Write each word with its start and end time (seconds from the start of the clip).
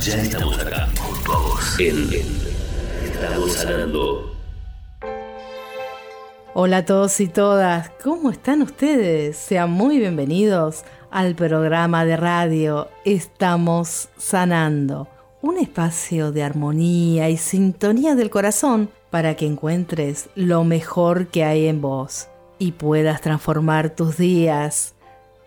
ya 0.00 0.16
estamos 0.16 0.58
acá, 0.58 0.88
junto 0.98 1.32
a 1.32 1.38
vos. 1.38 1.78
En, 1.78 2.10
Estamos 3.04 3.52
sanando. 3.52 4.34
Hola 6.54 6.78
a 6.78 6.84
todos 6.84 7.20
y 7.20 7.26
todas, 7.26 7.90
¿cómo 8.02 8.30
están 8.30 8.62
ustedes? 8.62 9.36
Sean 9.36 9.70
muy 9.70 9.98
bienvenidos 9.98 10.84
al 11.10 11.34
programa 11.34 12.04
de 12.04 12.16
radio 12.16 12.88
Estamos 13.04 14.08
Sanando, 14.16 15.08
un 15.42 15.58
espacio 15.58 16.32
de 16.32 16.42
armonía 16.42 17.28
y 17.28 17.36
sintonía 17.36 18.14
del 18.14 18.30
corazón 18.30 18.90
para 19.10 19.34
que 19.34 19.46
encuentres 19.46 20.28
lo 20.34 20.64
mejor 20.64 21.28
que 21.28 21.44
hay 21.44 21.66
en 21.66 21.80
vos 21.80 22.28
y 22.58 22.72
puedas 22.72 23.20
transformar 23.20 23.90
tus 23.90 24.16
días. 24.16 24.94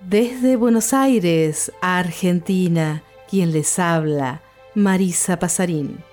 Desde 0.01 0.57
Buenos 0.57 0.93
Aires 0.93 1.71
a 1.81 1.99
Argentina, 1.99 3.03
quien 3.29 3.51
les 3.51 3.79
habla, 3.79 4.41
Marisa 4.75 5.39
Pasarín. 5.39 6.03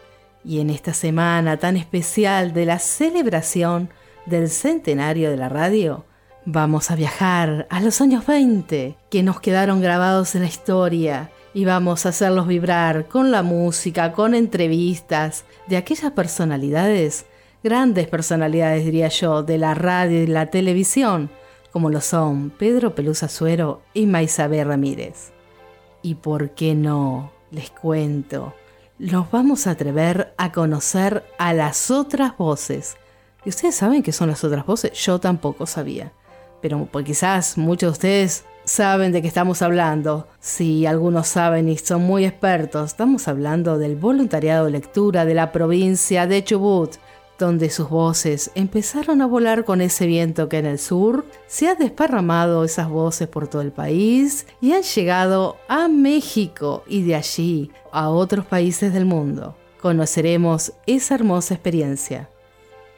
Y 0.44 0.60
en 0.60 0.70
esta 0.70 0.92
semana 0.92 1.56
tan 1.56 1.76
especial 1.76 2.52
de 2.52 2.66
la 2.66 2.78
celebración 2.78 3.88
del 4.26 4.48
centenario 4.50 5.30
de 5.30 5.36
la 5.36 5.48
radio, 5.48 6.04
vamos 6.44 6.90
a 6.90 6.96
viajar 6.96 7.66
a 7.70 7.80
los 7.80 8.00
años 8.00 8.26
20 8.26 8.96
que 9.10 9.22
nos 9.22 9.40
quedaron 9.40 9.80
grabados 9.80 10.34
en 10.34 10.42
la 10.42 10.48
historia 10.48 11.30
y 11.54 11.64
vamos 11.64 12.04
a 12.04 12.10
hacerlos 12.10 12.46
vibrar 12.46 13.06
con 13.06 13.30
la 13.30 13.42
música, 13.42 14.12
con 14.12 14.34
entrevistas 14.34 15.44
de 15.68 15.76
aquellas 15.76 16.12
personalidades, 16.12 17.26
grandes 17.62 18.08
personalidades 18.08 18.84
diría 18.84 19.08
yo, 19.08 19.42
de 19.42 19.58
la 19.58 19.74
radio 19.74 20.22
y 20.22 20.26
la 20.26 20.46
televisión, 20.46 21.30
como 21.70 21.90
lo 21.90 22.00
son 22.00 22.50
Pedro 22.50 22.94
Pelusa 22.94 23.28
Suero 23.28 23.82
y 23.94 24.06
Maisabé 24.06 24.64
Ramírez. 24.64 25.33
¿Y 26.04 26.14
por 26.14 26.50
qué 26.50 26.76
no? 26.76 27.32
Les 27.50 27.70
cuento. 27.70 28.54
Nos 29.00 29.28
vamos 29.32 29.66
a 29.66 29.72
atrever 29.72 30.32
a 30.38 30.52
conocer 30.52 31.24
a 31.38 31.52
las 31.52 31.90
otras 31.90 32.36
voces 32.36 32.96
¿Y 33.44 33.50
ustedes 33.50 33.74
saben 33.74 34.02
qué 34.02 34.12
son 34.12 34.28
las 34.30 34.42
otras 34.42 34.64
voces? 34.64 34.92
Yo 34.94 35.18
tampoco 35.18 35.66
sabía. 35.66 36.12
Pero 36.62 36.88
pues 36.90 37.04
quizás 37.04 37.58
muchos 37.58 37.88
de 37.88 37.92
ustedes 37.92 38.44
saben 38.64 39.12
de 39.12 39.20
qué 39.20 39.28
estamos 39.28 39.60
hablando. 39.60 40.28
Si 40.40 40.86
algunos 40.86 41.28
saben 41.28 41.68
y 41.68 41.76
son 41.76 42.02
muy 42.02 42.24
expertos, 42.24 42.92
estamos 42.92 43.28
hablando 43.28 43.78
del 43.78 43.96
voluntariado 43.96 44.64
de 44.64 44.70
lectura 44.70 45.26
de 45.26 45.34
la 45.34 45.52
provincia 45.52 46.26
de 46.26 46.42
Chubut, 46.42 46.94
donde 47.44 47.68
sus 47.68 47.90
voces 47.90 48.50
empezaron 48.54 49.20
a 49.20 49.26
volar 49.26 49.64
con 49.64 49.82
ese 49.82 50.06
viento 50.06 50.48
que 50.48 50.58
en 50.58 50.66
el 50.66 50.78
sur 50.78 51.26
se 51.46 51.68
ha 51.68 51.74
desparramado 51.74 52.64
esas 52.64 52.88
voces 52.88 53.28
por 53.28 53.48
todo 53.48 53.60
el 53.60 53.70
país 53.70 54.46
y 54.62 54.72
han 54.72 54.82
llegado 54.82 55.58
a 55.68 55.88
México 55.88 56.84
y 56.86 57.02
de 57.02 57.16
allí 57.16 57.70
a 57.92 58.08
otros 58.08 58.46
países 58.46 58.94
del 58.94 59.04
mundo. 59.04 59.56
Conoceremos 59.82 60.72
esa 60.86 61.16
hermosa 61.16 61.52
experiencia. 61.52 62.30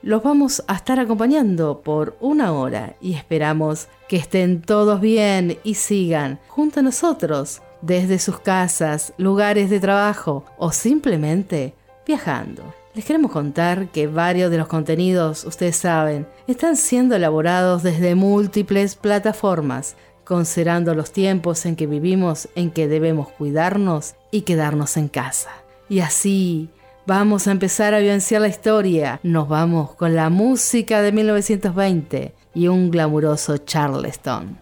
Los 0.03 0.23
vamos 0.23 0.63
a 0.69 0.77
estar 0.77 1.01
acompañando 1.01 1.81
por 1.81 2.17
una 2.21 2.53
hora 2.53 2.95
y 3.01 3.15
esperamos 3.15 3.89
que 4.09 4.17
estén 4.17 4.63
todos 4.63 5.01
bien 5.01 5.59
y 5.65 5.75
sigan 5.75 6.39
junto 6.47 6.78
a 6.78 6.84
nosotros 6.84 7.63
desde 7.83 8.21
sus 8.21 8.39
casas, 8.39 9.13
lugares 9.19 9.71
de 9.71 9.81
trabajo 9.81 10.45
o 10.57 10.71
simplemente 10.71 11.75
viajando. 12.07 12.63
Les 12.97 13.05
queremos 13.05 13.31
contar 13.31 13.89
que 13.89 14.07
varios 14.07 14.51
de 14.51 14.57
los 14.57 14.69
contenidos, 14.69 15.45
ustedes 15.45 15.77
saben, 15.77 16.27
están 16.47 16.79
siendo 16.79 17.15
elaborados 17.15 17.83
desde 17.83 18.15
múltiples 18.15 18.95
plataformas, 18.95 19.97
considerando 20.25 20.95
los 20.95 21.12
tiempos 21.12 21.67
en 21.67 21.77
que 21.77 21.87
vivimos 21.87 22.49
en 22.55 22.71
que 22.71 22.89
debemos 22.89 23.29
cuidarnos 23.29 24.15
y 24.31 24.41
quedarnos 24.41 24.97
en 24.97 25.09
casa. 25.09 25.51
Y 25.91 26.01
así 26.01 26.71
Vamos 27.07 27.47
a 27.47 27.53
empezar 27.53 27.95
a 27.95 28.01
vivenciar 28.01 28.41
la 28.41 28.49
historia. 28.49 29.21
Nos 29.23 29.49
vamos 29.49 29.95
con 29.95 30.17
la 30.17 30.28
música 30.28 31.03
de 31.03 31.13
1920 31.13 32.34
y 32.53 32.67
un 32.67 32.91
glamuroso 32.91 33.59
Charleston. 33.59 34.59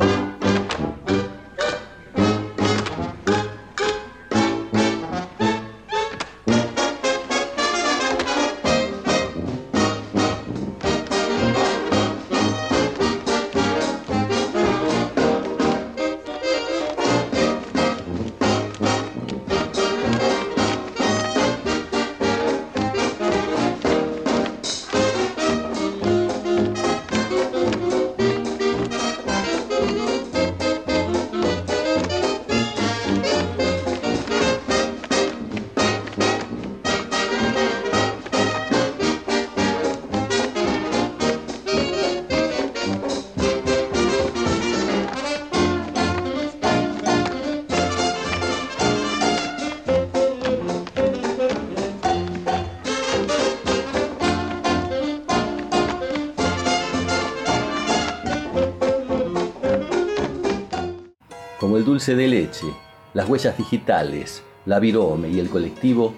Dulce 62.05 62.17
de 62.17 62.29
leche, 62.29 62.67
las 63.15 63.27
huellas 63.27 63.57
digitales, 63.57 64.43
la 64.67 64.79
virome 64.79 65.31
y 65.31 65.41
el 65.41 65.49
colectivo, 65.49 66.13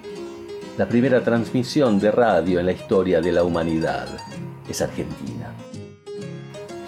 la 0.76 0.88
primera 0.88 1.22
transmisión 1.22 2.00
de 2.00 2.10
radio 2.10 2.58
en 2.58 2.66
la 2.66 2.72
historia 2.72 3.20
de 3.20 3.30
la 3.30 3.44
humanidad 3.44 4.08
es 4.68 4.82
Argentina. 4.82 5.52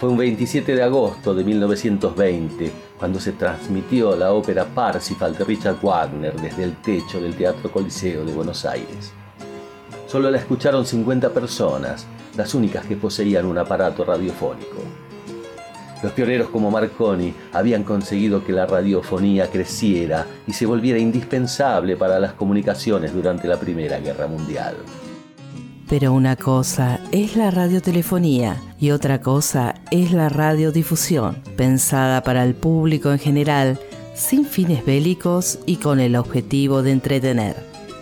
Fue 0.01 0.09
un 0.09 0.17
27 0.17 0.75
de 0.75 0.83
agosto 0.83 1.33
de 1.33 1.45
1920 1.45 2.73
cuando 2.99 3.21
se 3.21 3.31
transmitió 3.31 4.17
la 4.17 4.33
ópera 4.33 4.65
Parsifal 4.65 5.39
de 5.39 5.45
Richard 5.45 5.79
Wagner 5.81 6.35
desde 6.35 6.65
el 6.65 6.75
techo 6.83 7.21
del 7.21 7.37
Teatro 7.37 7.71
Coliseo 7.71 8.25
de 8.25 8.35
Buenos 8.35 8.65
Aires. 8.65 9.13
Solo 10.09 10.29
la 10.29 10.39
escucharon 10.39 10.85
50 10.85 11.33
personas, 11.33 12.05
las 12.37 12.53
únicas 12.53 12.85
que 12.85 12.97
poseían 12.97 13.47
un 13.47 13.59
aparato 13.59 14.05
radiofónico. 14.05 14.83
Los 16.03 16.13
pioneros 16.13 16.49
como 16.51 16.71
Marconi 16.71 17.35
habían 17.53 17.83
conseguido 17.83 18.45
que 18.45 18.53
la 18.53 18.67
radiofonía 18.67 19.51
creciera 19.51 20.27
y 20.47 20.53
se 20.53 20.65
volviera 20.65 20.99
indispensable 20.99 21.97
para 21.97 22.21
las 22.21 22.35
comunicaciones 22.35 23.13
durante 23.13 23.49
la 23.49 23.59
Primera 23.59 23.99
Guerra 23.99 24.29
Mundial. 24.29 24.77
Pero 25.89 26.13
una 26.13 26.37
cosa 26.37 27.01
es 27.11 27.35
la 27.35 27.51
radiotelefonía 27.51 28.63
y 28.79 28.91
otra 28.91 29.21
cosa 29.23 29.75
es 29.91 30.13
la 30.13 30.29
radiodifusión, 30.29 31.43
pensada 31.57 32.23
para 32.23 32.45
el 32.45 32.55
público 32.55 33.11
en 33.11 33.19
general, 33.19 33.81
sin 34.15 34.45
fines 34.45 34.85
bélicos 34.85 35.59
y 35.65 35.77
con 35.77 35.99
el 35.99 36.15
objetivo 36.15 36.83
de 36.83 36.93
entretener. 36.93 37.57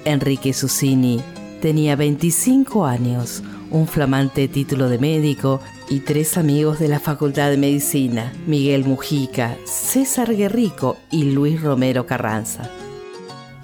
Enrique 0.04 0.52
Susini 0.52 1.20
tenía 1.62 1.96
25 1.96 2.84
años, 2.86 3.42
un 3.70 3.86
flamante 3.86 4.48
título 4.48 4.88
de 4.88 4.98
médico 4.98 5.60
y 5.88 6.00
tres 6.00 6.36
amigos 6.36 6.78
de 6.78 6.88
la 6.88 7.00
Facultad 7.00 7.50
de 7.50 7.56
Medicina, 7.56 8.32
Miguel 8.46 8.84
Mujica, 8.84 9.56
César 9.64 10.34
Guerrico 10.34 10.96
y 11.10 11.30
Luis 11.30 11.60
Romero 11.62 12.06
Carranza. 12.06 12.70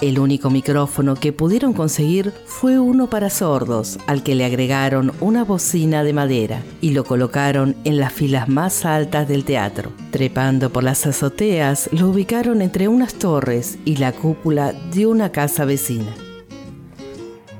El 0.01 0.19
único 0.19 0.51
micrófono 0.51 1.15
que 1.15 1.33
pudieron 1.33 1.75
conseguir 1.75 2.33
fue 2.47 2.81
uno 2.81 3.09
para 3.09 3.31
sordos, 3.31 4.01
al 4.09 4.25
que 4.25 4.35
le 4.35 4.45
agregaron 4.45 5.13
una 5.21 5.45
bocina 5.45 6.03
de 6.03 6.13
madera 6.13 6.61
y 6.81 6.91
lo 6.91 7.05
colocaron 7.05 7.77
en 7.85 7.99
las 7.99 8.13
filas 8.13 8.49
más 8.49 8.85
altas 8.85 9.29
del 9.29 9.45
teatro. 9.45 9.93
Trepando 10.11 10.71
por 10.71 10.83
las 10.83 11.07
azoteas, 11.07 11.89
lo 11.93 12.09
ubicaron 12.09 12.63
entre 12.63 12.89
unas 12.89 13.15
torres 13.15 13.79
y 13.85 13.99
la 13.99 14.11
cúpula 14.11 14.73
de 14.93 15.07
una 15.07 15.31
casa 15.31 15.65
vecina. 15.65 16.13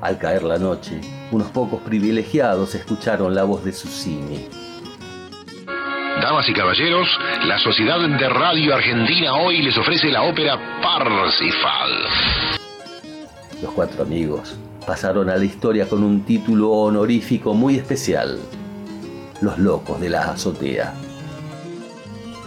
Al 0.01 0.19
caer 0.19 0.43
la 0.43 0.59
noche, 0.59 1.01
unos 1.33 1.51
pocos 1.51 1.81
privilegiados 1.81 2.75
escucharon 2.75 3.35
la 3.35 3.45
voz 3.45 3.65
de 3.65 3.73
Susini. 3.73 4.47
Damas 6.21 6.49
y 6.49 6.53
caballeros, 6.53 7.09
la 7.47 7.59
Sociedad 7.59 7.99
de 7.99 8.29
Radio 8.29 8.75
Argentina 8.75 9.35
hoy 9.35 9.63
les 9.63 9.77
ofrece 9.77 10.09
la 10.09 10.23
ópera 10.23 10.59
Parsifal. 10.83 11.91
Los 13.63 13.73
cuatro 13.73 14.03
amigos 14.03 14.57
pasaron 14.87 15.31
a 15.31 15.37
la 15.37 15.45
historia 15.45 15.89
con 15.89 16.05
un 16.05 16.23
título 16.23 16.71
honorífico 16.71 17.55
muy 17.55 17.77
especial. 17.77 18.39
Los 19.41 19.59
locos 19.59 20.01
de 20.01 20.11
la 20.11 20.33
azotea. 20.33 20.93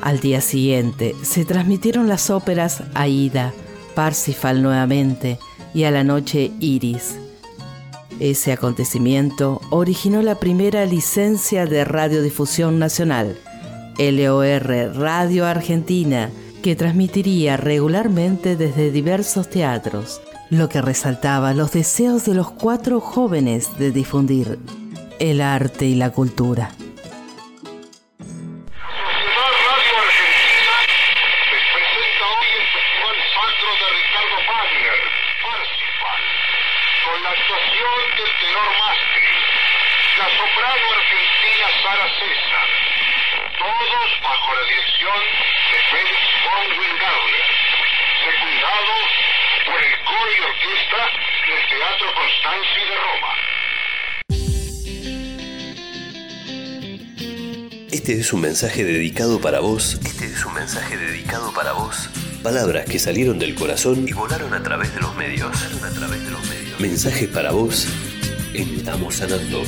Al 0.01 0.19
día 0.19 0.41
siguiente 0.41 1.15
se 1.23 1.43
transmitieron 1.43 2.07
las 2.07 2.29
óperas 2.29 2.83
Aida, 2.93 3.51
Parsifal 3.95 4.61
nuevamente 4.61 5.39
y 5.73 5.85
a 5.85 5.91
la 5.91 6.03
noche 6.03 6.51
Iris. 6.59 7.24
Ese 8.19 8.53
acontecimiento 8.53 9.59
originó 9.71 10.21
la 10.21 10.35
primera 10.35 10.85
licencia 10.85 11.65
de 11.65 11.83
radiodifusión 11.83 12.79
nacional, 12.79 13.37
LOR 13.97 14.95
Radio 14.95 15.45
Argentina, 15.45 16.29
que 16.63 16.75
transmitiría 16.75 17.57
regularmente 17.57 18.55
desde 18.55 18.91
diversos 18.91 19.49
teatros, 19.49 20.21
lo 20.49 20.69
que 20.69 20.81
resaltaba 20.81 21.53
los 21.53 21.73
deseos 21.73 22.25
de 22.25 22.35
los 22.35 22.51
cuatro 22.51 23.01
jóvenes 23.01 23.77
de 23.77 23.91
difundir 23.91 24.59
el 25.19 25.41
arte 25.41 25.85
y 25.85 25.95
la 25.95 26.11
cultura. 26.11 26.71
Este 58.05 58.19
es 58.19 58.33
un 58.33 58.41
mensaje 58.41 58.83
dedicado 58.83 59.41
para 59.41 59.61
vos. 59.61 59.99
Este 60.05 60.25
es 60.25 60.45
un 60.45 60.53
mensaje 60.53 60.95
dedicado 60.95 61.51
para 61.55 61.73
vos. 61.73 62.07
Palabras 62.43 62.85
que 62.85 62.99
salieron 62.99 63.39
del 63.39 63.55
corazón 63.55 64.07
y 64.07 64.13
volaron 64.13 64.53
a 64.53 64.61
través 64.61 64.93
de 64.93 65.01
los 65.01 65.15
medios. 65.15 65.65
a. 65.73 66.79
Mensajes 66.79 67.27
para 67.29 67.51
vos 67.51 67.87
Estamos 68.53 69.15
Sanando. 69.15 69.63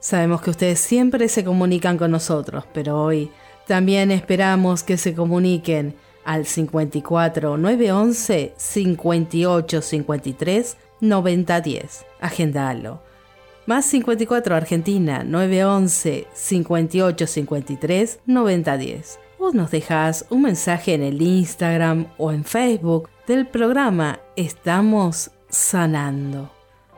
Sabemos 0.00 0.42
que 0.42 0.50
ustedes 0.50 0.80
siempre 0.80 1.26
se 1.30 1.44
comunican 1.44 1.96
con 1.96 2.10
nosotros, 2.10 2.64
pero 2.74 3.02
hoy 3.02 3.30
también 3.66 4.10
esperamos 4.10 4.82
que 4.82 4.98
se 4.98 5.14
comuniquen 5.14 5.96
al 6.26 6.44
54 6.44 7.56
911 7.56 8.52
58 8.54 9.80
53 9.80 10.76
90 11.00 11.60
10. 11.62 12.04
Agendalo 12.20 13.11
más 13.66 13.84
54 13.86 14.56
Argentina 14.56 15.24
911 15.24 16.26
58 16.32 17.26
53 17.26 18.20
90 18.26 18.76
10. 18.76 19.18
O 19.38 19.52
nos 19.52 19.70
dejas 19.70 20.26
un 20.30 20.42
mensaje 20.42 20.94
en 20.94 21.02
el 21.02 21.20
Instagram 21.20 22.06
o 22.18 22.32
en 22.32 22.44
Facebook 22.44 23.08
del 23.26 23.46
programa 23.46 24.20
Estamos 24.36 25.30
Sanando. 25.48 26.50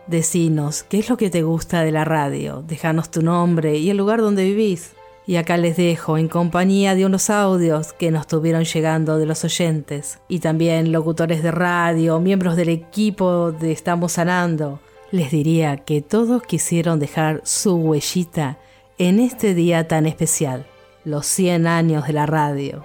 Decinos 0.07 0.83
qué 0.83 0.99
es 0.99 1.09
lo 1.09 1.17
que 1.17 1.31
te 1.31 1.43
gusta 1.43 1.83
de 1.83 1.93
la 1.93 2.05
radio, 2.05 2.63
déjanos 2.67 3.11
tu 3.11 3.23
nombre 3.23 3.79
y 3.79 3.89
el 3.89 3.97
lugar 3.97 4.21
donde 4.21 4.45
vivís. 4.45 4.93
Y 5.27 5.37
acá 5.37 5.57
les 5.57 5.79
dejo 5.79 6.19
en 6.19 6.29
compañía 6.29 6.95
de 6.95 7.07
unos 7.07 7.31
audios 7.31 7.95
que 7.95 8.11
nos 8.11 8.27
tuvieron 8.27 8.65
llegando 8.65 9.17
de 9.17 9.25
los 9.25 9.43
oyentes 9.43 10.19
y 10.29 10.41
también 10.41 10.93
locutores 10.93 11.43
de 11.43 11.51
radio, 11.51 12.21
miembros 12.21 12.57
del 12.57 12.69
equipo 12.69 13.51
de 13.53 13.73
Estamos 13.73 14.13
Sanando 14.13 14.81
les 15.15 15.31
diría 15.31 15.77
que 15.77 16.03
todos 16.03 16.43
quisieron 16.43 16.99
dejar 16.99 17.41
su 17.45 17.77
huellita 17.77 18.59
en 18.99 19.21
este 19.21 19.55
día 19.55 19.87
tan 19.87 20.07
especial, 20.07 20.67
los 21.05 21.25
100 21.27 21.69
años 21.69 22.09
de 22.09 22.15
la 22.15 22.27
radio. 22.27 22.85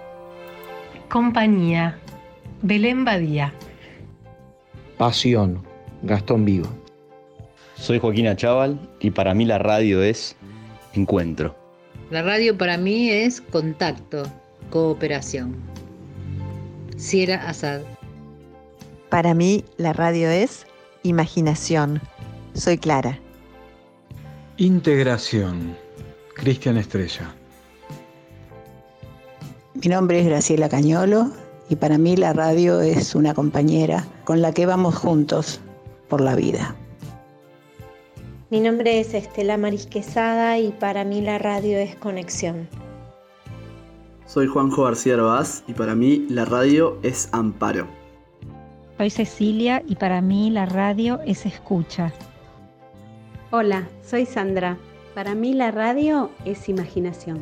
Compañía, 1.09 1.97
Belén 2.61 3.03
Badía. 3.03 3.51
Pasión, 4.99 5.63
Gastón 6.03 6.45
Vigo. 6.45 6.67
Soy 7.73 7.97
Joaquín 7.97 8.27
Achával 8.27 8.79
y 8.99 9.09
para 9.09 9.33
mí 9.33 9.45
la 9.45 9.57
radio 9.57 10.03
es 10.03 10.35
encuentro. 10.93 11.55
La 12.11 12.21
radio 12.21 12.55
para 12.55 12.77
mí 12.77 13.09
es 13.09 13.41
contacto, 13.41 14.21
cooperación. 14.69 15.55
Sierra 16.95 17.49
Asad. 17.49 17.81
Para 19.09 19.33
mí 19.33 19.65
la 19.77 19.93
radio 19.93 20.29
es 20.29 20.67
imaginación, 21.03 22.01
soy 22.53 22.77
Clara. 22.77 23.19
Integración. 24.57 25.75
Cristian 26.39 26.77
Estrella. 26.77 27.35
Mi 29.73 29.89
nombre 29.89 30.21
es 30.21 30.25
Graciela 30.25 30.69
Cañolo 30.69 31.31
y 31.69 31.75
para 31.75 31.97
mí 31.97 32.15
la 32.15 32.33
radio 32.33 32.81
es 32.81 33.13
una 33.13 33.33
compañera 33.33 34.05
con 34.23 34.41
la 34.41 34.53
que 34.53 34.65
vamos 34.65 34.95
juntos 34.95 35.59
por 36.07 36.21
la 36.21 36.35
vida. 36.35 36.75
Mi 38.49 38.61
nombre 38.61 38.99
es 38.99 39.13
Estela 39.13 39.57
Marisquesada 39.57 40.57
y 40.57 40.71
para 40.71 41.03
mí 41.03 41.21
la 41.21 41.37
radio 41.37 41.77
es 41.77 41.95
conexión. 41.95 42.67
Soy 44.25 44.47
Juanjo 44.47 44.83
García 44.83 45.15
Arbaz 45.15 45.63
y 45.67 45.73
para 45.73 45.93
mí 45.93 46.25
la 46.29 46.45
radio 46.45 46.97
es 47.03 47.29
amparo. 47.31 47.98
Soy 48.99 49.09
Cecilia 49.11 49.81
y 49.87 49.95
para 49.95 50.19
mí 50.19 50.49
la 50.49 50.65
radio 50.65 51.21
es 51.25 51.45
escucha. 51.45 52.11
Hola, 53.49 53.87
soy 54.05 54.25
Sandra. 54.25 54.77
Para 55.15 55.35
mí 55.35 55.53
la 55.53 55.71
radio 55.71 56.31
es 56.43 56.67
imaginación. 56.67 57.39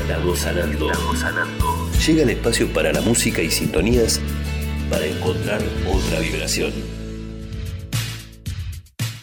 Estamos 0.00 0.38
sanando. 0.38 0.94
sanando. 1.14 1.90
Llega 2.06 2.22
el 2.22 2.30
espacio 2.30 2.72
para 2.72 2.90
la 2.90 3.02
música 3.02 3.42
y 3.42 3.50
sintonías 3.50 4.18
para 4.88 5.04
encontrar 5.04 5.60
otra 5.86 6.20
vibración. 6.20 6.72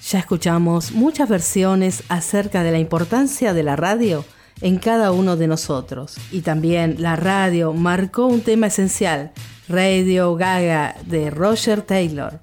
Ya 0.07 0.19
escuchamos 0.19 0.91
muchas 0.91 1.27
versiones 1.27 2.03
acerca 2.09 2.61
de 2.61 2.73
la 2.73 2.77
importancia 2.77 3.55
de 3.55 3.63
la 3.63 3.75
radio 3.75 4.23
en 4.61 4.77
cada 4.77 5.11
uno 5.11 5.35
de 5.35 5.47
nosotros. 5.47 6.17
Y 6.31 6.41
también 6.41 6.97
la 6.99 7.15
radio 7.15 7.73
marcó 7.73 8.27
un 8.27 8.41
tema 8.41 8.67
esencial, 8.67 9.31
Radio 9.67 10.35
Gaga 10.35 10.95
de 11.05 11.29
Roger 11.29 11.81
Taylor. 11.81 12.39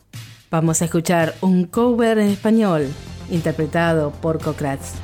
Vamos 0.51 0.83
a 0.83 0.87
escuchar 0.87 1.35
un 1.41 1.65
cover 1.65 2.19
en 2.19 2.29
español 2.29 2.89
interpretado 3.31 4.11
por 4.11 4.41
Cocrats. 4.41 4.95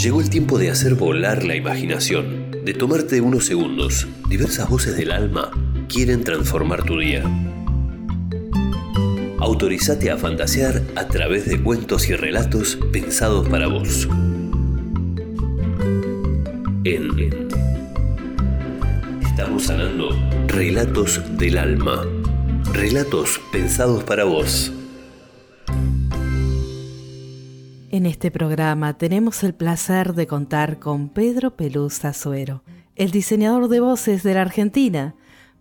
Llegó 0.00 0.22
el 0.22 0.30
tiempo 0.30 0.58
de 0.58 0.70
hacer 0.70 0.94
volar 0.94 1.44
la 1.44 1.56
imaginación, 1.56 2.52
de 2.64 2.72
tomarte 2.72 3.20
unos 3.20 3.44
segundos. 3.44 4.08
Diversas 4.30 4.66
voces 4.66 4.96
del 4.96 5.12
alma 5.12 5.50
quieren 5.90 6.24
transformar 6.24 6.84
tu 6.84 6.98
día. 6.98 7.22
Autorizate 9.40 10.10
a 10.10 10.16
fantasear 10.16 10.80
a 10.96 11.06
través 11.06 11.44
de 11.44 11.62
cuentos 11.62 12.08
y 12.08 12.14
relatos 12.14 12.78
pensados 12.90 13.46
para 13.50 13.66
vos. 13.66 14.08
En 16.84 17.50
Estamos 19.20 19.64
sanando 19.64 20.18
Relatos 20.46 21.20
del 21.36 21.58
alma. 21.58 22.06
Relatos 22.72 23.38
pensados 23.52 24.02
para 24.04 24.24
vos. 24.24 24.72
En 28.00 28.06
este 28.06 28.30
programa 28.30 28.96
tenemos 28.96 29.44
el 29.44 29.52
placer 29.52 30.14
de 30.14 30.26
contar 30.26 30.78
con 30.78 31.10
Pedro 31.10 31.54
Pelusa 31.54 32.14
Suero, 32.14 32.62
el 32.96 33.10
diseñador 33.10 33.68
de 33.68 33.80
voces 33.80 34.22
de 34.22 34.32
la 34.32 34.40
Argentina. 34.40 35.14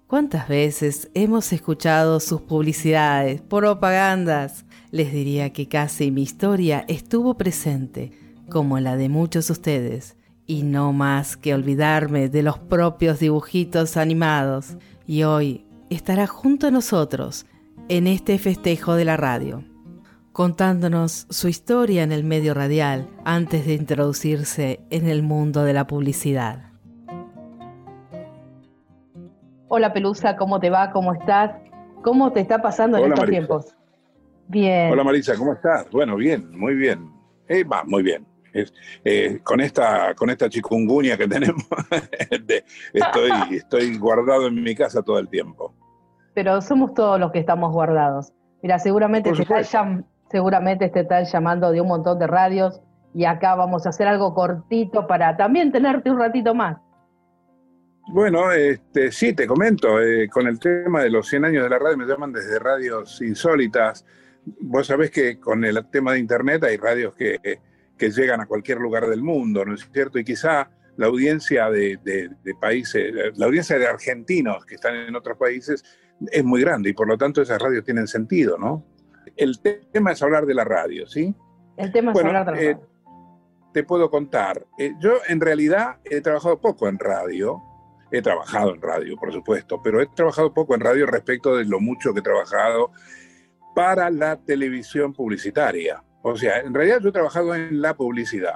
¿Cuántas 0.08 0.48
veces 0.48 1.10
hemos 1.15 1.51
escuchado 1.51 2.22
sus 2.22 2.39
publicidades, 2.39 3.41
propagandas? 3.41 4.63
Les 4.89 5.12
diría 5.12 5.51
que 5.51 5.67
casi 5.67 6.12
mi 6.12 6.24
historia 6.24 6.86
estuvo 6.88 7.36
presente, 7.36 8.13
como 8.50 8.79
la 8.79 8.96
de 8.96 9.10
muchos 9.10 9.48
de 9.48 9.51
ustedes, 9.51 10.15
y 10.48 10.63
no 10.63 10.93
más 10.93 11.36
que 11.36 11.53
olvidarme 11.53 12.29
de 12.29 12.41
los 12.41 12.58
propios 12.58 13.19
dibujitos 13.19 13.98
animados. 13.98 14.77
Y 15.05 15.24
hoy 15.24 15.65
estará 15.89 16.25
junto 16.25 16.67
a 16.67 16.72
nosotros 16.72 17.46
en 17.89 18.08
este 18.08 18.39
festejo 18.39 18.96
de 18.96 19.03
la 19.03 19.17
radio 19.17 19.68
contándonos 20.39 21.27
su 21.29 21.50
historia 21.50 22.01
en 22.01 22.13
el 22.13 22.24
medio 22.24 22.53
radial 22.53 23.10
antes 23.25 23.65
de 23.65 23.74
introducirse 23.74 24.79
en 24.89 25.05
el 25.05 25.22
mundo 25.22 25.65
de 25.65 25.74
la 25.74 25.86
publicidad. 25.86 26.72
Hola 29.67 29.91
Pelusa, 29.91 30.38
¿cómo 30.38 30.62
te 30.62 30.69
va? 30.69 30.91
¿Cómo 30.91 31.12
estás? 31.12 31.51
¿Cómo 32.03 32.31
te 32.31 32.39
está 32.39 32.62
pasando 32.62 32.98
en 32.98 33.12
estos 33.12 33.29
tiempos? 33.29 33.75
Bien. 34.48 34.93
Hola 34.93 35.03
Marisa, 35.03 35.36
¿cómo 35.36 35.51
estás? 35.51 35.89
Bueno, 35.91 36.15
bien, 36.15 36.58
muy 36.58 36.74
bien. 36.74 37.12
Eh, 37.50 37.65
va, 37.65 37.84
muy 37.84 38.01
bien. 38.01 38.25
Eh, 39.03 39.41
con 39.43 39.60
esta 39.60 40.15
con 40.15 40.29
esta 40.29 40.48
chikungunya 40.48 41.17
que 41.17 41.27
tenemos, 41.27 41.65
estoy, 42.93 43.31
estoy 43.58 43.98
guardado 43.98 44.48
en 44.48 44.63
mi 44.63 44.74
casa 44.74 45.01
todo 45.01 45.19
el 45.19 45.27
tiempo. 45.27 45.74
Pero 46.34 46.62
somos 46.62 46.93
todos 46.93 47.19
los 47.19 47.34
que 47.34 47.39
estamos 47.39 47.74
guardados. 47.74 48.31
Mira, 48.62 48.79
seguramente 48.79 49.34
te 49.34 49.41
están, 49.41 50.05
seguramente 50.29 50.89
te 50.89 51.01
están 51.01 51.25
llamando 51.25 51.71
de 51.71 51.81
un 51.81 51.88
montón 51.88 52.19
de 52.19 52.27
radios 52.27 52.81
y 53.13 53.25
acá 53.25 53.55
vamos 53.55 53.86
a 53.86 53.89
hacer 53.89 54.07
algo 54.07 54.33
cortito 54.33 55.07
para 55.07 55.36
también 55.36 55.71
tenerte 55.71 56.12
un 56.12 56.19
ratito 56.19 56.53
más. 56.53 56.77
Bueno, 58.12 58.51
este, 58.51 59.12
sí, 59.12 59.33
te 59.33 59.45
comento, 59.45 60.01
eh, 60.01 60.27
con 60.29 60.48
el 60.48 60.59
tema 60.59 61.03
de 61.03 61.12
los 61.12 61.27
100 61.27 61.45
años 61.45 61.63
de 61.63 61.69
la 61.69 61.79
radio 61.79 61.98
me 61.98 62.05
llaman 62.05 62.31
desde 62.31 62.57
radios 62.57 63.21
insólitas. 63.21 64.05
Vos 64.62 64.88
sabés 64.88 65.12
que 65.12 65.39
con 65.39 65.63
el 65.63 65.86
tema 65.91 66.13
de 66.13 66.19
Internet 66.19 66.63
hay 66.63 66.77
radios 66.77 67.13
que, 67.13 67.59
que 67.98 68.09
llegan 68.09 68.41
a 68.41 68.48
cualquier 68.48 68.79
lugar 68.79 69.07
del 69.07 69.21
mundo, 69.21 69.63
¿no 69.63 69.75
es 69.75 69.88
cierto? 69.93 70.17
Y 70.17 70.24
quizá 70.24 70.71
la 70.98 71.05
audiencia 71.05 71.69
de, 71.69 71.98
de 72.03 72.55
países, 72.59 73.13
la 73.38 73.45
audiencia 73.45 73.77
de 73.77 73.88
argentinos 73.88 74.65
que 74.65 74.75
están 74.75 74.95
en 74.95 75.15
otros 75.15 75.38
países 75.38 75.83
es 76.31 76.43
muy 76.43 76.62
grande 76.62 76.89
y 76.89 76.93
por 76.93 77.07
lo 77.07 77.17
tanto 77.17 77.41
esas 77.41 77.62
radios 77.62 77.86
tienen 77.86 78.07
sentido, 78.07 78.57
¿no? 78.57 78.83
El 79.39 79.60
tema 79.91 80.12
es 80.12 80.22
hablar 80.22 80.46
de 80.46 80.53
la 80.53 80.65
radio, 80.65 81.08
¿sí? 81.08 81.34
El 81.77 81.91
tema 81.91 82.12
es 82.12 82.19
hablar 82.19 82.46
de 82.46 82.51
la 82.51 82.62
eh, 82.62 82.74
radio. 82.74 82.89
te 83.74 83.84
puedo 83.84 84.10
contar. 84.10 84.65
Eh, 84.77 84.93
yo 85.00 85.13
en 85.27 85.39
realidad 85.39 85.98
he 86.03 86.22
trabajado 86.22 86.60
poco 86.60 86.88
en 86.88 87.00
radio. 87.00 87.63
He 88.12 88.22
trabajado 88.22 88.74
en 88.74 88.81
radio, 88.81 89.15
por 89.17 89.31
supuesto, 89.31 89.81
pero 89.81 90.01
he 90.01 90.08
trabajado 90.08 90.53
poco 90.53 90.75
en 90.75 90.81
radio 90.81 91.05
respecto 91.05 91.55
de 91.55 91.65
lo 91.65 91.79
mucho 91.79 92.13
que 92.13 92.19
he 92.19 92.24
trabajado 92.24 92.91
para 93.75 94.10
la 94.10 94.36
televisión 94.36 95.13
publicitaria. 95.13 96.03
O 96.22 96.36
sea, 96.36 96.60
en 96.60 96.74
realidad 96.74 97.00
yo 97.01 97.10
he 97.10 97.13
trabajado 97.13 97.55
en 97.55 97.81
la 97.81 97.96
publicidad. 97.96 98.55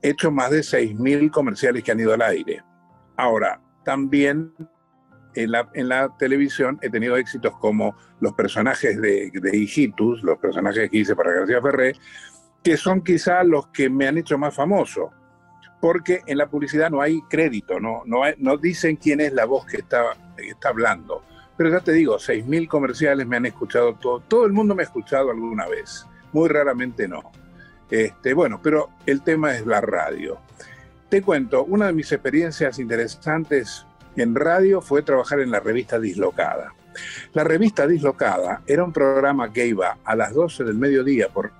He 0.00 0.10
hecho 0.10 0.30
más 0.30 0.50
de 0.50 0.60
6.000 0.60 1.30
comerciales 1.30 1.84
que 1.84 1.92
han 1.92 2.00
ido 2.00 2.14
al 2.14 2.22
aire. 2.22 2.62
Ahora, 3.16 3.60
también 3.84 4.52
en 5.34 5.88
la, 5.88 6.16
televisión 6.18 6.78
he 6.82 6.90
tenido 6.90 7.16
éxitos 7.16 7.56
como 7.58 7.96
los 8.20 8.32
personajes 8.34 9.00
de, 9.00 9.30
de 9.32 9.56
Hijitus, 9.56 10.22
los 10.22 10.38
personajes 10.38 10.90
que 10.90 10.98
hice 10.98 11.16
para 11.16 11.32
García 11.32 11.60
Ferré, 11.60 11.94
que 12.62 12.76
son 12.76 13.02
quizá 13.02 13.42
los 13.42 13.68
que 13.68 13.90
me 13.90 14.06
han 14.06 14.18
hecho 14.18 14.38
más 14.38 14.54
famoso, 14.54 15.10
porque 15.80 16.22
en 16.26 16.38
la 16.38 16.48
publicidad 16.48 16.90
no 16.90 17.00
hay 17.00 17.20
crédito, 17.22 17.80
no, 17.80 18.02
no, 18.06 18.20
no 18.38 18.56
dicen 18.56 18.96
quién 18.96 19.20
es 19.20 19.32
la 19.32 19.46
voz 19.46 19.66
que 19.66 19.78
está, 19.78 20.16
está 20.36 20.68
hablando. 20.68 21.24
Pero 21.56 21.70
ya 21.70 21.80
te 21.80 21.92
digo, 21.92 22.16
6.000 22.16 22.68
comerciales 22.68 23.26
me 23.26 23.36
han 23.36 23.46
escuchado 23.46 23.94
todo, 23.94 24.20
todo 24.20 24.46
el 24.46 24.52
mundo 24.52 24.74
me 24.74 24.82
ha 24.82 24.86
escuchado 24.86 25.30
alguna 25.30 25.66
vez, 25.66 26.06
muy 26.32 26.48
raramente 26.48 27.08
no. 27.08 27.32
Este, 27.90 28.32
bueno, 28.32 28.60
pero 28.62 28.90
el 29.06 29.22
tema 29.22 29.54
es 29.54 29.66
la 29.66 29.80
radio. 29.80 30.38
Te 31.08 31.20
cuento, 31.20 31.64
una 31.64 31.88
de 31.88 31.92
mis 31.92 32.10
experiencias 32.10 32.78
interesantes 32.78 33.86
en 34.16 34.34
radio 34.34 34.80
fue 34.80 35.02
trabajar 35.02 35.40
en 35.40 35.50
la 35.50 35.60
revista 35.60 35.98
Dislocada. 35.98 36.74
La 37.32 37.44
revista 37.44 37.86
Dislocada 37.86 38.62
era 38.66 38.84
un 38.84 38.92
programa 38.92 39.52
que 39.52 39.66
iba 39.66 39.98
a 40.04 40.16
las 40.16 40.34
12 40.34 40.64
del 40.64 40.76
mediodía 40.76 41.28
por 41.28 41.52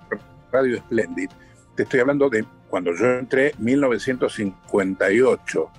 Radio 0.51 0.77
Splendid. 0.77 1.29
Te 1.75 1.83
estoy 1.83 2.01
hablando 2.01 2.29
de 2.29 2.45
cuando 2.69 2.93
yo 2.95 3.19
entré, 3.19 3.53
1958. 3.59 5.71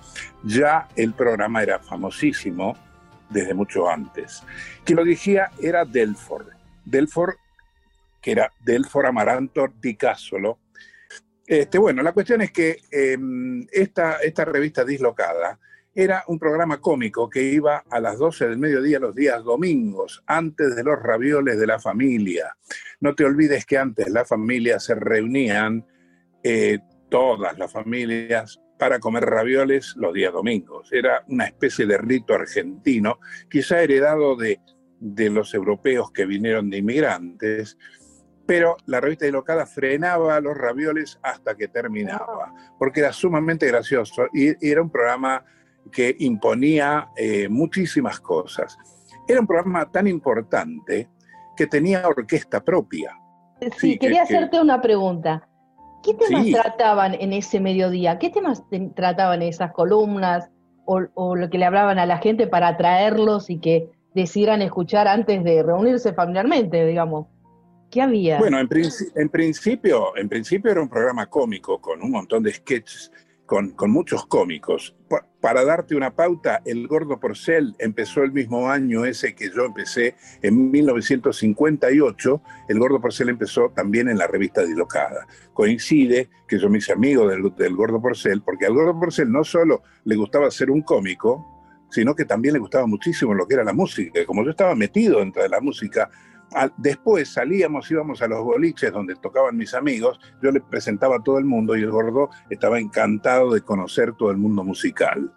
Ya 0.43 0.87
el 0.95 1.13
programa 1.13 1.61
era 1.61 1.79
famosísimo 1.79 2.77
desde 3.29 3.53
mucho 3.53 3.89
antes. 3.89 4.43
Quien 4.83 4.97
lo 4.97 5.03
dirigía 5.03 5.51
era 5.61 5.83
Delford. 5.83 6.47
Delford, 6.85 7.35
que 8.21 8.31
era 8.31 8.49
Delford 8.63 9.07
Amaranto 9.07 9.67
Di 9.81 9.95
Casolo. 9.95 10.59
Este, 11.45 11.77
bueno, 11.77 12.01
la 12.01 12.13
cuestión 12.13 12.41
es 12.41 12.51
que 12.51 12.79
em, 12.91 13.67
esta, 13.71 14.19
esta 14.19 14.45
revista 14.45 14.85
Dislocada 14.85 15.59
era 15.95 16.25
un 16.27 16.37
programa 16.37 16.81
cómico 16.81 17.29
que 17.29 17.41
iba 17.41 17.83
a 17.89 17.99
las 18.01 18.17
12 18.17 18.49
del 18.49 18.57
mediodía 18.57 18.99
los 18.99 19.15
días 19.15 19.41
domingos, 19.43 20.21
antes 20.27 20.75
de 20.75 20.83
los 20.83 21.01
ravioles 21.01 21.57
de 21.57 21.65
la 21.65 21.79
familia. 21.79 22.57
No 22.99 23.15
te 23.15 23.23
olvides 23.23 23.65
que 23.65 23.77
antes 23.77 24.09
las 24.09 24.27
familias 24.27 24.83
se 24.83 24.95
reunían, 24.95 25.85
eh, 26.43 26.79
todas 27.09 27.57
las 27.57 27.71
familias, 27.71 28.59
para 28.77 28.99
comer 28.99 29.23
ravioles 29.23 29.95
los 29.95 30.13
días 30.13 30.33
domingos. 30.33 30.91
Era 30.91 31.23
una 31.29 31.45
especie 31.45 31.85
de 31.85 31.97
rito 31.97 32.33
argentino, 32.33 33.19
quizá 33.49 33.81
heredado 33.81 34.35
de, 34.35 34.59
de 34.99 35.29
los 35.29 35.53
europeos 35.53 36.11
que 36.11 36.25
vinieron 36.25 36.69
de 36.69 36.79
inmigrantes, 36.79 37.77
pero 38.45 38.75
la 38.85 38.99
revista 38.99 39.25
Dilocada 39.25 39.65
frenaba 39.65 40.41
los 40.41 40.57
ravioles 40.57 41.19
hasta 41.23 41.55
que 41.55 41.69
terminaba, 41.69 42.53
porque 42.77 42.99
era 42.99 43.13
sumamente 43.13 43.65
gracioso 43.65 44.27
y 44.33 44.69
era 44.69 44.81
un 44.81 44.91
programa 44.91 45.43
que 45.91 46.15
imponía 46.19 47.09
eh, 47.15 47.47
muchísimas 47.49 48.19
cosas. 48.19 48.77
Era 49.27 49.39
un 49.39 49.47
programa 49.47 49.89
tan 49.91 50.07
importante 50.07 51.09
que 51.55 51.67
tenía 51.67 52.07
orquesta 52.07 52.63
propia. 52.63 53.17
Sí, 53.77 53.97
quería 53.97 54.23
hacerte 54.23 54.59
una 54.59 54.81
pregunta. 54.81 55.47
¿Qué 56.03 56.13
temas 56.13 56.45
trataban 56.51 57.15
en 57.15 57.33
ese 57.33 57.59
mediodía? 57.59 58.19
¿Qué 58.19 58.29
temas 58.29 58.63
trataban 58.95 59.41
esas 59.41 59.71
columnas 59.71 60.49
o, 60.85 61.35
lo 61.35 61.49
que 61.49 61.57
le 61.57 61.65
hablaban 61.65 61.97
a 61.97 62.05
la 62.05 62.19
gente 62.19 62.45
para 62.45 62.67
atraerlos 62.67 63.49
y 63.49 63.59
que 63.59 63.89
decidieran 64.13 64.61
escuchar 64.61 65.07
antes 65.07 65.43
de 65.43 65.63
reunirse 65.63 66.13
familiarmente, 66.13 66.85
digamos? 66.85 67.27
¿Qué 67.89 68.01
había? 68.01 68.37
Bueno, 68.37 68.59
en, 68.59 68.69
en, 69.15 69.29
principio, 69.29 70.15
en 70.15 70.29
principio 70.29 70.71
era 70.71 70.81
un 70.81 70.89
programa 70.89 71.25
cómico 71.27 71.79
con 71.79 72.03
un 72.03 72.11
montón 72.11 72.43
de 72.43 72.53
sketches 72.53 73.11
con, 73.45 73.75
muchos 73.87 74.25
cómicos. 74.25 74.95
para 75.39 75.63
darte 75.63 75.95
una 75.95 76.15
pauta, 76.15 76.61
El 76.65 76.87
Gordo 76.87 77.19
Porcel 77.19 77.75
empezó 77.77 78.23
el 78.23 78.31
mismo 78.31 78.69
año 78.69 79.05
ese 79.05 79.35
que 79.35 79.51
yo 79.51 79.65
empecé, 79.65 80.15
en 80.41 80.71
1958. 80.71 82.41
El 82.69 82.79
Gordo 82.79 82.99
Porcel 82.99 83.29
empezó 83.29 83.69
también 83.69 84.09
en 84.09 84.17
la 84.17 84.27
revista 84.27 84.63
Dilocada. 84.63 85.27
Coincide 85.53 86.29
que 86.47 86.59
yo 86.59 86.69
me 86.69 86.79
hice 86.79 86.93
amigo 86.93 87.27
del, 87.27 87.53
del 87.55 87.75
Gordo 87.75 88.01
Porcel, 88.01 88.41
porque 88.41 88.65
al 88.65 88.73
Gordo 88.73 88.99
Porcel 88.99 89.31
no 89.31 89.43
solo 89.43 89.83
le 90.03 90.15
gustaba 90.15 90.49
ser 90.49 90.71
un 90.71 90.81
cómico, 90.81 91.55
sino 91.89 92.15
que 92.15 92.25
también 92.25 92.53
le 92.53 92.59
gustaba 92.59 92.87
muchísimo 92.87 93.33
lo 93.33 93.47
que 93.47 93.53
era 93.53 93.63
la 93.63 93.73
música. 93.73 94.25
Como 94.25 94.43
yo 94.43 94.49
estaba 94.49 94.75
metido 94.75 95.19
dentro 95.19 95.43
de 95.43 95.49
la 95.49 95.61
música, 95.61 96.09
después 96.77 97.29
salíamos, 97.29 97.89
íbamos 97.91 98.21
a 98.21 98.27
los 98.27 98.43
boliches 98.43 98.91
donde 98.91 99.15
tocaban 99.15 99.57
mis 99.57 99.73
amigos, 99.73 100.19
yo 100.41 100.51
le 100.51 100.61
presentaba 100.61 101.17
a 101.17 101.23
todo 101.23 101.37
el 101.37 101.45
mundo 101.45 101.75
y 101.75 101.81
el 101.81 101.91
gordo 101.91 102.29
estaba 102.49 102.79
encantado 102.79 103.53
de 103.53 103.61
conocer 103.61 104.13
todo 104.13 104.31
el 104.31 104.37
mundo 104.37 104.63
musical. 104.63 105.33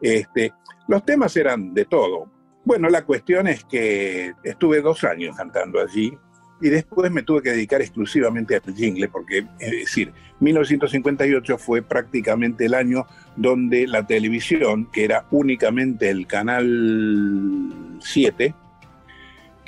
Este, 0.00 0.52
los 0.88 1.04
temas 1.04 1.36
eran 1.36 1.74
de 1.74 1.84
todo. 1.84 2.30
Bueno, 2.64 2.88
la 2.88 3.04
cuestión 3.04 3.48
es 3.48 3.64
que 3.64 4.34
estuve 4.42 4.80
dos 4.80 5.04
años 5.04 5.36
cantando 5.36 5.80
allí 5.80 6.16
y 6.60 6.68
después 6.68 7.10
me 7.10 7.22
tuve 7.22 7.42
que 7.42 7.50
dedicar 7.50 7.80
exclusivamente 7.80 8.54
al 8.54 8.74
jingle, 8.74 9.08
porque, 9.08 9.46
es 9.58 9.70
decir, 9.70 10.12
1958 10.40 11.58
fue 11.58 11.82
prácticamente 11.82 12.66
el 12.66 12.74
año 12.74 13.06
donde 13.36 13.86
la 13.86 14.06
televisión, 14.06 14.90
que 14.92 15.04
era 15.04 15.26
únicamente 15.30 16.10
el 16.10 16.26
canal 16.26 17.98
7, 18.00 18.54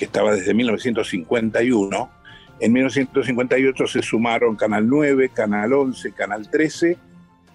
estaba 0.05 0.35
desde 0.35 0.55
1951, 0.55 2.11
en 2.61 2.73
1958 2.73 3.87
se 3.87 4.03
sumaron 4.03 4.55
Canal 4.55 4.89
9, 4.89 5.31
Canal 5.31 5.73
11, 5.73 6.13
Canal 6.13 6.49
13 6.49 6.97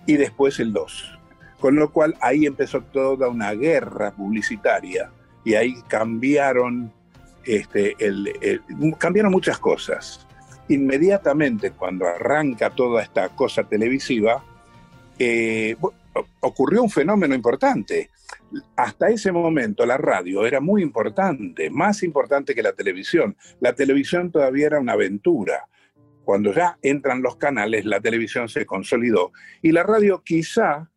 y 0.06 0.18
después 0.18 0.60
el 0.60 0.74
2. 0.74 1.20
Con 1.60 1.76
lo 1.76 1.92
cual 1.92 2.16
ahí 2.22 2.46
empezó 2.46 2.82
toda 2.82 3.30
una 3.30 3.54
guerra 3.54 4.12
publicitaria 4.12 5.10
y 5.46 5.56
ahí 5.56 5.76
cambiaron, 5.88 6.92
este, 7.46 7.96
cambiaron 8.98 9.32
muchas 9.32 9.58
cosas. 9.60 10.28
Inmediatamente 10.68 11.72
cuando 11.72 12.06
arranca 12.06 12.70
toda 12.70 13.02
esta 13.02 13.30
cosa 13.30 13.64
televisiva, 13.64 14.44
eh, 15.18 15.78
ocurrió 16.42 16.84
un 16.84 16.90
fenómeno 16.90 17.36
importante. 17.36 18.10
Hasta 18.76 19.10
ese 19.10 19.32
momento 19.32 19.86
la 19.86 19.98
radio 19.98 20.46
era 20.46 20.60
muy 20.60 20.82
importante, 20.82 21.70
más 21.70 22.04
importante 22.04 22.56
que 22.56 22.64
la 22.64 22.74
televisión. 22.74 23.36
La 23.60 23.74
televisión 23.74 24.32
todavía 24.32 24.68
era 24.68 24.80
una 24.80 24.94
aventura. 24.94 25.68
Cuando 26.24 26.54
ya 26.54 26.78
entran 26.82 27.22
los 27.22 27.38
canales, 27.38 27.86
la 27.86 28.02
televisión 28.02 28.50
se 28.50 28.66
consolidó 28.66 29.32
y 29.62 29.72
la 29.72 29.84
radio 29.84 30.22
quizá 30.24 30.90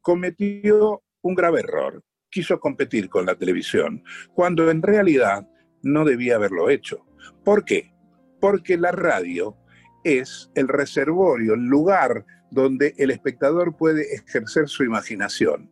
cometió 0.00 1.02
un 1.22 1.34
grave 1.34 1.60
error 1.60 2.02
quiso 2.30 2.60
competir 2.60 3.10
con 3.10 3.26
la 3.26 3.34
televisión, 3.34 4.02
cuando 4.34 4.70
en 4.70 4.80
realidad 4.82 5.46
no 5.82 6.04
debía 6.04 6.36
haberlo 6.36 6.70
hecho. 6.70 7.04
¿Por 7.44 7.64
qué? 7.64 7.92
Porque 8.40 8.78
la 8.78 8.92
radio 8.92 9.56
es 10.04 10.50
el 10.54 10.68
reservorio, 10.68 11.54
el 11.54 11.66
lugar 11.66 12.24
donde 12.50 12.94
el 12.98 13.10
espectador 13.10 13.76
puede 13.76 14.14
ejercer 14.14 14.68
su 14.68 14.84
imaginación. 14.84 15.70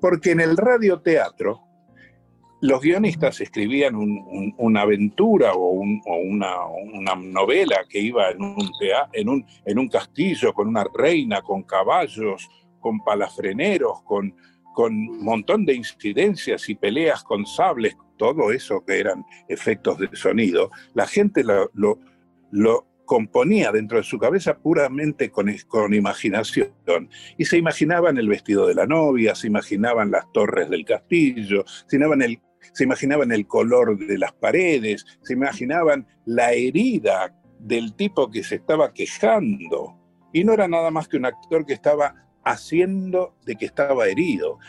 Porque 0.00 0.30
en 0.32 0.40
el 0.40 0.56
radioteatro, 0.56 1.60
los 2.62 2.80
guionistas 2.80 3.40
escribían 3.40 3.94
una 4.58 4.82
aventura 4.82 5.54
o, 5.54 5.70
una, 5.70 7.14
novela 7.16 7.84
que 7.88 8.00
iba 8.00 8.30
en 8.30 9.28
un, 9.28 9.88
castillo 9.88 10.52
con 10.52 10.68
una 10.68 10.84
reina, 10.94 11.40
con 11.40 11.62
caballos, 11.62 12.48
con 12.78 13.02
palafreneros, 13.02 14.02
con, 14.02 14.34
un 14.76 15.22
montón 15.22 15.66
de 15.66 15.74
incidencias 15.74 16.68
y 16.70 16.74
peleas 16.74 17.22
con 17.22 17.44
sables, 17.44 17.96
todo 18.16 18.50
eso 18.50 18.82
que 18.84 18.98
eran 18.98 19.26
efectos 19.48 19.98
de 19.98 20.08
sonido, 20.14 20.70
la 20.94 21.06
gente 21.06 21.42
lo, 21.44 22.86
componía 23.10 23.72
dentro 23.72 23.98
de 23.98 24.04
su 24.04 24.20
cabeza 24.20 24.56
puramente 24.56 25.32
con, 25.32 25.52
con, 25.66 25.92
imaginación. 25.92 26.70
Y 27.36 27.44
se 27.44 27.58
imaginaban 27.58 28.18
el 28.18 28.28
vestido 28.28 28.68
de 28.68 28.74
la 28.76 28.86
novia, 28.86 29.34
se 29.34 29.48
imaginaban 29.48 30.12
las 30.12 30.30
torres 30.30 30.70
del 30.70 30.84
castillo, 30.84 31.64
se 31.88 31.96
imaginaban 31.96 32.22
el, 32.22 32.40
se 32.72 32.84
imaginaban 32.84 33.32
el 33.32 33.48
color 33.48 33.98
de 33.98 34.16
las 34.16 34.32
paredes, 34.34 35.04
se 35.22 35.32
imaginaban 35.32 36.06
la 36.24 36.52
herida 36.52 37.34
del 37.58 37.96
tipo 37.96 38.30
que 38.30 38.44
se 38.44 38.54
estaba 38.54 38.92
quejando. 38.92 39.98
Y 40.32 40.44
no 40.44 40.52
era 40.52 40.68
nada 40.68 40.92
más 40.92 41.08
que 41.08 41.16
un 41.16 41.26
actor 41.26 41.66
que 41.66 41.72
estaba 41.72 42.14
haciendo 42.44 43.34
de 43.44 43.56
que 43.56 43.66
estaba 43.66 44.06
herido. 44.06 44.60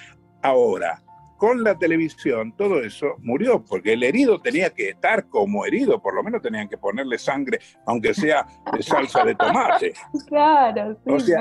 Ahora, 0.42 1.04
con 1.42 1.64
la 1.64 1.76
televisión 1.76 2.56
todo 2.56 2.84
eso 2.84 3.16
murió, 3.18 3.66
porque 3.68 3.94
el 3.94 4.04
herido 4.04 4.40
tenía 4.40 4.70
que 4.70 4.90
estar 4.90 5.28
como 5.28 5.66
herido, 5.66 6.00
por 6.00 6.14
lo 6.14 6.22
menos 6.22 6.40
tenían 6.40 6.70
que 6.70 6.78
ponerle 6.78 7.18
sangre, 7.18 7.58
aunque 7.88 8.14
sea 8.14 8.46
de 8.72 8.84
salsa 8.84 9.26
de 9.26 9.34
tomate. 9.34 9.92
Claro, 10.28 10.96
sí, 11.18 11.34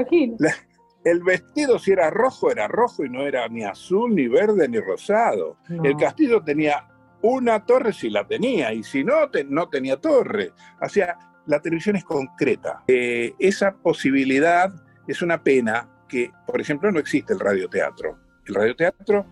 el 1.05 1.23
vestido 1.23 1.79
si 1.79 1.91
era 1.91 2.09
rojo 2.09 2.51
era 2.51 2.67
rojo 2.67 3.05
y 3.05 3.11
no 3.11 3.27
era 3.27 3.47
ni 3.49 3.63
azul, 3.63 4.15
ni 4.15 4.27
verde, 4.27 4.71
ni 4.71 4.81
rosado. 4.81 5.59
El 5.69 5.95
castillo 5.99 6.43
tenía 6.43 6.89
una 7.21 7.67
torre 7.67 7.93
si 7.93 8.09
la 8.09 8.27
tenía, 8.27 8.73
y 8.73 8.83
si 8.83 9.05
no, 9.05 9.29
no 9.51 9.69
tenía 9.69 9.99
torre. 9.99 10.53
O 10.81 10.89
sea, 10.89 11.19
la 11.45 11.61
televisión 11.61 11.97
es 11.97 12.05
concreta. 12.05 12.85
Eh, 12.89 13.35
esa 13.39 13.75
posibilidad 13.75 14.73
es 15.07 15.21
una 15.21 15.43
pena 15.43 15.91
que, 16.09 16.31
por 16.47 16.59
ejemplo, 16.59 16.91
no 16.91 17.01
existe 17.01 17.35
el 17.35 17.41
radioteatro. 17.41 18.19
El 18.47 18.55
radioteatro, 18.55 19.27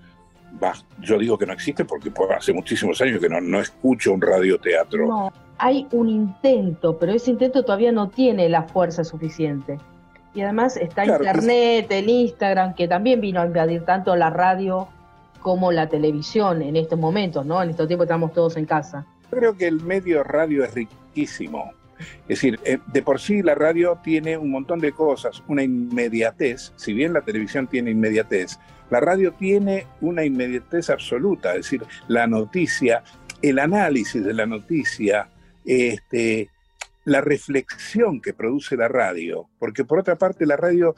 yo 1.01 1.19
digo 1.19 1.39
que 1.39 1.47
no 1.47 1.53
existe 1.53 1.85
porque 1.85 2.13
hace 2.37 2.53
muchísimos 2.53 3.01
años 3.01 3.21
que 3.21 3.29
no, 3.29 3.41
no 3.41 3.61
escucho 3.61 4.13
un 4.13 4.21
radioteatro. 4.21 5.07
No, 5.07 5.33
hay 5.59 5.87
un 5.93 6.09
intento, 6.09 6.99
pero 6.99 7.13
ese 7.13 7.31
intento 7.31 7.65
todavía 7.65 7.93
no 7.93 8.09
tiene 8.09 8.49
la 8.49 8.63
fuerza 8.63 9.05
suficiente. 9.05 9.79
Y 10.35 10.43
además 10.43 10.77
está 10.77 11.05
Internet, 11.05 11.87
el 11.91 12.09
Instagram, 12.09 12.75
que 12.75 12.87
también 12.87 13.21
vino 13.21 13.41
a 13.41 13.47
invadir 13.47 13.85
tanto 13.85 14.15
la 14.15 14.31
radio 14.31 14.89
como 15.41 15.73
la 15.73 15.89
televisión 15.89 16.63
en 16.63 16.77
estos 16.77 16.99
momentos, 16.99 17.47
¿no? 17.47 17.63
En 17.63 17.71
estos 17.71 17.89
tiempos 17.89 18.05
estamos 18.05 18.33
todos 18.33 18.57
en 18.57 18.67
casa. 18.67 19.07
Creo 19.31 19.57
que 19.57 19.67
el 19.67 19.81
medio 19.81 20.23
radio 20.23 20.65
es 20.65 20.75
riquísimo. 20.75 21.73
Es 22.23 22.41
decir, 22.41 22.61
eh, 22.65 22.79
de 22.87 23.03
por 23.03 23.21
sí 23.21 23.43
la 23.43 23.55
radio 23.55 23.99
tiene 24.03 24.37
un 24.37 24.51
montón 24.51 24.79
de 24.79 24.93
cosas, 24.93 25.43
una 25.49 25.63
inmediatez, 25.63 26.73
si 26.77 26.93
bien 26.93 27.13
la 27.13 27.23
televisión 27.23 27.67
tiene 27.67 27.91
inmediatez, 27.91 28.59
la 28.91 29.01
radio 29.01 29.33
tiene 29.33 29.87
una 30.01 30.25
inmediatez 30.25 30.91
absoluta, 30.91 31.51
es 31.51 31.65
decir, 31.65 31.83
la 32.09 32.27
noticia, 32.27 33.03
el 33.43 33.59
análisis 33.59 34.25
de 34.25 34.35
la 34.35 34.47
noticia, 34.47 35.29
este, 35.65 36.51
la 37.05 37.21
reflexión 37.21 38.21
que 38.21 38.35
produce 38.35 38.77
la 38.77 38.89
radio, 38.89 39.49
porque 39.59 39.85
por 39.85 39.99
otra 39.99 40.17
parte 40.17 40.47
la 40.47 40.57
radio, 40.57 40.95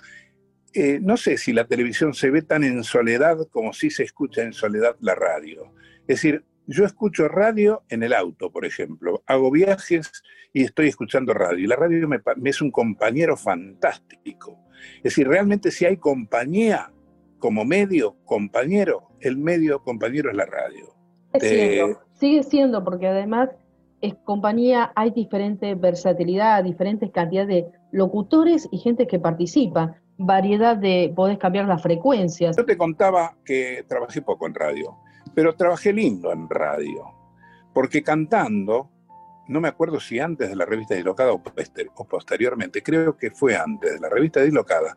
eh, 0.72 0.98
no 1.00 1.16
sé 1.16 1.36
si 1.36 1.52
la 1.52 1.66
televisión 1.66 2.14
se 2.14 2.30
ve 2.30 2.42
tan 2.42 2.64
en 2.64 2.84
soledad 2.84 3.48
como 3.50 3.72
si 3.72 3.90
se 3.90 4.04
escucha 4.04 4.42
en 4.42 4.52
soledad 4.52 4.96
la 5.00 5.14
radio. 5.14 5.72
Es 6.02 6.22
decir, 6.22 6.44
yo 6.66 6.84
escucho 6.84 7.26
radio 7.26 7.82
en 7.88 8.04
el 8.04 8.12
auto, 8.12 8.52
por 8.52 8.64
ejemplo. 8.64 9.24
Hago 9.26 9.50
viajes 9.50 10.10
y 10.52 10.62
estoy 10.62 10.88
escuchando 10.88 11.34
radio. 11.34 11.64
Y 11.64 11.66
la 11.66 11.76
radio 11.76 12.06
me, 12.06 12.20
es 12.44 12.62
un 12.62 12.70
compañero 12.70 13.36
fantástico. 13.36 14.58
Es 14.98 15.02
decir, 15.02 15.26
realmente 15.26 15.70
si 15.70 15.84
hay 15.84 15.96
compañía 15.96 16.92
como 17.40 17.64
medio 17.64 18.14
compañero, 18.24 19.08
el 19.18 19.36
medio 19.36 19.82
compañero 19.82 20.30
es 20.30 20.36
la 20.36 20.46
radio. 20.46 20.94
sigue 22.14 22.42
siendo, 22.44 22.84
porque 22.84 23.08
además 23.08 23.50
es 24.00 24.14
compañía, 24.24 24.92
hay 24.94 25.10
diferente 25.10 25.74
versatilidad, 25.74 26.62
diferentes 26.62 27.10
cantidades 27.10 27.48
de 27.48 27.66
locutores 27.90 28.68
y 28.70 28.78
gente 28.78 29.08
que 29.08 29.18
participa, 29.18 29.96
variedad 30.16 30.76
de, 30.76 31.12
podés 31.16 31.38
cambiar 31.38 31.66
las 31.66 31.82
frecuencias. 31.82 32.56
Yo 32.56 32.64
te 32.64 32.78
contaba 32.78 33.36
que 33.44 33.84
trabajé 33.88 34.22
poco 34.22 34.46
en 34.46 34.54
radio 34.54 34.96
pero 35.34 35.54
trabajé 35.54 35.92
lindo 35.92 36.32
en 36.32 36.48
radio, 36.48 37.04
porque 37.72 38.02
cantando, 38.02 38.90
no 39.48 39.60
me 39.60 39.68
acuerdo 39.68 40.00
si 40.00 40.18
antes 40.18 40.48
de 40.48 40.56
la 40.56 40.64
revista 40.64 40.94
Dislocada 40.94 41.32
o, 41.32 41.42
posteriormente, 42.08 42.82
creo 42.82 43.16
que 43.16 43.30
fue 43.30 43.56
antes 43.56 43.94
de 43.94 44.00
la 44.00 44.08
revista 44.08 44.40
Dislocada, 44.40 44.96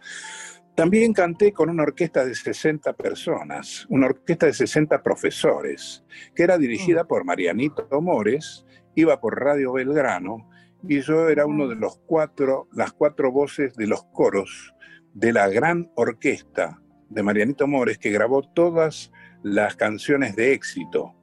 también 0.75 1.13
canté 1.13 1.53
con 1.53 1.69
una 1.69 1.83
orquesta 1.83 2.25
de 2.25 2.33
60 2.33 2.93
personas, 2.93 3.85
una 3.89 4.07
orquesta 4.07 4.47
de 4.47 4.53
60 4.53 5.03
profesores, 5.03 6.03
que 6.35 6.43
era 6.43 6.57
dirigida 6.57 7.03
mm. 7.03 7.07
por 7.07 7.25
Marianito 7.25 7.87
Mores, 8.01 8.65
iba 8.95 9.19
por 9.19 9.39
Radio 9.39 9.73
Belgrano, 9.73 10.49
y 10.87 11.01
yo 11.01 11.29
era 11.29 11.45
uno 11.45 11.67
de 11.67 11.75
los 11.75 11.99
cuatro, 12.05 12.67
las 12.73 12.91
cuatro 12.91 13.31
voces 13.31 13.75
de 13.75 13.87
los 13.87 14.03
coros 14.05 14.73
de 15.13 15.31
la 15.31 15.47
gran 15.47 15.91
orquesta 15.95 16.81
de 17.09 17.23
Marianito 17.23 17.67
Mores, 17.67 17.99
que 17.99 18.11
grabó 18.11 18.41
todas 18.41 19.11
las 19.43 19.75
canciones 19.75 20.35
de 20.35 20.53
éxito. 20.53 21.13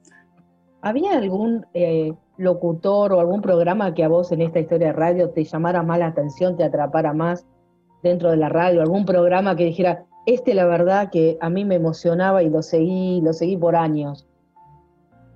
¿Había 0.82 1.18
algún 1.18 1.66
eh, 1.74 2.12
locutor 2.36 3.12
o 3.12 3.20
algún 3.20 3.42
programa 3.42 3.92
que 3.94 4.04
a 4.04 4.08
vos 4.08 4.30
en 4.32 4.42
esta 4.42 4.60
historia 4.60 4.88
de 4.88 4.92
radio 4.92 5.30
te 5.30 5.44
llamara 5.44 5.82
más 5.82 5.98
la 5.98 6.06
atención, 6.06 6.56
te 6.56 6.64
atrapara 6.64 7.12
más 7.12 7.46
dentro 8.02 8.30
de 8.30 8.36
la 8.36 8.48
radio? 8.48 8.82
¿Algún 8.82 9.04
programa 9.04 9.56
que 9.56 9.64
dijera, 9.64 10.04
este 10.26 10.54
la 10.54 10.66
verdad 10.66 11.10
que 11.10 11.38
a 11.40 11.50
mí 11.50 11.64
me 11.64 11.76
emocionaba 11.76 12.42
y 12.42 12.50
lo 12.50 12.62
seguí, 12.62 13.20
lo 13.22 13.32
seguí 13.32 13.56
por 13.56 13.76
años? 13.76 14.26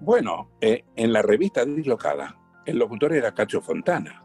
Bueno, 0.01 0.51
eh, 0.61 0.85
en 0.97 1.13
la 1.13 1.23
revista 1.23 1.65
Dislocada, 1.65 2.37
el 2.67 2.79
locutor 2.79 3.15
era 3.15 3.33
Cacho 3.33 3.61
Fontana. 3.61 4.23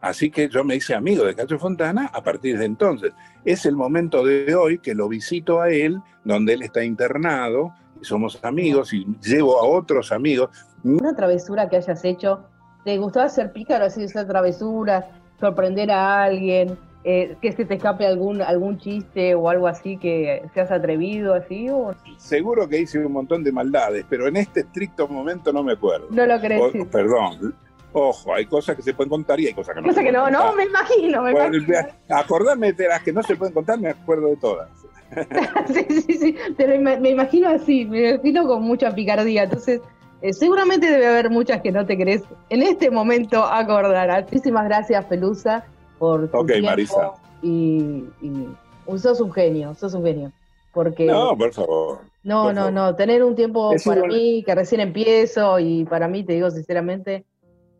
Así 0.00 0.30
que 0.30 0.48
yo 0.48 0.64
me 0.64 0.76
hice 0.76 0.94
amigo 0.94 1.24
de 1.24 1.34
Cacho 1.34 1.58
Fontana 1.58 2.10
a 2.12 2.22
partir 2.22 2.58
de 2.58 2.66
entonces. 2.66 3.12
Es 3.44 3.64
el 3.64 3.76
momento 3.76 4.24
de 4.24 4.54
hoy 4.54 4.78
que 4.78 4.94
lo 4.94 5.08
visito 5.08 5.62
a 5.62 5.70
él, 5.70 5.98
donde 6.24 6.54
él 6.54 6.62
está 6.62 6.84
internado, 6.84 7.72
y 8.00 8.04
somos 8.04 8.38
amigos 8.44 8.92
y 8.92 9.06
llevo 9.22 9.58
a 9.58 9.66
otros 9.66 10.12
amigos. 10.12 10.50
Una 10.82 11.14
travesura 11.14 11.70
que 11.70 11.76
hayas 11.76 12.04
hecho, 12.04 12.44
¿te 12.84 12.98
gustaba 12.98 13.28
ser 13.30 13.52
pícaro, 13.52 13.86
hacer 13.86 14.04
esa 14.04 14.26
travesura, 14.26 15.08
sorprender 15.40 15.90
a 15.90 16.24
alguien, 16.24 16.76
eh, 17.04 17.36
que 17.40 17.52
se 17.52 17.64
te 17.64 17.74
escape 17.74 18.06
algún, 18.06 18.40
algún 18.42 18.78
chiste 18.78 19.34
o 19.34 19.48
algo 19.50 19.66
así 19.68 19.98
que 19.98 20.42
seas 20.54 20.70
atrevido 20.70 21.34
así? 21.34 21.68
O... 21.70 21.94
Seguro 22.16 22.68
que 22.68 22.80
hice 22.80 22.98
un 22.98 23.12
montón 23.12 23.44
de 23.44 23.52
maldades, 23.52 24.04
pero 24.08 24.26
en 24.26 24.36
este 24.36 24.60
estricto 24.60 25.06
momento 25.06 25.52
no 25.52 25.62
me 25.62 25.72
acuerdo. 25.74 26.06
No 26.10 26.26
lo 26.26 26.40
crees. 26.40 26.62
perdón, 26.90 27.54
Ojo, 27.96 28.34
hay 28.34 28.46
cosas 28.46 28.74
que 28.74 28.82
se 28.82 28.92
pueden 28.92 29.08
contar 29.08 29.38
y 29.38 29.46
hay 29.46 29.54
cosas 29.54 29.76
que 29.76 29.80
no. 29.80 29.86
Cosa 29.86 30.00
se 30.00 30.06
que 30.06 30.10
no, 30.12 30.28
no, 30.28 30.52
me 30.56 30.64
imagino, 30.64 31.22
me 31.22 31.30
Bueno, 31.30 31.56
imagino. 31.56 31.88
acordarme 32.08 32.72
de 32.72 32.88
las 32.88 33.00
que 33.02 33.12
no 33.12 33.22
se 33.22 33.36
pueden 33.36 33.54
contar, 33.54 33.78
me 33.78 33.90
acuerdo 33.90 34.30
de 34.30 34.36
todas. 34.36 34.68
sí, 35.68 35.86
sí, 36.02 36.18
sí, 36.18 36.36
ima- 36.58 36.98
me 36.98 37.10
imagino 37.10 37.48
así, 37.50 37.84
me 37.84 38.10
imagino 38.10 38.48
con 38.48 38.62
mucha 38.64 38.92
picardía. 38.92 39.44
Entonces, 39.44 39.80
eh, 40.22 40.32
seguramente 40.32 40.90
debe 40.90 41.06
haber 41.06 41.30
muchas 41.30 41.60
que 41.60 41.70
no 41.70 41.86
te 41.86 41.96
querés 41.96 42.22
en 42.48 42.62
este 42.62 42.90
momento 42.90 43.44
acordar. 43.44 44.24
Muchísimas 44.24 44.64
gracias, 44.64 45.04
Pelusa, 45.04 45.64
por 45.98 46.30
tu 46.30 46.36
Ok, 46.38 46.46
tiempo 46.48 46.70
Marisa. 46.70 47.12
Y, 47.42 48.04
y 48.22 48.98
sos 48.98 49.20
un 49.20 49.32
genio, 49.32 49.74
sos 49.74 49.94
un 49.94 50.04
genio. 50.04 50.32
Porque 50.72 51.06
No, 51.06 51.36
por 51.36 51.52
favor. 51.52 51.98
no, 52.24 52.44
por 52.44 52.54
no, 52.54 52.60
favor. 52.62 52.72
no, 52.72 52.96
tener 52.96 53.22
un 53.22 53.34
tiempo 53.36 53.72
Es 53.72 53.84
para 53.84 53.98
igual- 53.98 54.12
mí, 54.12 54.42
que 54.44 54.54
recién 54.54 54.80
empiezo, 54.80 55.58
y 55.60 55.84
para 55.84 56.08
mí, 56.08 56.24
te 56.24 56.32
digo 56.34 56.50
sinceramente, 56.50 57.24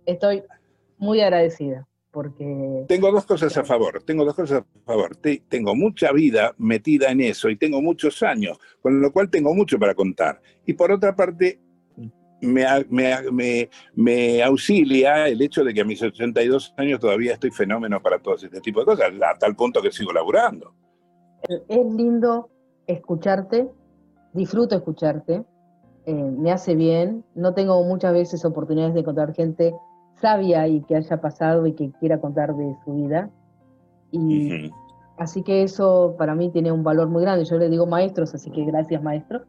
estoy 0.06 0.44
muy 0.98 1.20
agradecida. 1.20 1.86
Porque 2.12 2.84
Tengo 2.86 3.10
dos 3.10 3.26
cosas 3.26 3.56
a 3.58 3.64
favor, 3.64 4.00
tengo 4.04 4.24
dos 4.24 4.36
cosas 4.36 4.62
a 4.62 4.84
favor. 4.86 5.16
Te- 5.16 5.42
tengo 5.48 5.74
mucha 5.74 6.12
vida 6.12 6.54
metida 6.58 7.10
en 7.10 7.20
eso 7.20 7.50
y 7.50 7.56
tengo 7.56 7.82
muchos 7.82 8.22
años, 8.22 8.56
con 8.80 9.00
lo 9.02 9.12
cual 9.12 9.28
tengo 9.30 9.52
mucho 9.52 9.80
para 9.80 9.96
contar. 9.96 10.40
Y 10.64 10.74
por 10.74 10.92
otra 10.92 11.16
parte, 11.16 11.58
me, 12.44 12.64
me 12.90 13.30
me- 13.32 13.68
me 13.94 14.42
auxilia 14.42 15.28
el 15.28 15.40
hecho 15.42 15.64
de 15.64 15.72
que 15.74 15.80
a 15.80 15.84
mis 15.84 16.02
82 16.02 16.74
años 16.76 17.00
todavía 17.00 17.32
estoy 17.34 17.50
fenómeno 17.50 18.00
para 18.02 18.18
todo 18.18 18.34
este 18.36 18.60
tipo 18.60 18.80
de 18.80 18.86
cosas, 18.86 19.10
a 19.22 19.38
tal 19.38 19.54
punto 19.56 19.80
que 19.82 19.90
sigo 19.92 20.12
laburando. 20.12 20.72
es 21.48 21.86
lindo 21.86 22.50
escucharte, 22.86 23.68
disfruto 24.32 24.76
escucharte, 24.76 25.44
eh, 26.06 26.14
me 26.14 26.52
hace 26.52 26.74
bien, 26.74 27.24
no 27.34 27.54
tengo 27.54 27.82
muchas 27.84 28.12
veces 28.12 28.44
oportunidades 28.44 28.94
de 28.94 29.00
encontrar 29.00 29.34
gente 29.34 29.74
sabia 30.20 30.68
y 30.68 30.80
que 30.82 30.96
haya 30.96 31.20
pasado 31.20 31.66
y 31.66 31.72
que 31.74 31.90
quiera 31.98 32.20
contar 32.20 32.54
de 32.54 32.76
su 32.84 32.94
vida. 32.94 33.30
Y 34.10 34.70
así 35.18 35.42
que 35.42 35.62
eso 35.62 36.14
para 36.18 36.34
mí 36.34 36.50
tiene 36.50 36.70
un 36.72 36.84
valor 36.84 37.08
muy 37.08 37.22
grande. 37.22 37.44
Yo 37.44 37.56
le 37.58 37.68
digo 37.68 37.86
maestros, 37.86 38.34
así 38.34 38.50
que 38.50 38.64
gracias 38.64 39.02
maestro. 39.02 39.42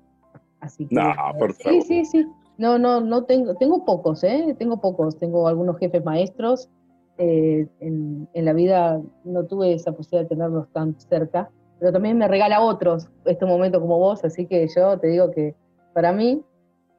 Así 0.59 0.87
que, 0.87 0.95
No, 0.95 1.13
por 1.37 1.53
sí, 1.53 1.63
favor. 1.63 1.83
sí, 1.83 2.05
sí. 2.05 2.27
No, 2.57 2.77
no, 2.79 3.01
no 3.01 3.23
tengo, 3.25 3.55
tengo 3.55 3.83
pocos, 3.85 4.23
¿eh? 4.23 4.55
Tengo 4.57 4.79
pocos. 4.79 5.17
Tengo 5.17 5.47
algunos 5.47 5.77
jefes 5.77 6.03
maestros. 6.05 6.69
eh, 7.17 7.67
en, 7.79 8.27
en 8.33 8.45
la 8.45 8.51
vida 8.53 9.01
no 9.23 9.45
tuve 9.45 9.73
esa 9.73 9.93
posibilidad 9.93 10.23
de 10.29 10.35
tenerlos 10.35 10.67
tan 10.73 10.99
cerca, 10.99 11.49
pero 11.79 11.93
también 11.93 12.17
me 12.17 12.27
regala 12.27 12.59
otros 12.61 13.07
este 13.23 13.45
momento 13.45 13.79
como 13.79 13.97
vos, 13.97 14.23
así 14.25 14.45
que 14.47 14.67
yo 14.75 14.99
te 14.99 15.07
digo 15.07 15.31
que 15.31 15.55
para 15.93 16.11
mí, 16.11 16.41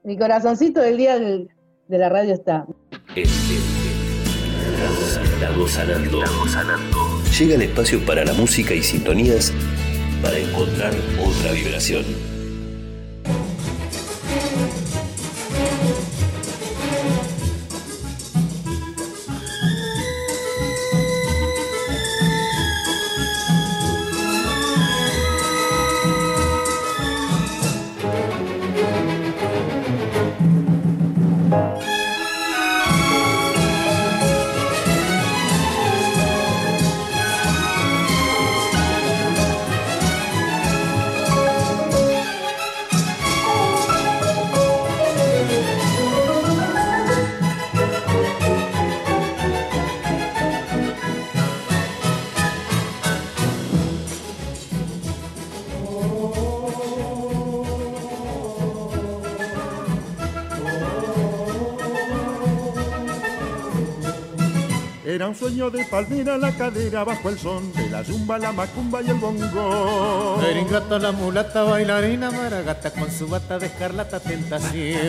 mi 0.04 0.16
corazoncito 0.16 0.80
del 0.80 0.96
día 0.96 1.18
del- 1.18 1.50
de 1.88 1.98
la 1.98 2.08
radio 2.08 2.32
está. 2.32 2.66
Estamos 5.34 5.70
sanando. 5.70 6.22
Estamos 6.24 6.50
sanando. 6.50 6.98
Llega 7.38 7.54
el 7.56 7.62
espacio 7.62 7.98
para 8.06 8.24
la 8.24 8.32
música 8.32 8.72
y 8.74 8.82
sintonías 8.82 9.52
para 10.22 10.38
encontrar 10.38 10.92
otra 11.20 11.52
vibración. 11.52 12.04
Era 65.26 65.32
un 65.32 65.38
sueño 65.40 65.70
de 65.70 65.84
palmera 65.86 66.38
la 66.38 66.52
cadera 66.52 67.02
bajo 67.02 67.28
el 67.30 67.36
son 67.36 67.72
de 67.72 67.90
la 67.90 68.04
zumba, 68.04 68.38
la 68.38 68.52
macumba 68.52 69.02
y 69.02 69.10
el 69.10 69.16
bongo. 69.16 70.40
Era 70.40 70.60
ingrata 70.60 71.00
la 71.00 71.10
mulata 71.10 71.64
bailarina 71.64 72.30
maragata 72.30 72.92
con 72.92 73.10
su 73.10 73.26
bata 73.26 73.58
de 73.58 73.66
escarlata 73.66 74.20
tentación. 74.20 75.08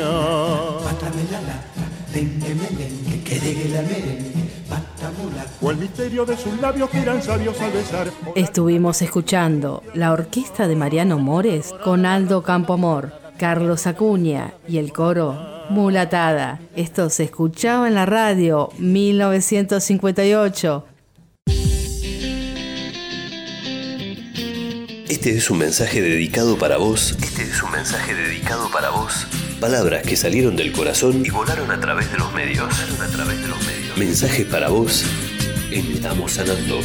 O 5.62 5.70
el 5.70 5.78
misterio 5.78 6.26
de 6.26 6.36
sus 6.36 6.60
labios 6.60 6.90
que 6.90 6.98
eran 6.98 7.22
sabios 7.22 7.62
al 7.62 7.72
besar. 7.72 8.08
Estuvimos 8.34 9.04
escuchando 9.04 9.84
la 9.94 10.14
orquesta 10.14 10.68
de 10.68 10.76
Mariano 10.76 11.20
Mores 11.20 11.76
con 11.84 12.08
Aldo 12.08 12.42
Campoamor, 12.42 13.12
Carlos 13.38 13.86
Acuña 13.86 14.56
y 14.68 14.80
el 14.80 14.92
coro 14.92 15.57
Mulatada. 15.70 16.60
Esto 16.76 17.10
se 17.10 17.26
escuchaba 17.26 17.88
en 17.88 17.96
la 17.96 18.06
radio 18.06 18.70
1958. 18.78 20.86
Este 25.10 25.36
es 25.36 25.50
un 25.50 25.58
mensaje 25.58 26.02
dedicado 26.02 26.58
para 26.58 26.78
vos. 26.78 27.18
Este 27.22 27.44
es 27.44 27.62
un 27.62 27.72
mensaje 27.72 28.14
dedicado 28.14 28.70
para 28.72 28.92
vos. 28.92 29.28
Palabras 29.60 30.04
que 30.04 30.16
salieron 30.16 30.56
del 30.56 30.72
corazón 30.72 31.26
y 31.26 31.30
volaron 31.30 31.70
a 31.72 31.80
través 31.80 32.10
de 32.12 32.18
los 32.18 32.32
medios. 32.34 32.74
A 33.02 33.08
través 33.08 33.42
de 33.42 33.48
los 33.48 33.58
medios. 33.66 33.98
Mensajes 33.98 34.46
para 34.46 34.70
vos. 34.70 35.04
en 35.72 35.92
Estamos 35.92 36.34
sanando. 36.34 36.80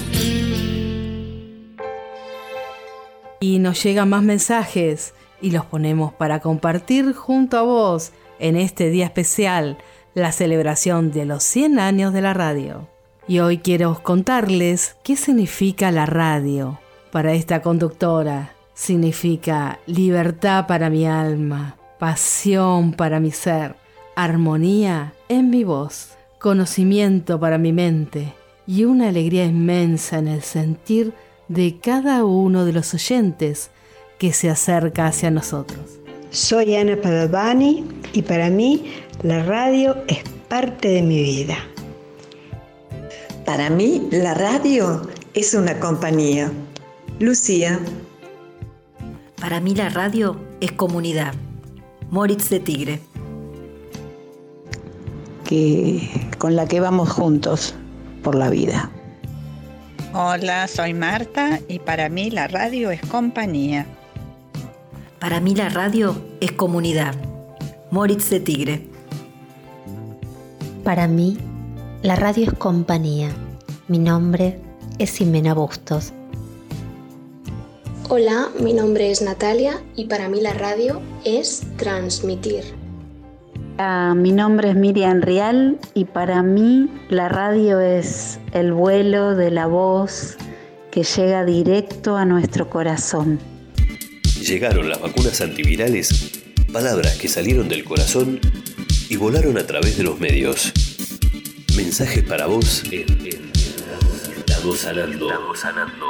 Y 3.40 3.58
nos 3.60 3.82
llegan 3.82 4.08
más 4.08 4.22
mensajes 4.22 5.14
y 5.40 5.50
los 5.50 5.66
ponemos 5.66 6.12
para 6.12 6.40
compartir 6.40 7.12
junto 7.12 7.58
a 7.58 7.62
vos 7.62 8.12
en 8.42 8.56
este 8.56 8.90
día 8.90 9.06
especial, 9.06 9.78
la 10.14 10.32
celebración 10.32 11.12
de 11.12 11.24
los 11.24 11.44
100 11.44 11.78
años 11.78 12.12
de 12.12 12.20
la 12.20 12.34
radio. 12.34 12.88
Y 13.28 13.38
hoy 13.38 13.58
quiero 13.58 14.02
contarles 14.02 14.96
qué 15.04 15.16
significa 15.16 15.92
la 15.92 16.06
radio 16.06 16.80
para 17.12 17.32
esta 17.34 17.62
conductora. 17.62 18.52
Significa 18.74 19.78
libertad 19.86 20.66
para 20.66 20.90
mi 20.90 21.06
alma, 21.06 21.76
pasión 22.00 22.94
para 22.94 23.20
mi 23.20 23.30
ser, 23.30 23.76
armonía 24.16 25.14
en 25.28 25.48
mi 25.50 25.62
voz, 25.62 26.16
conocimiento 26.40 27.38
para 27.38 27.58
mi 27.58 27.72
mente 27.72 28.34
y 28.66 28.84
una 28.84 29.08
alegría 29.08 29.44
inmensa 29.44 30.18
en 30.18 30.26
el 30.26 30.42
sentir 30.42 31.12
de 31.46 31.78
cada 31.78 32.24
uno 32.24 32.64
de 32.64 32.72
los 32.72 32.92
oyentes 32.92 33.70
que 34.18 34.32
se 34.32 34.50
acerca 34.50 35.06
hacia 35.06 35.30
nosotros. 35.30 36.01
Soy 36.32 36.74
Ana 36.76 36.96
Padovani 36.96 37.84
y 38.14 38.22
para 38.22 38.48
mí 38.48 38.90
la 39.22 39.42
radio 39.42 39.94
es 40.08 40.24
parte 40.48 40.88
de 40.88 41.02
mi 41.02 41.22
vida. 41.22 41.58
Para 43.44 43.68
mí 43.68 44.08
la 44.10 44.32
radio 44.32 45.06
es 45.34 45.52
una 45.52 45.78
compañía. 45.78 46.50
Lucía. 47.18 47.78
Para 49.42 49.60
mí 49.60 49.74
la 49.74 49.90
radio 49.90 50.40
es 50.62 50.72
comunidad. 50.72 51.34
Moritz 52.08 52.48
de 52.48 52.60
Tigre. 52.60 53.00
Que, 55.44 56.08
con 56.38 56.56
la 56.56 56.66
que 56.66 56.80
vamos 56.80 57.10
juntos 57.10 57.74
por 58.22 58.36
la 58.36 58.48
vida. 58.48 58.90
Hola, 60.14 60.66
soy 60.66 60.94
Marta 60.94 61.60
y 61.68 61.78
para 61.78 62.08
mí 62.08 62.30
la 62.30 62.48
radio 62.48 62.90
es 62.90 63.02
compañía. 63.02 63.86
Para 65.22 65.38
mí 65.38 65.54
la 65.54 65.68
radio 65.68 66.16
es 66.40 66.50
comunidad. 66.50 67.14
Moritz 67.92 68.28
de 68.28 68.40
Tigre. 68.40 68.88
Para 70.82 71.06
mí, 71.06 71.38
la 72.02 72.16
radio 72.16 72.46
es 72.46 72.52
compañía. 72.54 73.30
Mi 73.86 74.00
nombre 74.00 74.58
es 74.98 75.12
Ximena 75.12 75.54
Bustos. 75.54 76.12
Hola, 78.08 78.48
mi 78.58 78.72
nombre 78.72 79.12
es 79.12 79.22
Natalia 79.22 79.80
y 79.94 80.06
para 80.06 80.28
mí 80.28 80.40
la 80.40 80.54
radio 80.54 81.00
es 81.24 81.62
transmitir. 81.76 82.64
Ah, 83.78 84.14
mi 84.16 84.32
nombre 84.32 84.70
es 84.70 84.74
Miriam 84.74 85.20
Rial 85.20 85.78
y 85.94 86.04
para 86.04 86.42
mí 86.42 86.90
la 87.10 87.28
radio 87.28 87.78
es 87.78 88.40
el 88.54 88.72
vuelo 88.72 89.36
de 89.36 89.52
la 89.52 89.68
voz 89.68 90.36
que 90.90 91.04
llega 91.04 91.44
directo 91.44 92.16
a 92.16 92.24
nuestro 92.24 92.68
corazón. 92.68 93.51
Llegaron 94.42 94.88
las 94.88 95.00
vacunas 95.00 95.40
antivirales, 95.40 96.42
palabras 96.72 97.16
que 97.16 97.28
salieron 97.28 97.68
del 97.68 97.84
corazón 97.84 98.40
y 99.08 99.14
volaron 99.14 99.56
a 99.56 99.64
través 99.64 99.96
de 99.96 100.02
los 100.02 100.18
medios. 100.18 100.72
Mensajes 101.76 102.24
para 102.24 102.46
vos 102.46 102.82
en, 102.90 103.08
en 103.24 103.52
Estamos 104.36 104.80
Sanando. 104.80 105.30
Estamos 105.30 105.60
Sanando. 105.60 106.06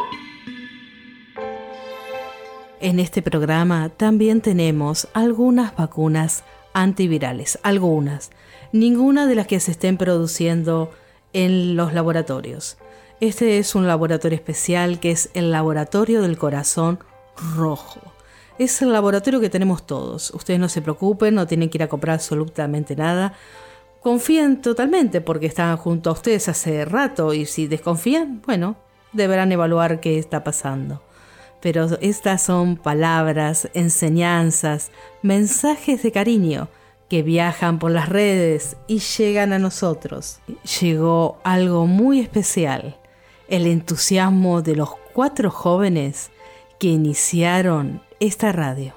En 2.81 3.01
este 3.01 3.21
programa 3.21 3.91
también 3.91 4.41
tenemos 4.41 5.09
algunas 5.13 5.77
vacunas 5.77 6.43
antivirales, 6.73 7.59
algunas, 7.63 8.31
ninguna 8.73 9.27
de 9.27 9.35
las 9.35 9.47
que 9.47 9.61
se 9.61 9.73
estén 9.73 9.99
produciendo 9.99 10.91
en 11.35 11.77
los 11.77 11.93
laboratorios. 11.93 12.79
Este 13.21 13.59
es 13.59 13.75
un 13.75 13.87
laboratorio 13.87 14.37
especial 14.37 15.01
que 15.01 15.11
es 15.11 15.29
el 15.35 15.53
Laboratorio 15.53 16.23
del 16.23 16.39
Corazón 16.39 16.99
Rojo. 17.55 18.12
Es 18.59 18.81
el 18.83 18.93
laboratorio 18.93 19.41
que 19.41 19.51
tenemos 19.51 19.87
todos. 19.87 20.31
Ustedes 20.33 20.61
no 20.61 20.69
se 20.69 20.83
preocupen, 20.83 21.35
no 21.35 21.47
tienen 21.47 21.69
que 21.69 21.79
ir 21.79 21.83
a 21.83 21.89
comprar 21.89 22.15
absolutamente 22.15 22.95
nada. 22.97 23.35
Confíen 24.01 24.61
totalmente 24.61 25.21
porque 25.21 25.47
están 25.47 25.77
junto 25.77 26.11
a 26.11 26.15
ustedes 26.15 26.49
hace 26.49 26.85
rato 26.85 27.35
y 27.35 27.47
si 27.47 27.67
desconfían, 27.67 28.43
bueno, 28.47 28.77
deberán 29.13 29.53
evaluar 29.53 30.01
qué 30.01 30.19
está 30.19 30.43
pasando 30.45 31.03
pero 31.63 31.87
estas 32.01 32.43
son 32.43 32.77
palabras, 32.77 33.71
enseñanzas, 33.73 34.91
mensajes 35.23 36.03
de 36.03 36.11
cariño 36.11 36.69
que 37.09 37.23
viajan 37.23 37.79
por 37.79 37.93
las 37.93 38.09
redes 38.09 38.77
y 38.89 38.99
llegan 38.99 39.53
a 39.53 39.61
nosotros. 39.61 40.41
Llegó 40.81 41.39
algo 41.45 41.87
muy 41.87 42.19
especial, 42.19 42.99
el 43.47 43.69
entusiasmo 43.69 44.61
de 44.61 44.75
los 44.75 44.91
cuatro 45.13 45.53
jóvenes 45.53 46.33
que 46.81 46.89
iniciaron 46.89 48.03
esta 48.23 48.53
radio. 48.53 48.95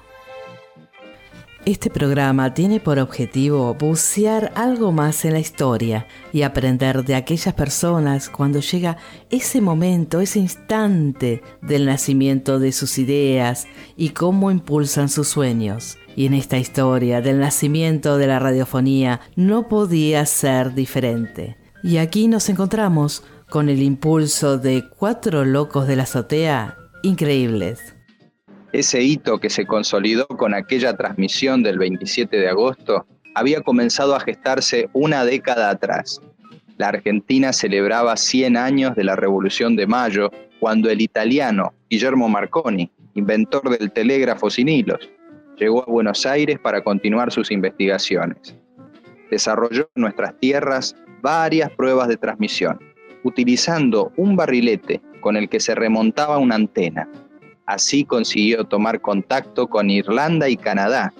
Este 1.64 1.90
programa 1.90 2.54
tiene 2.54 2.78
por 2.78 3.00
objetivo 3.00 3.74
bucear 3.74 4.52
algo 4.54 4.92
más 4.92 5.24
en 5.24 5.32
la 5.32 5.40
historia 5.40 6.06
y 6.32 6.42
aprender 6.42 7.04
de 7.04 7.16
aquellas 7.16 7.52
personas 7.52 8.28
cuando 8.28 8.60
llega 8.60 8.98
ese 9.28 9.60
momento, 9.60 10.20
ese 10.20 10.38
instante 10.38 11.42
del 11.60 11.86
nacimiento 11.86 12.60
de 12.60 12.70
sus 12.70 12.98
ideas 12.98 13.66
y 13.96 14.10
cómo 14.10 14.52
impulsan 14.52 15.08
sus 15.08 15.26
sueños. 15.26 15.98
Y 16.14 16.26
en 16.26 16.34
esta 16.34 16.58
historia 16.58 17.20
del 17.20 17.40
nacimiento 17.40 18.18
de 18.18 18.28
la 18.28 18.38
radiofonía 18.38 19.22
no 19.34 19.66
podía 19.66 20.24
ser 20.24 20.72
diferente. 20.72 21.56
Y 21.82 21.96
aquí 21.96 22.28
nos 22.28 22.48
encontramos 22.48 23.24
con 23.50 23.68
el 23.70 23.82
impulso 23.82 24.56
de 24.56 24.84
cuatro 24.88 25.44
locos 25.44 25.88
de 25.88 25.96
la 25.96 26.04
azotea 26.04 26.76
increíbles 27.02 27.95
ese 28.78 29.02
hito 29.02 29.38
que 29.38 29.48
se 29.48 29.64
consolidó 29.64 30.26
con 30.26 30.52
aquella 30.52 30.94
transmisión 30.94 31.62
del 31.62 31.78
27 31.78 32.36
de 32.36 32.50
agosto 32.50 33.06
había 33.34 33.62
comenzado 33.62 34.14
a 34.14 34.20
gestarse 34.20 34.90
una 34.92 35.24
década 35.24 35.70
atrás. 35.70 36.20
La 36.76 36.88
Argentina 36.88 37.54
celebraba 37.54 38.18
100 38.18 38.54
años 38.58 38.94
de 38.94 39.04
la 39.04 39.16
Revolución 39.16 39.76
de 39.76 39.86
Mayo 39.86 40.30
cuando 40.60 40.90
el 40.90 41.00
italiano 41.00 41.72
Guillermo 41.88 42.28
Marconi, 42.28 42.90
inventor 43.14 43.78
del 43.78 43.92
telégrafo 43.92 44.50
sin 44.50 44.68
hilos, 44.68 45.08
llegó 45.56 45.82
a 45.82 45.90
Buenos 45.90 46.26
Aires 46.26 46.58
para 46.58 46.84
continuar 46.84 47.32
sus 47.32 47.50
investigaciones. 47.50 48.54
Desarrolló 49.30 49.88
en 49.94 50.02
nuestras 50.02 50.38
tierras 50.38 50.94
varias 51.22 51.70
pruebas 51.70 52.08
de 52.08 52.18
transmisión, 52.18 52.78
utilizando 53.24 54.12
un 54.18 54.36
barrilete 54.36 55.00
con 55.20 55.34
el 55.34 55.48
que 55.48 55.60
se 55.60 55.74
remontaba 55.74 56.36
una 56.36 56.56
antena 56.56 57.08
Así 57.66 58.04
consiguió 58.04 58.64
tomar 58.64 59.00
contacto 59.00 59.68
con 59.68 59.90
Irlanda 59.90 60.48
y 60.48 60.56
Canadá. 60.56 61.12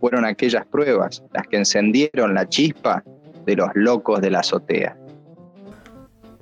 Fueron 0.00 0.24
aquellas 0.24 0.64
pruebas 0.66 1.22
las 1.32 1.46
que 1.48 1.56
encendieron 1.56 2.34
la 2.34 2.48
chispa 2.48 3.02
de 3.44 3.56
los 3.56 3.68
locos 3.74 4.20
de 4.20 4.30
la 4.30 4.40
azotea. 4.40 4.96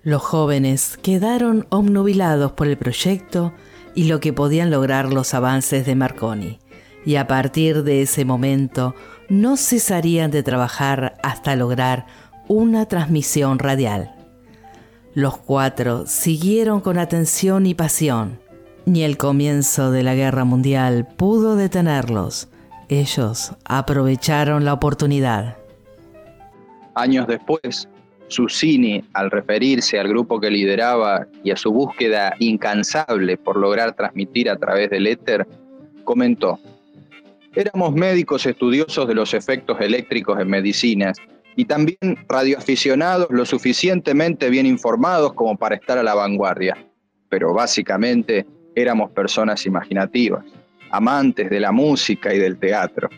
Los 0.03 0.23
jóvenes 0.23 0.99
quedaron 1.03 1.67
obnubilados 1.71 2.53
por 2.53 2.67
el 2.67 2.77
proyecto 2.77 3.53
y 3.95 4.05
lo 4.05 4.21
que 4.21 4.33
podían 4.33 4.71
lograr 4.71 5.13
los 5.13 5.33
avances 5.33 5.87
de 5.87 5.95
Marconi, 5.95 6.59
y 7.05 7.17
a 7.17 7.27
partir 7.27 7.85
de 7.85 8.03
ese 8.03 8.25
momento 8.25 8.95
no 9.29 9.57
cesarían 9.57 10.31
de 10.31 10.43
trabajar 10.43 11.17
hasta 11.23 11.57
lograr 11.57 12.07
una 12.49 12.87
transmisión 12.87 13.59
radial. 13.59 14.15
Los 15.15 15.37
cuatro 15.39 16.07
siguieron 16.07 16.81
con 16.81 16.99
atención 16.99 17.67
y 17.67 17.75
pasión, 17.75 18.42
ni 18.87 19.03
el 19.05 19.17
comienzo 19.17 19.91
de 19.91 20.03
la 20.03 20.15
guerra 20.15 20.45
mundial 20.45 21.07
pudo 21.17 21.57
detenerlos. 21.57 22.49
Ellos 22.89 23.53
aprovecharon 23.65 24.65
la 24.65 24.73
oportunidad. 24.73 25.57
Años 26.95 27.27
después, 27.27 27.89
Susini, 28.29 29.03
al 29.15 29.31
referirse 29.31 29.99
al 29.99 30.09
grupo 30.09 30.41
que 30.41 30.51
lideraba 30.51 31.27
y 31.43 31.51
a 31.51 31.57
su 31.57 31.73
búsqueda 31.73 32.35
incansable 32.39 33.37
por 33.37 33.57
lograr 33.57 33.95
transmitir 33.95 34.51
a 34.51 34.57
través 34.57 34.91
del 34.91 35.07
éter, 35.07 35.47
comentó, 36.05 36.59
Éramos 37.55 37.93
médicos 37.93 38.47
estudiosos 38.47 39.07
de 39.07 39.15
los 39.15 39.35
efectos 39.35 39.79
eléctricos 39.79 40.41
en 40.41 40.49
medicinas 40.49 41.19
y 41.55 41.67
también 41.67 42.17
radioaficionados 42.27 43.27
lo 43.29 43.45
suficientemente 43.45 44.49
bien 44.49 44.65
informados 44.65 45.35
como 45.35 45.59
para 45.59 45.75
estar 45.75 45.99
a 45.99 46.03
la 46.03 46.15
vanguardia. 46.15 46.79
Pero 47.29 47.53
básicamente 47.53 48.47
éramos 48.75 49.11
personas 49.13 49.65
imaginativas, 49.67 50.45
amantes 50.91 51.51
de 51.51 51.61
la 51.61 51.73
música 51.73 52.35
y 52.35 52.39
del 52.39 52.59
teatro. 52.59 53.09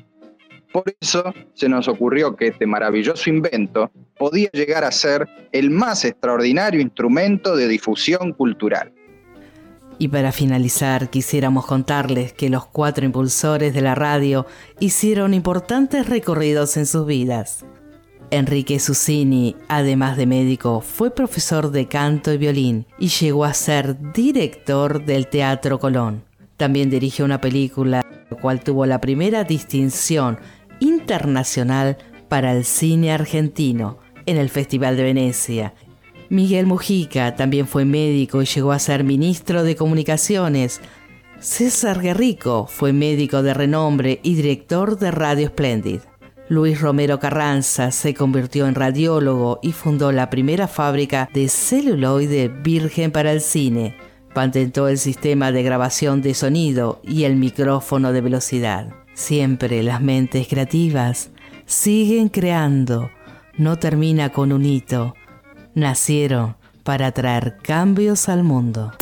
Por 0.72 0.84
eso 1.00 1.32
se 1.54 1.68
nos 1.68 1.86
ocurrió 1.86 2.34
que 2.34 2.48
este 2.48 2.66
maravilloso 2.66 3.30
invento 3.30 3.92
podía 4.16 4.50
llegar 4.52 4.82
a 4.82 4.90
ser 4.90 5.28
el 5.52 5.70
más 5.70 6.04
extraordinario 6.04 6.80
instrumento 6.80 7.54
de 7.54 7.68
difusión 7.68 8.32
cultural. 8.32 8.92
Y 9.98 10.08
para 10.08 10.32
finalizar, 10.32 11.10
quisiéramos 11.10 11.66
contarles 11.66 12.32
que 12.32 12.50
los 12.50 12.66
cuatro 12.66 13.04
impulsores 13.04 13.72
de 13.72 13.80
la 13.80 13.94
radio 13.94 14.46
hicieron 14.80 15.34
importantes 15.34 16.08
recorridos 16.08 16.76
en 16.76 16.86
sus 16.86 17.06
vidas. 17.06 17.64
Enrique 18.30 18.78
Susini, 18.78 19.56
además 19.68 20.16
de 20.16 20.26
médico, 20.26 20.80
fue 20.80 21.14
profesor 21.14 21.70
de 21.70 21.87
canto 21.87 22.32
y 22.32 22.38
violín 22.38 22.87
y 22.98 23.08
llegó 23.08 23.44
a 23.44 23.54
ser 23.54 24.12
director 24.12 25.04
del 25.04 25.28
Teatro 25.28 25.78
Colón. 25.78 26.24
También 26.56 26.90
dirigió 26.90 27.24
una 27.24 27.40
película, 27.40 28.04
la 28.30 28.37
cual 28.37 28.62
tuvo 28.62 28.87
la 28.87 29.00
primera 29.00 29.44
distinción 29.44 30.38
internacional 30.80 31.98
para 32.28 32.52
el 32.52 32.64
cine 32.64 33.12
argentino 33.12 33.98
en 34.26 34.37
el 34.37 34.48
Festival 34.48 34.96
de 34.96 35.02
Venecia. 35.04 35.74
Miguel 36.30 36.66
Mujica 36.66 37.37
también 37.37 37.66
fue 37.66 37.84
médico 37.84 38.42
y 38.42 38.46
llegó 38.46 38.72
a 38.72 38.78
ser 38.78 39.04
ministro 39.04 39.62
de 39.62 39.76
Comunicaciones. 39.76 40.80
César 41.38 42.00
Guerrico 42.00 42.66
fue 42.66 42.92
médico 42.92 43.42
de 43.42 43.54
renombre 43.54 44.20
y 44.22 44.34
director 44.34 44.98
de 44.98 45.10
Radio 45.10 45.48
Splendid. 45.48 46.00
Luis 46.48 46.78
Romero 46.80 47.18
Carranza 47.18 47.90
se 47.90 48.12
convirtió 48.12 48.66
en 48.66 48.74
radiólogo 48.74 49.61
y 49.62 49.72
fundó 49.72 50.12
la 50.12 50.28
primera 50.28 50.68
fábrica 50.68 51.30
de 51.33 51.48
celuloide 51.48 52.48
virgen 52.48 53.12
para 53.12 53.33
el 53.33 53.40
cine. 53.40 53.96
Patentó 54.35 54.88
el 54.88 54.98
sistema 54.98 55.52
de 55.52 55.62
grabación 55.62 56.20
de 56.20 56.35
sonido 56.35 57.00
y 57.02 57.24
el 57.24 57.37
micrófono 57.37 58.12
de 58.12 58.20
velocidad. 58.20 58.88
Siempre 59.14 59.83
las 59.83 60.02
mentes 60.02 60.46
creativas 60.46 61.30
siguen 61.64 62.28
creando. 62.28 63.11
No 63.57 63.78
termina 63.78 64.30
con 64.30 64.52
un 64.52 64.66
hito. 64.66 65.14
Nacieron 65.74 66.57
para 66.83 67.12
traer 67.12 67.57
cambios 67.62 68.28
al 68.28 68.44
mundo. 68.44 68.92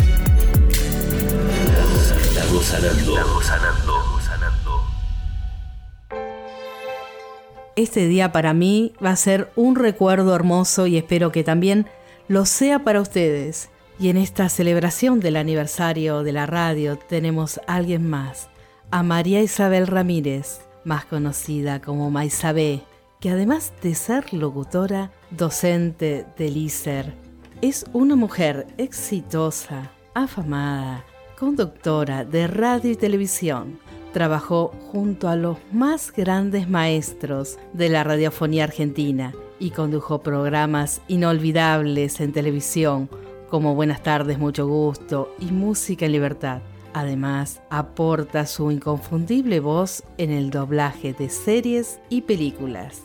Este 7.75 8.07
día 8.07 8.33
para 8.33 8.53
mí 8.53 8.93
va 9.03 9.11
a 9.11 9.17
ser 9.17 9.51
un 9.57 9.77
recuerdo 9.77 10.35
hermoso 10.35 10.87
y 10.87 10.99
espero 10.99 11.33
que 11.33 11.43
también 11.43 11.87
lo 12.29 12.45
sea 12.45 12.81
para 12.81 13.01
ustedes. 13.01 13.71
Y 13.99 14.11
en 14.11 14.19
esta 14.19 14.51
celebración 14.51 15.21
del 15.21 15.37
aniversario 15.37 16.23
de 16.23 16.33
la 16.33 16.45
radio 16.45 16.99
tenemos 16.99 17.59
a 17.67 17.77
alguien 17.77 18.11
más, 18.11 18.51
a 18.91 19.03
María 19.03 19.41
Isabel 19.41 19.87
Ramírez, 19.87 20.61
más 20.85 21.07
conocida 21.07 21.81
como 21.81 22.11
Maisabé, 22.11 22.83
que 23.21 23.31
además 23.31 23.73
de 23.83 23.95
ser 23.95 24.35
locutora, 24.35 25.11
docente 25.31 26.27
del 26.37 26.59
ISER, 26.59 27.15
es 27.63 27.87
una 27.95 28.17
mujer 28.17 28.67
exitosa, 28.77 29.93
afamada, 30.13 31.07
conductora 31.39 32.27
de 32.27 32.49
radio 32.49 32.91
y 32.91 32.97
televisión 32.97 33.79
Trabajó 34.13 34.73
junto 34.91 35.29
a 35.29 35.37
los 35.37 35.57
más 35.73 36.13
grandes 36.13 36.69
maestros 36.69 37.59
de 37.73 37.89
la 37.89 38.05
radiofonía 38.05 38.65
argentina 38.65 39.33
y 39.59 39.71
condujo 39.71 40.23
programas 40.23 41.01
inolvidables 41.09 42.21
en 42.21 42.33
televisión 42.33 43.09
como 43.49 43.75
Buenas 43.75 44.03
tardes, 44.03 44.39
mucho 44.39 44.67
gusto 44.67 45.35
y 45.39 45.47
Música 45.47 46.07
en 46.07 46.13
Libertad. 46.13 46.63
Además, 46.95 47.63
aporta 47.71 48.47
su 48.47 48.71
inconfundible 48.71 49.61
voz 49.61 50.05
en 50.19 50.31
el 50.31 50.51
doblaje 50.51 51.15
de 51.15 51.31
series 51.31 51.99
y 52.11 52.23
películas. 52.23 53.03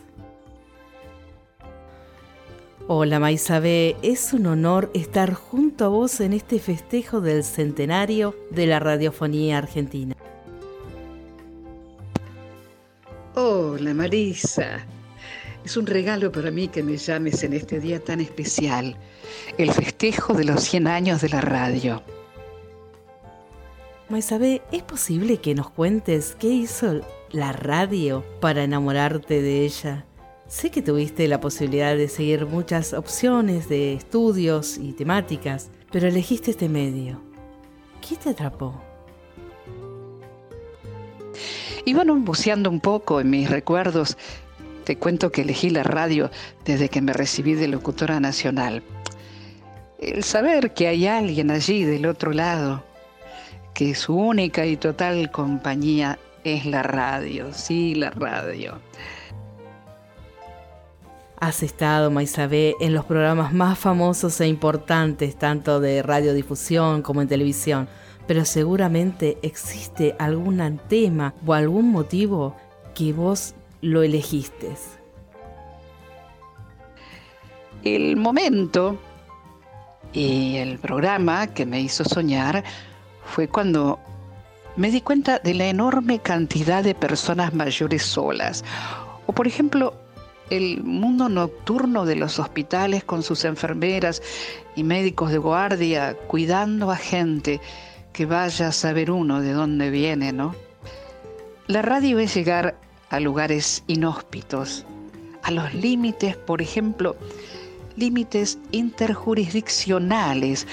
Hola 2.88 3.20
Maisabé, 3.20 3.98
es 4.02 4.32
un 4.32 4.46
honor 4.46 4.90
estar 4.94 5.34
junto 5.34 5.84
a 5.84 5.90
vos 5.90 6.22
en 6.22 6.32
este 6.32 6.60
festejo 6.60 7.20
del 7.20 7.44
centenario 7.44 8.34
de 8.50 8.68
la 8.68 8.80
radiofonía 8.80 9.58
argentina. 9.58 10.16
Hola 13.40 13.94
Marisa, 13.94 14.80
es 15.64 15.78
un 15.78 15.86
regalo 15.86 16.32
para 16.32 16.50
mí 16.50 16.70
que 16.70 16.82
me 16.82 16.98
llames 16.98 17.44
en 17.44 17.54
este 17.54 17.80
día 17.80 18.04
tan 18.04 18.20
especial, 18.20 18.98
el 19.60 19.72
festejo 19.72 20.34
de 20.34 20.44
los 20.44 20.64
100 20.64 20.88
años 20.88 21.22
de 21.22 21.30
la 21.30 21.42
radio. 21.42 22.02
Maisabé, 24.10 24.64
¿es 24.72 24.82
posible 24.82 25.38
que 25.38 25.54
nos 25.54 25.70
cuentes 25.70 26.36
qué 26.40 26.48
hizo 26.48 27.02
la 27.30 27.54
radio 27.54 28.26
para 28.42 28.64
enamorarte 28.64 29.40
de 29.44 29.66
ella? 29.66 30.08
Sé 30.48 30.72
que 30.72 30.82
tuviste 30.82 31.28
la 31.28 31.40
posibilidad 31.40 31.96
de 31.96 32.08
seguir 32.08 32.48
muchas 32.48 32.94
opciones 32.94 33.70
de 33.70 33.94
estudios 33.94 34.80
y 34.80 34.94
temáticas, 34.94 35.70
pero 35.92 36.08
elegiste 36.08 36.50
este 36.50 36.70
medio. 36.70 37.22
¿Qué 38.02 38.16
te 38.16 38.32
atrapó? 38.32 38.87
Y 41.88 41.94
bueno, 41.94 42.18
buceando 42.18 42.70
un 42.70 42.82
poco 42.82 43.22
en 43.22 43.30
mis 43.30 43.50
recuerdos, 43.50 44.18
te 44.84 44.98
cuento 44.98 45.32
que 45.32 45.44
elegí 45.44 45.70
la 45.70 45.84
radio 45.84 46.30
desde 46.66 46.90
que 46.90 47.02
me 47.02 47.14
recibí 47.14 47.54
de 47.54 47.70
locutora 47.70 48.20
nacional. 48.20 48.84
El 49.98 50.26
saber 50.26 50.74
que 50.74 50.90
hay 50.90 51.08
alguien 51.08 51.50
allí 51.50 51.86
del 51.86 52.06
otro 52.08 52.34
lado, 52.34 52.84
que 53.74 53.96
su 53.96 54.18
única 54.18 54.66
y 54.66 54.76
total 54.76 55.32
compañía 55.32 56.20
es 56.44 56.66
la 56.66 56.84
radio, 56.84 57.54
sí, 57.54 57.96
la 57.96 58.10
radio. 58.10 58.82
Has 61.40 61.64
estado, 61.64 62.12
Maisabé, 62.12 62.76
en 62.82 62.94
los 62.94 63.06
programas 63.06 63.54
más 63.54 63.80
famosos 63.80 64.42
e 64.42 64.48
importantes, 64.48 65.38
tanto 65.38 65.80
de 65.80 66.04
radiodifusión 66.04 67.02
como 67.02 67.22
en 67.22 67.30
televisión, 67.30 67.88
pero 68.28 68.46
seguramente 68.46 69.38
existe 69.42 70.16
algún 70.20 70.80
tema 70.90 71.34
o 71.46 71.54
algún 71.54 71.92
motivo 71.92 72.56
que 72.94 73.14
vos 73.14 73.56
lo 73.82 74.04
elegiste. 74.04 74.76
El 77.84 78.18
momento 78.18 79.00
y 80.12 80.58
el 80.58 80.78
programa 80.80 81.48
que 81.48 81.66
me 81.66 81.80
hizo 81.80 82.04
soñar 82.04 82.64
fue 83.26 83.48
cuando 83.48 84.00
me 84.76 84.92
di 84.92 85.02
cuenta 85.02 85.40
de 85.40 85.54
la 85.54 85.68
enorme 85.68 86.20
cantidad 86.20 86.84
de 86.84 86.96
personas 86.96 87.54
mayores 87.54 88.04
solas. 88.04 88.64
O 89.26 89.34
por 89.34 89.48
ejemplo, 89.48 89.94
el 90.50 90.84
mundo 90.84 91.30
nocturno 91.30 92.06
de 92.06 92.16
los 92.16 92.40
hospitales 92.40 93.04
con 93.04 93.24
sus 93.24 93.46
enfermeras 93.46 94.22
y 94.76 94.84
médicos 94.84 95.32
de 95.32 95.38
guardia 95.38 96.16
cuidando 96.28 96.92
a 96.92 96.96
gente 96.96 97.60
que 98.18 98.26
vaya 98.26 98.70
a 98.70 98.72
saber 98.72 99.12
uno 99.12 99.44
de 99.44 99.54
dónde 99.54 99.92
viene, 99.92 100.34
¿no? 100.34 100.56
La 101.68 101.84
radio 101.84 102.18
es 102.18 102.34
llegar 102.34 102.76
a 103.12 103.20
lugares 103.20 103.84
inhóspitos, 103.86 104.88
a 105.44 105.52
los 105.52 105.72
límites, 105.76 106.36
por 106.36 106.64
ejemplo, 106.64 107.16
límites 107.96 108.58
interjurisdiccionales, 108.72 110.66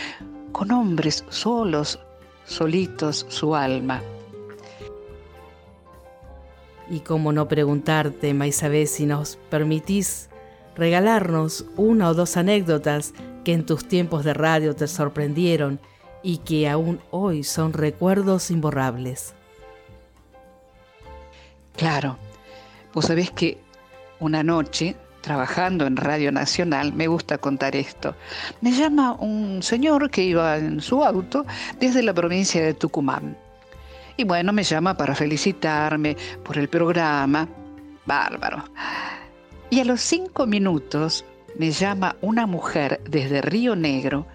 con 0.52 0.70
hombres 0.70 1.22
solos, 1.28 2.00
solitos 2.46 3.26
su 3.28 3.54
alma. 3.54 4.00
Y 6.88 7.00
cómo 7.00 7.30
no 7.30 7.46
preguntarte, 7.46 8.32
Maisabé, 8.32 8.86
si 8.86 9.04
nos 9.04 9.36
permitís 9.50 10.30
regalarnos 10.76 11.66
una 11.76 12.08
o 12.08 12.14
dos 12.14 12.38
anécdotas 12.38 13.12
que 13.44 13.52
en 13.52 13.66
tus 13.66 13.86
tiempos 13.86 14.24
de 14.24 14.32
radio 14.32 14.74
te 14.74 14.88
sorprendieron 14.88 15.78
y 16.24 16.38
que 16.38 16.68
aún 16.68 17.00
hoy 17.10 17.44
son 17.44 17.74
recuerdos 17.74 18.50
imborrables. 18.50 19.34
Claro, 21.76 22.16
vos 22.94 23.04
sabés 23.04 23.30
que 23.30 23.58
una 24.20 24.42
noche, 24.42 24.96
trabajando 25.20 25.86
en 25.86 25.96
Radio 25.96 26.32
Nacional, 26.32 26.94
me 26.94 27.08
gusta 27.08 27.36
contar 27.36 27.76
esto. 27.76 28.16
Me 28.62 28.72
llama 28.72 29.12
un 29.12 29.62
señor 29.62 30.10
que 30.10 30.22
iba 30.22 30.56
en 30.56 30.80
su 30.80 31.04
auto 31.04 31.44
desde 31.78 32.02
la 32.02 32.14
provincia 32.14 32.64
de 32.64 32.74
Tucumán. 32.74 33.36
Y 34.16 34.24
bueno, 34.24 34.52
me 34.52 34.62
llama 34.62 34.96
para 34.96 35.14
felicitarme 35.14 36.16
por 36.42 36.56
el 36.56 36.68
programa. 36.68 37.46
Bárbaro. 38.06 38.64
Y 39.70 39.80
a 39.80 39.84
los 39.84 40.00
cinco 40.00 40.46
minutos 40.46 41.24
me 41.58 41.70
llama 41.70 42.16
una 42.20 42.46
mujer 42.46 43.00
desde 43.08 43.42
Río 43.42 43.74
Negro, 43.76 44.26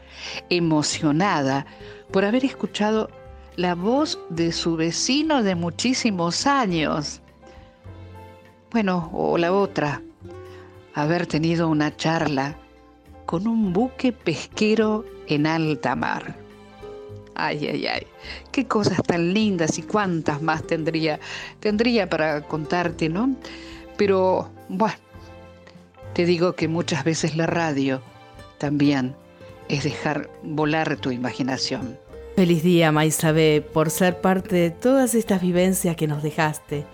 emocionada 0.50 1.66
por 2.12 2.26
haber 2.26 2.46
escuchado 2.46 3.10
la 3.56 3.76
voz 3.76 4.18
de 4.30 4.52
su 4.52 4.76
vecino 4.76 5.44
de 5.44 5.56
muchísimos 5.56 6.48
años. 6.48 7.22
Bueno, 8.72 9.10
o 9.14 9.38
la 9.38 9.52
otra, 9.52 10.02
haber 10.94 11.28
tenido 11.28 11.68
una 11.68 11.96
charla 11.96 12.56
con 13.26 13.48
un 13.48 13.74
buque 13.74 14.12
pesquero 14.12 15.06
en 15.28 15.46
alta 15.46 15.96
mar. 15.96 16.36
Ay, 17.36 17.68
ay, 17.68 17.88
ay, 17.88 18.08
qué 18.52 18.68
cosas 18.68 19.02
tan 19.04 19.34
lindas 19.34 19.78
y 19.78 19.84
cuántas 19.84 20.42
más 20.42 20.66
tendría, 20.66 21.20
tendría 21.60 22.10
para 22.10 22.42
contarte, 22.42 23.08
¿no? 23.08 23.36
Pero, 23.98 24.50
bueno, 24.68 24.98
te 26.14 26.26
digo 26.26 26.54
que 26.54 26.68
muchas 26.68 27.04
veces 27.04 27.36
la 27.36 27.46
radio 27.46 28.02
también 28.58 29.16
es 29.70 29.84
dejar 29.84 30.30
volar 30.44 30.98
tu 30.98 31.12
imaginación. 31.12 31.98
Feliz 32.36 32.64
día, 32.64 32.92
Maisabé, 32.92 33.62
por 33.62 33.90
ser 33.90 34.22
parte 34.22 34.56
de 34.56 34.72
todas 34.72 35.14
estas 35.16 35.42
vivencias 35.42 35.96
que 35.96 36.08
nos 36.08 36.24
dejaste 36.24 36.86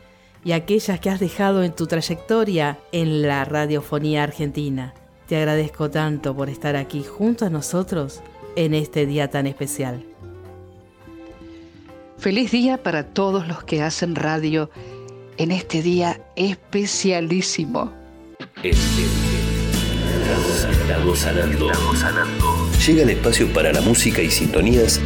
y 0.43 0.51
aquellas 0.51 0.99
que 0.99 1.09
has 1.09 1.19
dejado 1.19 1.63
en 1.63 1.73
tu 1.73 1.87
trayectoria 1.87 2.77
en 2.91 3.21
la 3.21 3.45
radiofonía 3.45 4.23
argentina. 4.23 4.93
Te 5.27 5.37
agradezco 5.37 5.89
tanto 5.89 6.35
por 6.35 6.49
estar 6.49 6.75
aquí 6.75 7.03
junto 7.03 7.45
a 7.45 7.49
nosotros 7.49 8.21
en 8.55 8.73
este 8.73 9.05
día 9.05 9.29
tan 9.29 9.47
especial. 9.47 10.03
Feliz 12.17 12.51
día 12.51 12.81
para 12.81 13.03
todos 13.03 13.47
los 13.47 13.63
que 13.63 13.81
hacen 13.81 14.15
radio 14.15 14.69
en 15.37 15.51
este 15.51 15.81
día 15.81 16.21
especialísimo. 16.35 17.91
Estamos 20.87 21.19
sanando. 21.19 21.73
sanando. 21.95 22.64
Llega 22.83 23.03
el 23.03 23.09
espacio 23.09 23.51
para 23.53 23.71
la 23.73 23.81
música 23.81 24.21
y 24.21 24.29
sintonías 24.29 24.99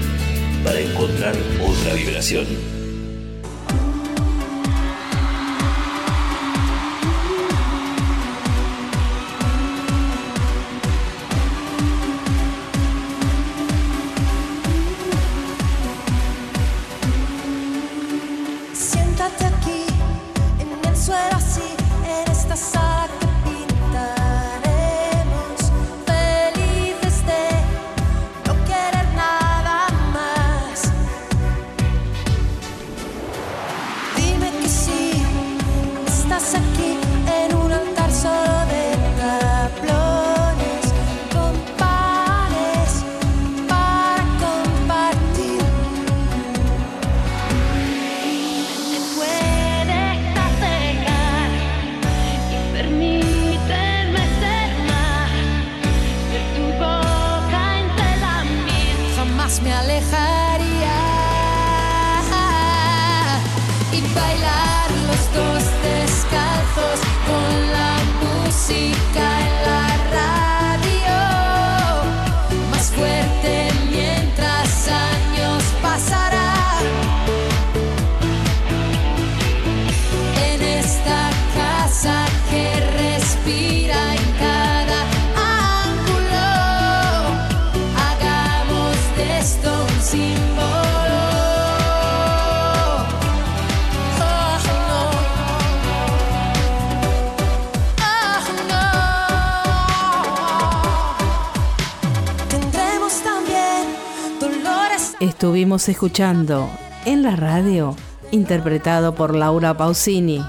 para 0.63 0.79
encontrar 0.79 1.35
otra 1.61 1.93
vibración. 1.93 2.78
Escuchando 105.89 106.69
en 107.05 107.23
la 107.23 107.35
radio, 107.35 107.95
interpretado 108.31 109.15
por 109.15 109.35
Laura 109.35 109.75
Pausini. 109.75 110.41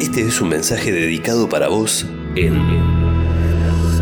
Este 0.00 0.22
es 0.22 0.40
un 0.40 0.48
mensaje 0.48 0.92
dedicado 0.92 1.48
para 1.48 1.68
vos 1.68 2.06
en 2.34 2.54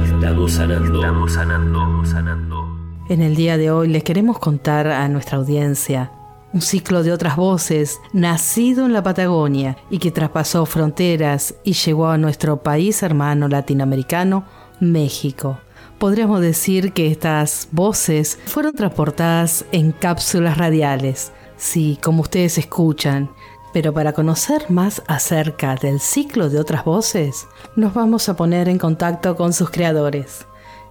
Estamos 0.06 0.52
sanando, 0.52 1.00
estamos 1.00 1.32
sanando, 1.32 2.04
sanando. 2.06 2.78
En 3.08 3.20
el 3.20 3.36
día 3.36 3.58
de 3.58 3.70
hoy 3.70 3.88
les 3.88 4.02
queremos 4.02 4.38
contar 4.38 4.86
a 4.88 5.06
nuestra 5.08 5.36
audiencia 5.36 6.10
un 6.54 6.62
ciclo 6.62 7.02
de 7.02 7.12
otras 7.12 7.36
voces 7.36 8.00
nacido 8.12 8.86
en 8.86 8.92
la 8.92 9.02
Patagonia 9.02 9.76
y 9.90 9.98
que 9.98 10.12
traspasó 10.12 10.64
fronteras 10.66 11.56
y 11.64 11.72
llegó 11.72 12.06
a 12.06 12.16
nuestro 12.16 12.62
país 12.62 13.02
hermano 13.02 13.48
latinoamericano, 13.48 14.44
México. 14.78 15.58
Podríamos 15.98 16.40
decir 16.40 16.92
que 16.92 17.10
estas 17.10 17.68
voces 17.70 18.38
fueron 18.46 18.72
transportadas 18.72 19.64
en 19.72 19.92
cápsulas 19.92 20.58
radiales, 20.58 21.32
sí, 21.56 21.98
como 22.02 22.22
ustedes 22.22 22.58
escuchan, 22.58 23.30
pero 23.72 23.92
para 23.92 24.12
conocer 24.12 24.70
más 24.70 25.02
acerca 25.06 25.76
del 25.76 26.00
ciclo 26.00 26.50
de 26.50 26.58
otras 26.58 26.84
voces, 26.84 27.46
nos 27.76 27.94
vamos 27.94 28.28
a 28.28 28.36
poner 28.36 28.68
en 28.68 28.78
contacto 28.78 29.36
con 29.36 29.52
sus 29.52 29.70
creadores. 29.70 30.46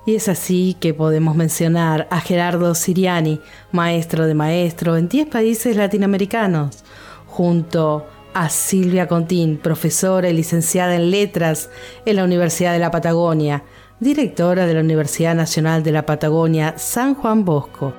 Y 0.06 0.16
es 0.16 0.28
así 0.28 0.76
que 0.80 0.94
podemos 0.94 1.36
mencionar 1.36 2.08
a 2.12 2.20
Gerardo 2.20 2.76
Siriani, 2.76 3.40
maestro 3.72 4.26
de 4.26 4.34
maestro 4.34 4.98
en 4.98 5.08
10 5.08 5.28
países 5.30 5.78
latinoamericanos, 5.78 6.84
junto 7.28 8.06
a 8.34 8.50
Silvia 8.50 9.08
Contín, 9.08 9.58
profesora 9.58 10.30
y 10.30 10.34
licenciada 10.34 10.96
en 10.96 11.12
letras 11.12 11.70
en 12.06 12.18
la 12.18 12.24
Universidad 12.24 12.74
de 12.74 12.80
la 12.80 12.92
Patagonia, 12.92 13.64
directora 14.00 14.66
de 14.66 14.74
la 14.74 14.82
Universidad 14.82 15.36
Nacional 15.36 15.84
de 15.84 15.92
la 15.92 16.06
Patagonia 16.06 16.76
San 16.78 17.16
Juan 17.16 17.46
Bosco, 17.46 17.94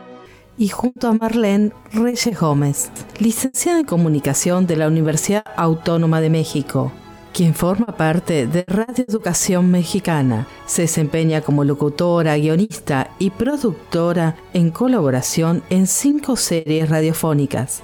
y 0.57 0.69
junto 0.69 1.09
a 1.09 1.15
Marlene 1.15 1.73
Reyes 1.93 2.39
Gómez, 2.39 2.91
licenciada 3.19 3.81
en 3.81 3.87
comunicación 3.87 4.67
de 4.67 4.77
la 4.77 4.87
Universidad 4.87 5.45
Autónoma 5.57 6.21
de 6.21 6.31
México, 6.31 6.93
quien 7.33 7.55
forma 7.55 7.97
parte 7.97 8.47
de 8.47 8.65
Radio 8.69 9.05
Educación 9.09 9.71
Mexicana. 9.71 10.47
Se 10.67 10.83
desempeña 10.83 11.41
como 11.41 11.65
locutora, 11.65 12.37
guionista 12.37 13.11
y 13.19 13.31
productora 13.31 14.37
en 14.53 14.71
colaboración 14.71 15.65
en 15.69 15.89
cinco 15.89 16.37
series 16.37 16.89
radiofónicas. 16.89 17.83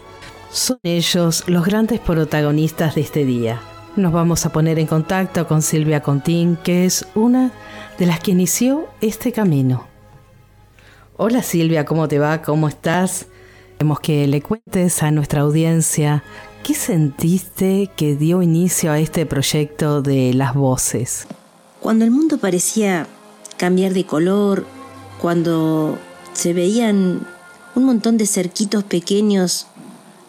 Son 0.52 0.78
ellos 0.84 1.44
los 1.48 1.64
grandes 1.64 1.98
protagonistas 1.98 2.94
de 2.94 3.00
este 3.00 3.24
día. 3.24 3.60
Nos 3.96 4.12
vamos 4.12 4.46
a 4.46 4.52
poner 4.52 4.78
en 4.78 4.86
contacto 4.86 5.48
con 5.48 5.62
Silvia 5.62 6.00
Contín, 6.00 6.56
que 6.62 6.84
es 6.84 7.06
una 7.16 7.50
de 8.00 8.06
las 8.06 8.18
que 8.18 8.30
inició 8.30 8.88
este 9.02 9.30
camino. 9.30 9.86
Hola 11.18 11.42
Silvia, 11.42 11.84
¿cómo 11.84 12.08
te 12.08 12.18
va? 12.18 12.40
¿Cómo 12.40 12.66
estás? 12.66 13.26
Queremos 13.76 14.00
que 14.00 14.26
le 14.26 14.40
cuentes 14.40 15.02
a 15.02 15.10
nuestra 15.10 15.42
audiencia 15.42 16.24
qué 16.62 16.72
sentiste 16.72 17.90
que 17.94 18.16
dio 18.16 18.40
inicio 18.40 18.90
a 18.90 18.98
este 18.98 19.26
proyecto 19.26 20.00
de 20.00 20.32
las 20.32 20.54
voces. 20.54 21.26
Cuando 21.80 22.06
el 22.06 22.10
mundo 22.10 22.38
parecía 22.38 23.06
cambiar 23.58 23.92
de 23.92 24.06
color, 24.06 24.64
cuando 25.20 25.98
se 26.32 26.54
veían 26.54 27.26
un 27.74 27.84
montón 27.84 28.16
de 28.16 28.24
cerquitos 28.24 28.82
pequeños 28.82 29.66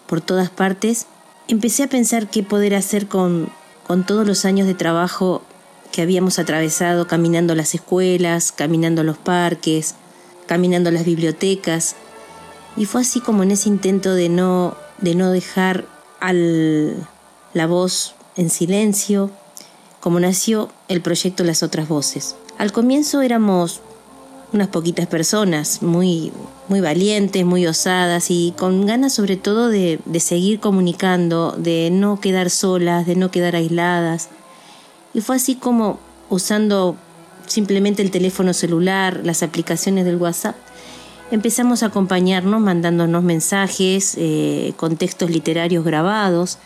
por 0.08 0.20
todas 0.20 0.50
partes, 0.50 1.06
empecé 1.48 1.84
a 1.84 1.88
pensar 1.88 2.30
qué 2.30 2.44
poder 2.44 2.76
hacer 2.76 3.08
con, 3.08 3.48
con 3.88 4.06
todos 4.06 4.28
los 4.28 4.44
años 4.44 4.68
de 4.68 4.74
trabajo 4.74 5.42
que 5.92 6.02
habíamos 6.02 6.40
atravesado 6.40 7.08
caminando 7.08 7.56
las 7.56 7.76
escuelas, 7.76 8.52
caminando 8.52 9.04
los 9.04 9.18
parques, 9.18 9.96
caminando 10.48 10.92
las 10.92 11.06
bibliotecas. 11.06 11.96
Y 12.78 12.86
fue 12.86 13.02
así 13.02 13.20
como 13.20 13.44
en 13.44 13.52
ese 13.52 13.70
intento 13.70 14.14
de 14.14 14.30
no, 14.30 14.76
de 15.00 15.16
no 15.16 15.32
dejar 15.32 15.86
al, 16.20 17.08
la 17.54 17.68
voz 17.68 18.16
en 18.36 18.50
silencio, 18.50 19.30
como 20.00 20.20
nació 20.20 20.70
el 20.88 21.02
proyecto 21.02 21.44
Las 21.44 21.64
otras 21.64 21.88
voces. 21.88 22.36
Al 22.58 22.72
comienzo 22.72 23.22
éramos 23.22 23.82
unas 24.54 24.68
poquitas 24.68 25.08
personas, 25.08 25.82
muy, 25.82 26.32
muy 26.68 26.82
valientes, 26.82 27.46
muy 27.46 27.66
osadas 27.68 28.30
y 28.30 28.54
con 28.58 28.86
ganas 28.86 29.14
sobre 29.14 29.38
todo 29.38 29.70
de, 29.70 30.00
de 30.06 30.20
seguir 30.20 30.60
comunicando, 30.60 31.54
de 31.58 31.90
no 31.92 32.20
quedar 32.20 32.50
solas, 32.50 33.06
de 33.06 33.16
no 33.16 33.32
quedar 33.32 33.56
aisladas. 33.56 34.30
Y 35.14 35.22
fue 35.22 35.36
así 35.36 35.56
como 35.56 36.00
usando 36.30 36.96
simplemente 37.48 38.02
el 38.02 38.12
teléfono 38.12 38.54
celular, 38.54 39.22
las 39.24 39.44
aplicaciones 39.44 40.06
del 40.06 40.16
WhatsApp, 40.16 40.56
empezamos 41.32 41.84
a 41.84 41.88
acompañarnos 41.88 42.62
mandándonos 42.62 43.24
mensajes 43.24 44.16
eh, 44.18 44.74
con 44.78 44.98
textos 44.98 45.30
literarios 45.30 45.84
grabados. 45.84 46.58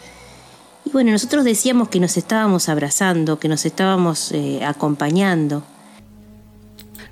Y 0.86 0.92
bueno, 0.92 1.12
nosotros 1.12 1.44
decíamos 1.44 1.90
que 1.90 2.00
nos 2.00 2.18
estábamos 2.18 2.70
abrazando, 2.70 3.40
que 3.40 3.48
nos 3.48 3.66
estábamos 3.66 4.32
eh, 4.32 4.64
acompañando. 4.64 5.64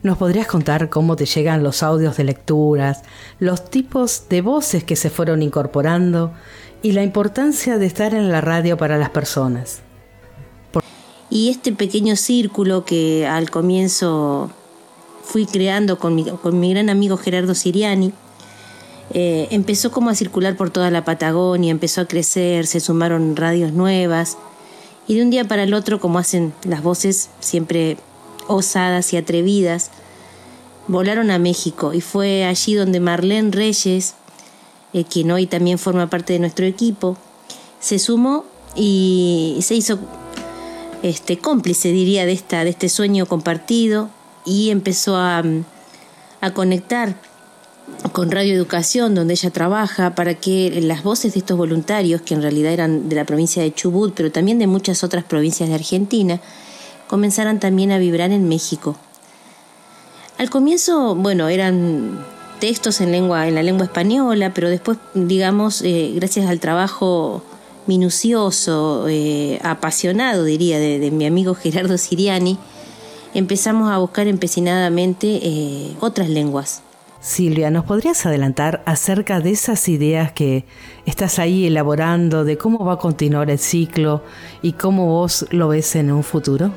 ¿Nos 0.03 0.17
podrías 0.17 0.47
contar 0.47 0.89
cómo 0.89 1.15
te 1.15 1.25
llegan 1.25 1.63
los 1.63 1.81
audios 1.81 2.17
de 2.17 2.25
lecturas, 2.25 3.03
los 3.39 3.69
tipos 3.69 4.27
de 4.29 4.41
voces 4.41 4.84
que 4.84 4.97
se 4.97 5.09
fueron 5.09 5.41
incorporando 5.41 6.34
y 6.81 6.91
la 6.91 7.03
importancia 7.03 7.77
de 7.77 7.86
estar 7.86 8.13
en 8.13 8.29
la 8.29 8.41
radio 8.41 8.75
para 8.77 8.97
las 8.97 9.11
personas? 9.11 9.81
Y 11.34 11.49
este 11.49 11.71
pequeño 11.71 12.15
círculo 12.15 12.86
que 12.86 13.25
al 13.25 13.49
comienzo 13.49 14.51
fui 15.23 15.47
creando 15.47 15.97
con 15.97 16.13
mi, 16.13 16.25
con 16.25 16.59
mi 16.59 16.69
gran 16.71 16.91
amigo 16.91 17.17
Gerardo 17.17 17.55
Siriani, 17.55 18.13
eh, 19.15 19.47
empezó 19.49 19.89
como 19.89 20.11
a 20.11 20.15
circular 20.15 20.55
por 20.55 20.69
toda 20.69 20.91
la 20.91 21.03
Patagonia, 21.05 21.71
empezó 21.71 22.01
a 22.01 22.05
crecer, 22.05 22.67
se 22.67 22.79
sumaron 22.79 23.36
radios 23.36 23.73
nuevas. 23.73 24.38
Y 25.07 25.15
de 25.15 25.23
un 25.23 25.31
día 25.31 25.43
para 25.47 25.63
el 25.63 25.73
otro, 25.73 25.99
como 25.99 26.19
hacen 26.19 26.53
las 26.65 26.84
voces 26.84 27.31
siempre 27.39 27.97
osadas 28.47 29.11
y 29.13 29.17
atrevidas, 29.17 29.89
volaron 30.88 31.31
a 31.31 31.39
México. 31.39 31.95
Y 31.95 32.01
fue 32.01 32.45
allí 32.45 32.75
donde 32.75 32.99
Marlene 32.99 33.49
Reyes, 33.49 34.13
eh, 34.93 35.03
quien 35.03 35.31
hoy 35.31 35.47
también 35.47 35.79
forma 35.79 36.11
parte 36.11 36.34
de 36.34 36.39
nuestro 36.39 36.67
equipo, 36.67 37.17
se 37.79 37.97
sumó 37.97 38.45
y 38.75 39.57
se 39.63 39.73
hizo 39.73 39.97
este, 41.04 41.38
cómplice, 41.38 41.89
diría, 41.89 42.26
de, 42.26 42.32
esta, 42.32 42.64
de 42.64 42.72
este 42.72 42.89
sueño 42.89 43.28
compartido 43.28 44.10
y 44.45 44.72
empezó 44.72 45.16
a, 45.18 45.43
a 46.41 46.54
conectar 46.54 47.16
con 48.14 48.32
Radio 48.32 48.54
Educación, 48.54 49.14
donde 49.14 49.34
ella 49.34 49.49
trabaja, 49.51 50.16
para 50.16 50.36
que 50.36 50.82
las 50.82 51.04
voces 51.04 51.34
de 51.34 51.39
estos 51.39 51.58
voluntarios, 51.58 52.22
que 52.22 52.34
en 52.34 52.41
realidad 52.41 52.72
eran 52.72 53.10
de 53.10 53.16
la 53.16 53.26
provincia 53.26 53.62
de 53.62 53.74
Chubut, 53.74 54.14
pero 54.16 54.32
también 54.32 54.60
de 54.60 54.68
muchas 54.68 55.04
otras 55.04 55.24
provincias 55.24 55.70
de 55.70 55.76
Argentina, 55.76 56.39
comenzaran 57.08 57.60
también 57.60 57.91
a 57.91 57.97
vibrar 57.97 58.32
en 58.32 58.47
México. 58.47 58.95
Al 60.38 60.49
comienzo, 60.49 61.16
bueno, 61.16 61.49
eran 61.49 62.26
textos 62.60 63.01
en 63.01 63.12
lengua, 63.12 63.47
en 63.47 63.56
la 63.56 63.64
lengua 63.64 63.86
española, 63.86 64.54
pero 64.54 64.70
después, 64.70 64.97
digamos, 65.14 65.82
eh, 65.82 66.14
gracias 66.16 66.49
al 66.49 66.60
trabajo 66.60 67.43
minucioso, 67.88 69.07
eh, 69.07 69.59
apasionado, 69.63 70.43
diría, 70.43 70.79
de, 70.79 71.11
mi 71.11 71.25
amigo 71.25 71.55
Gerardo 71.55 71.97
Siriani, 71.97 72.57
empezamos 73.34 73.91
a 73.91 73.97
buscar 73.97 74.27
empecinadamente 74.27 75.39
eh, 75.41 75.95
otras 75.99 76.29
lenguas. 76.29 76.81
Silvia, 77.23 77.71
¿nos 77.71 77.86
podrías 77.86 78.25
adelantar 78.25 78.84
acerca 78.86 79.39
de 79.39 79.51
esas 79.51 79.88
ideas 79.88 80.34
que 80.34 80.65
estás 81.05 81.39
ahí 81.39 81.65
elaborando, 81.65 82.43
de 82.43 82.57
cómo 82.57 82.84
va 82.84 82.93
a 82.93 82.97
continuar 82.97 83.49
el 83.49 83.59
ciclo 83.59 84.21
y 84.61 84.73
cómo 84.73 85.07
vos 85.07 85.45
lo 85.49 85.69
ves 85.69 85.95
en 85.95 86.11
un 86.11 86.23
futuro? 86.23 86.71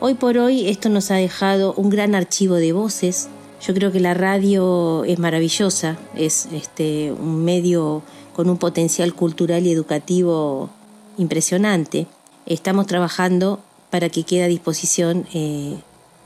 Hoy 0.00 0.12
por 0.12 0.36
hoy 0.36 0.68
esto 0.68 0.90
nos 0.90 1.10
ha 1.10 1.14
dejado 1.14 1.72
un 1.72 1.88
gran 1.88 2.14
archivo 2.14 2.56
de 2.56 2.72
voces. 2.72 3.30
Yo 3.66 3.72
creo 3.72 3.90
que 3.90 3.98
la 3.98 4.12
radio 4.12 5.04
es 5.04 5.18
maravillosa, 5.18 5.96
es 6.14 6.46
este, 6.52 7.10
un 7.10 7.44
medio 7.44 8.02
con 8.38 8.48
un 8.48 8.56
potencial 8.56 9.14
cultural 9.14 9.66
y 9.66 9.72
educativo 9.72 10.70
impresionante. 11.16 12.06
Estamos 12.46 12.86
trabajando 12.86 13.58
para 13.90 14.10
que 14.10 14.22
quede 14.22 14.44
a 14.44 14.46
disposición 14.46 15.26
eh, 15.34 15.74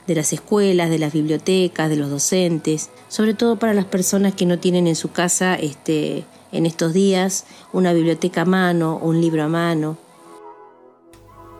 de 0.05 0.13
las 0.13 0.31
escuelas, 0.31 0.91
de 0.91 0.99
las 0.99 1.11
bibliotecas, 1.11 1.89
de 1.89 1.95
los 1.95 2.11
docentes, 2.11 2.91
sobre 3.07 3.33
todo 3.33 3.57
para 3.57 3.73
las 3.73 3.85
personas 3.85 4.35
que 4.35 4.45
no 4.45 4.59
tienen 4.59 4.85
en 4.85 4.95
su 4.95 5.11
casa 5.11 5.55
este, 5.55 6.23
en 6.51 6.67
estos 6.67 6.93
días 6.93 7.45
una 7.71 7.93
biblioteca 7.93 8.41
a 8.41 8.45
mano, 8.45 8.99
un 9.01 9.19
libro 9.19 9.41
a 9.41 9.47
mano. 9.47 9.97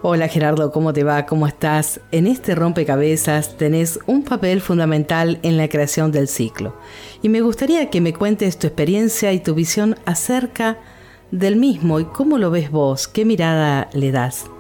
Hola 0.06 0.28
Gerardo, 0.28 0.74
¿cómo 0.74 0.92
te 0.92 1.06
va? 1.06 1.26
¿Cómo 1.26 1.48
estás? 1.48 2.02
En 2.12 2.28
este 2.28 2.56
rompecabezas 2.56 3.56
tenés 3.56 4.00
un 4.06 4.26
papel 4.26 4.60
fundamental 4.60 5.40
en 5.44 5.56
la 5.56 5.70
creación 5.70 6.12
del 6.12 6.28
ciclo. 6.28 6.76
Y 7.22 7.30
me 7.30 7.40
gustaría 7.40 7.90
que 7.90 8.02
me 8.02 8.14
cuentes 8.14 8.60
tu 8.60 8.68
experiencia 8.68 9.32
y 9.32 9.40
tu 9.40 9.56
visión 9.56 9.96
acerca 10.06 10.78
del 11.32 11.56
mismo 11.56 12.02
y 12.02 12.06
cómo 12.06 12.38
lo 12.38 12.52
ves 12.52 12.70
vos, 12.70 13.08
qué 13.08 13.24
mirada 13.24 13.88
le 13.94 14.12
das. 14.12 14.52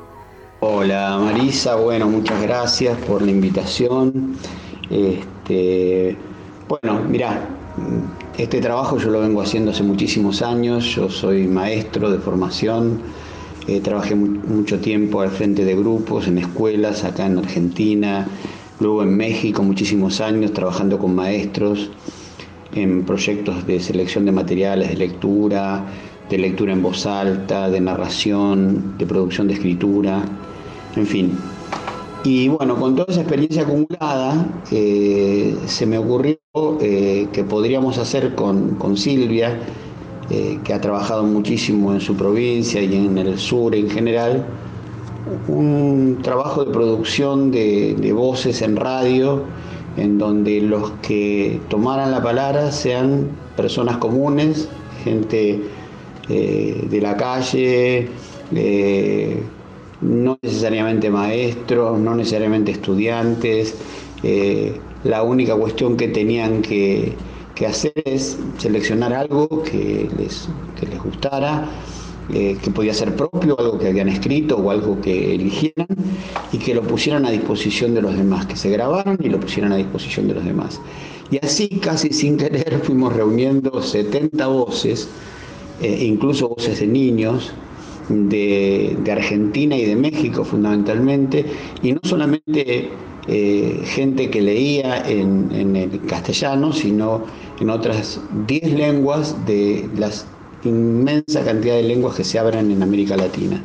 Hola 0.61 1.17
Marisa, 1.19 1.75
bueno, 1.75 2.07
muchas 2.07 2.41
gracias 2.41 2.97
por 2.99 3.21
la 3.21 3.31
invitación. 3.31 4.37
Este, 4.89 6.17
Bueno, 6.69 7.03
mira, 7.03 7.49
este 8.37 8.61
trabajo 8.61 8.97
yo 8.97 9.09
lo 9.09 9.19
vengo 9.19 9.41
haciendo 9.41 9.71
hace 9.71 9.83
muchísimos 9.83 10.41
años, 10.41 10.85
yo 10.85 11.09
soy 11.09 11.47
maestro 11.47 12.09
de 12.09 12.19
formación, 12.19 13.01
eh, 13.67 13.79
trabajé 13.81 14.15
mucho 14.15 14.79
tiempo 14.79 15.21
al 15.21 15.29
frente 15.29 15.65
de 15.65 15.75
grupos, 15.75 16.27
en 16.27 16.37
escuelas, 16.37 17.03
acá 17.03 17.25
en 17.25 17.37
Argentina, 17.37 18.27
luego 18.79 19.03
en 19.03 19.15
México 19.15 19.63
muchísimos 19.63 20.21
años 20.21 20.51
trabajando 20.53 20.97
con 20.99 21.15
maestros 21.15 21.91
en 22.73 23.05
proyectos 23.05 23.65
de 23.67 23.79
selección 23.79 24.25
de 24.25 24.31
materiales 24.31 24.89
de 24.89 24.95
lectura, 24.95 25.85
de 26.29 26.37
lectura 26.37 26.73
en 26.73 26.81
voz 26.81 27.05
alta, 27.05 27.69
de 27.69 27.79
narración, 27.79 28.97
de 28.97 29.05
producción 29.05 29.47
de 29.47 29.53
escritura, 29.53 30.23
en 30.95 31.05
fin, 31.05 31.37
y 32.25 32.47
bueno, 32.47 32.77
con 32.77 32.95
toda 32.95 33.11
esa 33.11 33.21
experiencia 33.21 33.63
acumulada, 33.63 34.47
eh, 34.71 35.57
se 35.65 35.85
me 35.85 35.97
ocurrió 35.97 36.37
eh, 36.79 37.27
que 37.33 37.43
podríamos 37.43 37.97
hacer 37.97 38.33
con, 38.33 38.95
Silvia, 38.95 39.59
eh, 40.29 40.59
que 40.63 40.73
ha 40.73 40.81
trabajado 40.81 41.23
muchísimo 41.23 41.93
en 41.93 42.01
su 42.01 42.15
provincia 42.15 42.81
y 42.81 42.95
en 42.95 43.17
el 43.17 43.37
sur 43.37 43.75
en 43.75 43.89
general, 43.89 44.45
un 45.47 46.19
trabajo 46.21 46.65
de 46.65 46.71
producción 46.71 47.51
de, 47.51 48.13
voces 48.13 48.61
en 48.61 48.75
radio, 48.75 49.43
en 49.97 50.17
donde 50.17 50.61
los 50.61 50.91
que 51.01 51.59
tomaran 51.69 52.11
la 52.11 52.21
palabra 52.21 52.71
sean 52.71 53.29
personas 53.55 53.97
comunes, 53.97 54.69
gente 55.03 55.61
de 56.27 56.99
la 57.01 57.15
calle, 57.15 58.09
no 60.03 60.37
necesariamente 60.41 61.09
maestros, 61.09 61.99
no 61.99 62.15
necesariamente 62.15 62.71
estudiantes. 62.71 63.75
Eh, 64.23 64.79
la 65.03 65.23
única 65.23 65.55
cuestión 65.55 65.97
que 65.97 66.07
tenían 66.07 66.61
que, 66.61 67.13
hacer 67.67 67.93
es 68.05 68.37
seleccionar 68.57 69.13
algo 69.13 69.63
que 69.63 70.09
les, 70.17 70.49
les 70.89 71.01
gustara, 71.03 71.69
eh, 72.33 72.57
que 72.63 72.71
podía 72.71 72.93
ser 72.93 73.15
propio, 73.15 73.59
algo 73.59 73.77
que 73.77 73.87
habían 73.87 74.07
escrito 74.09 74.57
o 74.57 74.71
algo 74.71 74.99
que 75.01 75.35
eligieran 75.35 75.87
y 76.51 76.57
que 76.57 76.73
lo 76.73 76.81
pusieran 76.81 77.25
a 77.25 77.31
disposición 77.31 77.93
de 77.93 78.01
los 78.01 78.15
demás, 78.15 78.45
que 78.45 78.55
se 78.55 78.69
grabaran 78.69 79.17
y 79.21 79.29
lo 79.29 79.39
pusieran 79.39 79.73
a 79.73 79.75
disposición 79.77 80.27
de 80.27 80.35
los 80.35 80.45
demás. 80.45 80.79
Y 81.31 81.43
así, 81.43 81.67
casi 81.67 82.09
sin 82.13 82.37
querer, 82.37 82.79
fuimos 82.83 83.13
reuniendo 83.13 83.81
70 83.81 84.47
voces, 84.47 85.09
eh, 85.81 86.05
incluso 86.05 86.49
voces 86.49 86.79
de 86.79 86.87
niños, 86.87 87.53
de, 88.09 88.97
Argentina 89.11 89.75
y 89.75 89.85
de 89.85 89.95
México 89.95 90.43
fundamentalmente, 90.43 91.45
y 91.81 91.93
no 91.93 91.99
solamente 92.03 92.89
eh, 93.27 93.81
gente 93.85 94.29
que 94.29 94.41
leía 94.41 95.07
en, 95.09 95.75
el 95.75 96.01
castellano, 96.05 96.73
sino 96.73 97.23
en 97.59 97.69
otras 97.69 98.19
10 98.47 98.73
lenguas 98.73 99.45
de 99.45 99.87
la 99.97 100.09
inmensa 100.63 101.43
cantidad 101.43 101.75
de 101.75 101.83
lenguas 101.83 102.15
que 102.15 102.23
se 102.23 102.39
abren 102.39 102.71
en 102.71 102.83
América 102.83 103.15
Latina. 103.17 103.61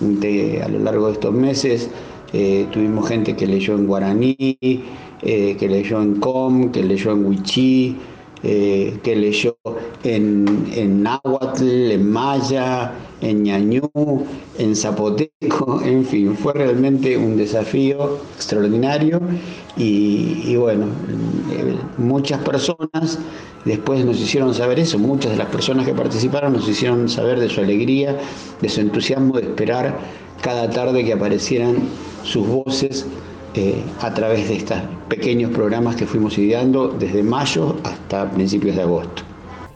a 0.00 0.68
lo 0.68 0.78
largo 0.80 1.06
de 1.06 1.12
estos 1.14 1.32
meses 1.32 1.90
eh, 2.32 2.66
tuvimos 2.72 3.08
gente 3.08 3.36
que 3.36 3.46
leyó 3.46 3.74
en 3.74 3.86
guaraní, 3.86 4.36
eh, 4.60 5.56
que 5.58 5.68
leyó 5.68 6.02
en 6.02 6.16
com, 6.16 6.70
que 6.70 6.82
leyó 6.82 7.12
en 7.12 7.24
wichí, 7.24 7.96
que 9.02 9.16
leyó 9.16 9.56
en, 10.04 10.66
en 10.74 11.02
náhuatl, 11.02 11.90
en 11.92 12.10
maya, 12.10 12.92
en 13.20 13.42
ñañú, 13.42 13.90
en 14.58 14.76
zapoteco, 14.76 15.80
en 15.84 16.04
fin, 16.04 16.36
fue 16.36 16.52
realmente 16.52 17.16
un 17.16 17.36
desafío 17.36 18.18
extraordinario 18.36 19.20
y, 19.76 20.54
bueno, 20.56 20.86
eh, 21.52 21.76
muchas 21.98 22.40
personas 22.42 23.18
después 23.64 24.04
nos 24.04 24.20
hicieron 24.20 24.54
saber 24.54 24.78
eso, 24.78 24.98
muchas 24.98 25.32
de 25.32 25.38
las 25.38 25.48
personas 25.48 25.86
que 25.86 25.94
participaron 25.94 26.52
nos 26.52 26.68
hicieron 26.68 27.08
saber 27.08 27.40
de 27.40 27.48
su 27.48 27.60
alegría, 27.60 28.16
de 28.60 28.68
su 28.68 28.80
entusiasmo 28.80 29.36
de 29.36 29.42
esperar 29.42 29.98
cada 30.42 30.70
tarde 30.70 31.04
que 31.04 31.12
aparecieran 31.12 31.76
sus 32.22 32.46
voces 32.46 33.06
eh, 33.56 33.82
a 34.00 34.12
través 34.12 34.48
de 34.48 34.56
estos 34.56 34.78
pequeños 35.08 35.50
programas 35.50 35.96
que 35.96 36.06
fuimos 36.06 36.36
ideando 36.36 36.88
desde 36.88 37.22
mayo 37.22 37.76
hasta 37.84 38.30
principios 38.30 38.76
de 38.76 38.82
agosto. 38.82 39.22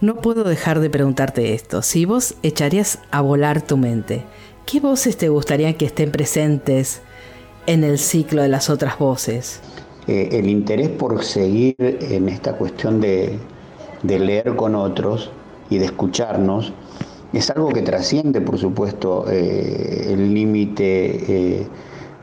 No 0.03 0.17
puedo 0.17 0.45
dejar 0.45 0.81
de 0.81 0.91
preguntarte 0.91 1.55
esto. 1.55 1.81
Si 1.81 2.05
vos 2.05 2.35
echarías 2.43 2.99
a 3.11 3.23
volar 3.23 3.63
tu 3.63 3.79
mente, 3.79 4.25
¿qué 4.67 4.81
voces 4.81 5.17
te 5.17 5.31
gustaría 5.31 5.79
que 5.79 5.87
estén 5.87 6.11
presentes 6.11 7.01
en 7.67 7.83
el 7.83 7.99
ciclo 7.99 8.43
de 8.43 8.49
las 8.49 8.69
otras 8.69 8.99
voces? 8.99 9.61
Eh, 10.07 10.29
el 10.33 10.51
interés 10.51 10.91
por 10.91 11.25
seguir 11.25 11.75
en 11.79 12.29
esta 12.29 12.57
cuestión 12.57 13.01
de, 13.01 13.39
leer 14.03 14.57
con 14.57 14.75
otros 14.75 15.31
y 15.71 15.79
de 15.79 15.87
escucharnos 15.87 16.73
es 17.33 17.49
algo 17.49 17.71
que 17.71 17.81
trasciende, 17.81 18.43
por 18.43 18.59
supuesto, 18.59 19.25
eh, 19.31 20.09
el 20.13 20.35
límite 20.35 21.67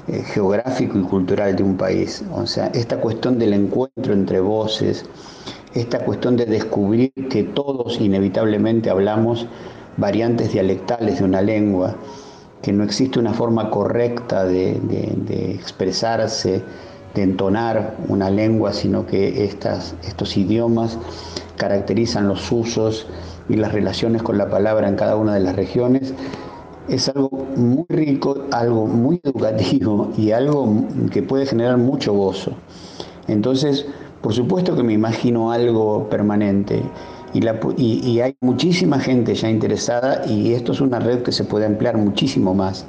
eh, 0.07 0.23
geográfico 0.23 0.97
y 0.97 1.03
cultural 1.03 1.55
de 1.55 1.63
un 1.63 1.75
país. 1.75 2.23
O 2.33 2.47
sea, 2.47 2.67
esta 2.67 2.99
cuestión 3.01 3.37
del 3.39 3.53
encuentro 3.53 4.13
entre 4.13 4.39
voces, 4.39 5.05
esta 5.73 5.99
cuestión 5.99 6.37
de 6.37 6.45
descubrir 6.45 7.11
que 7.29 7.43
todos 7.43 7.99
inevitablemente 7.99 8.89
hablamos 8.89 9.47
variantes 9.97 10.53
dialectales 10.53 11.19
de 11.19 11.25
una 11.25 11.41
lengua, 11.41 11.95
que 12.61 12.71
no 12.71 12.83
existe 12.83 13.19
una 13.19 13.33
forma 13.33 13.69
correcta 13.69 14.45
de, 14.45 14.79
expresarse, 15.55 16.63
de 17.13 17.23
entonar 17.23 17.97
una 18.07 18.29
lengua, 18.29 18.73
sino 18.73 19.05
que 19.05 19.43
estas, 19.43 19.95
estos 20.05 20.37
idiomas 20.37 20.97
caracterizan 21.57 22.27
los 22.27 22.51
usos 22.51 23.07
y 23.49 23.55
las 23.55 23.73
relaciones 23.73 24.23
con 24.23 24.37
la 24.37 24.49
palabra 24.49 24.87
en 24.87 24.95
cada 24.95 25.15
una 25.15 25.33
de 25.33 25.39
las 25.39 25.55
regiones, 25.55 26.13
es 26.87 27.09
algo 27.09 27.29
muy 27.55 27.85
rico, 27.89 28.45
algo 28.51 28.85
muy 28.85 29.19
educativo 29.23 30.11
y 30.17 30.31
algo 30.31 30.85
que 31.11 31.21
puede 31.21 31.45
generar 31.45 31.77
mucho 31.77 32.13
gozo. 32.13 32.51
Entonces, 33.27 33.85
por 34.21 34.33
supuesto 34.33 34.75
que 34.75 34.83
me 34.83 34.93
imagino 34.93 35.51
algo 35.51 36.09
permanente 36.09 36.81
y, 37.33 38.19
hay 38.19 38.35
muchísima 38.41 38.99
gente 38.99 39.35
ya 39.35 39.49
interesada 39.49 40.25
y 40.27 40.53
esto 40.53 40.71
es 40.71 40.81
una 40.81 40.99
red 40.99 41.21
que 41.23 41.31
se 41.31 41.43
puede 41.43 41.65
emplear 41.65 41.97
muchísimo 41.97 42.53
más. 42.53 42.85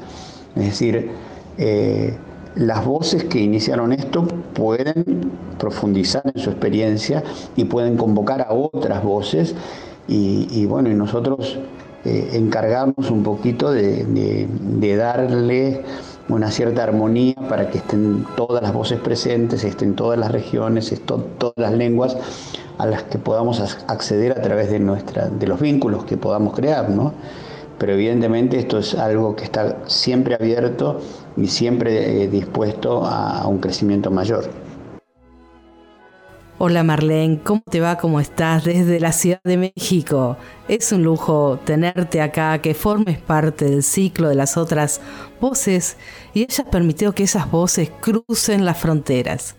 Es 0.57 0.65
decir, 0.65 1.11
eh, 1.59 2.17
las 2.55 2.85
voces 2.85 3.25
que 3.25 3.41
iniciaron 3.41 3.93
esto 3.93 4.27
pueden 4.55 5.31
profundizar 5.59 6.23
en 6.35 6.41
su 6.41 6.51
experiencia 6.51 7.23
y 7.57 7.65
pueden 7.65 7.97
convocar 7.97 8.43
a 8.43 8.53
otras 8.53 9.03
voces 9.03 9.55
y, 10.11 10.65
bueno, 10.65 10.89
y 10.89 10.95
nosotros 10.95 11.59
eh, 12.05 12.31
encargarnos 12.33 13.11
un 13.11 13.23
poquito 13.23 13.71
de 13.73 14.97
darle 14.97 15.85
una 16.29 16.51
cierta 16.51 16.83
armonía 16.83 17.35
para 17.49 17.71
que 17.71 17.79
estén 17.79 18.27
todas 18.37 18.63
las 18.63 18.73
voces 18.73 19.01
presentes, 19.01 19.65
estén 19.65 19.95
todas 19.95 20.19
las 20.19 20.31
regiones, 20.31 20.93
estén 20.93 21.23
todas 21.39 21.57
las 21.57 21.73
lenguas 21.73 22.17
a 22.77 22.87
las 22.87 23.05
que 23.05 23.19
podamos 23.19 23.61
acceder 23.89 24.33
a 24.33 24.43
través 24.43 24.71
de, 24.71 24.79
nuestra, 24.79 25.29
de 25.29 25.47
los 25.47 25.61
vínculos 25.61 26.05
que 26.05 26.17
podamos 26.17 26.55
crear, 26.55 26.91
¿no? 26.91 27.13
Pero 27.79 27.93
evidentemente 27.93 28.59
esto 28.59 28.79
es 28.79 28.95
algo 28.95 29.37
que 29.37 29.45
está 29.45 29.79
siempre 29.87 30.35
abierto 30.35 31.01
y 31.37 31.47
siempre 31.47 32.25
eh, 32.25 32.29
dispuesto 32.29 33.05
a 33.05 33.47
un 33.47 33.59
crecimiento 33.59 34.11
mayor. 34.11 34.68
Hola 36.61 36.83
Marlene, 36.83 37.39
¿cómo 37.45 37.63
te 37.71 37.79
va? 37.79 37.99
¿Cómo 37.99 38.19
estás 38.19 38.65
desde 38.65 38.99
la 38.99 39.13
Ciudad 39.13 39.41
de 39.45 39.57
México? 39.57 40.37
Es 40.67 40.91
un 40.91 41.05
lujo 41.05 41.61
tenerte 41.65 42.21
acá, 42.21 42.61
que 42.61 42.75
formes 42.75 43.17
parte 43.17 43.67
del 43.67 43.85
ciclo 43.85 44.29
de 44.29 44.35
las 44.35 44.57
otras 44.57 45.01
voces 45.41 45.97
y 46.35 46.43
hayas 46.43 46.67
permitido 46.67 47.15
que 47.15 47.23
esas 47.23 47.49
voces 47.49 47.93
crucen 48.01 48.65
las 48.65 48.77
fronteras. 48.77 49.55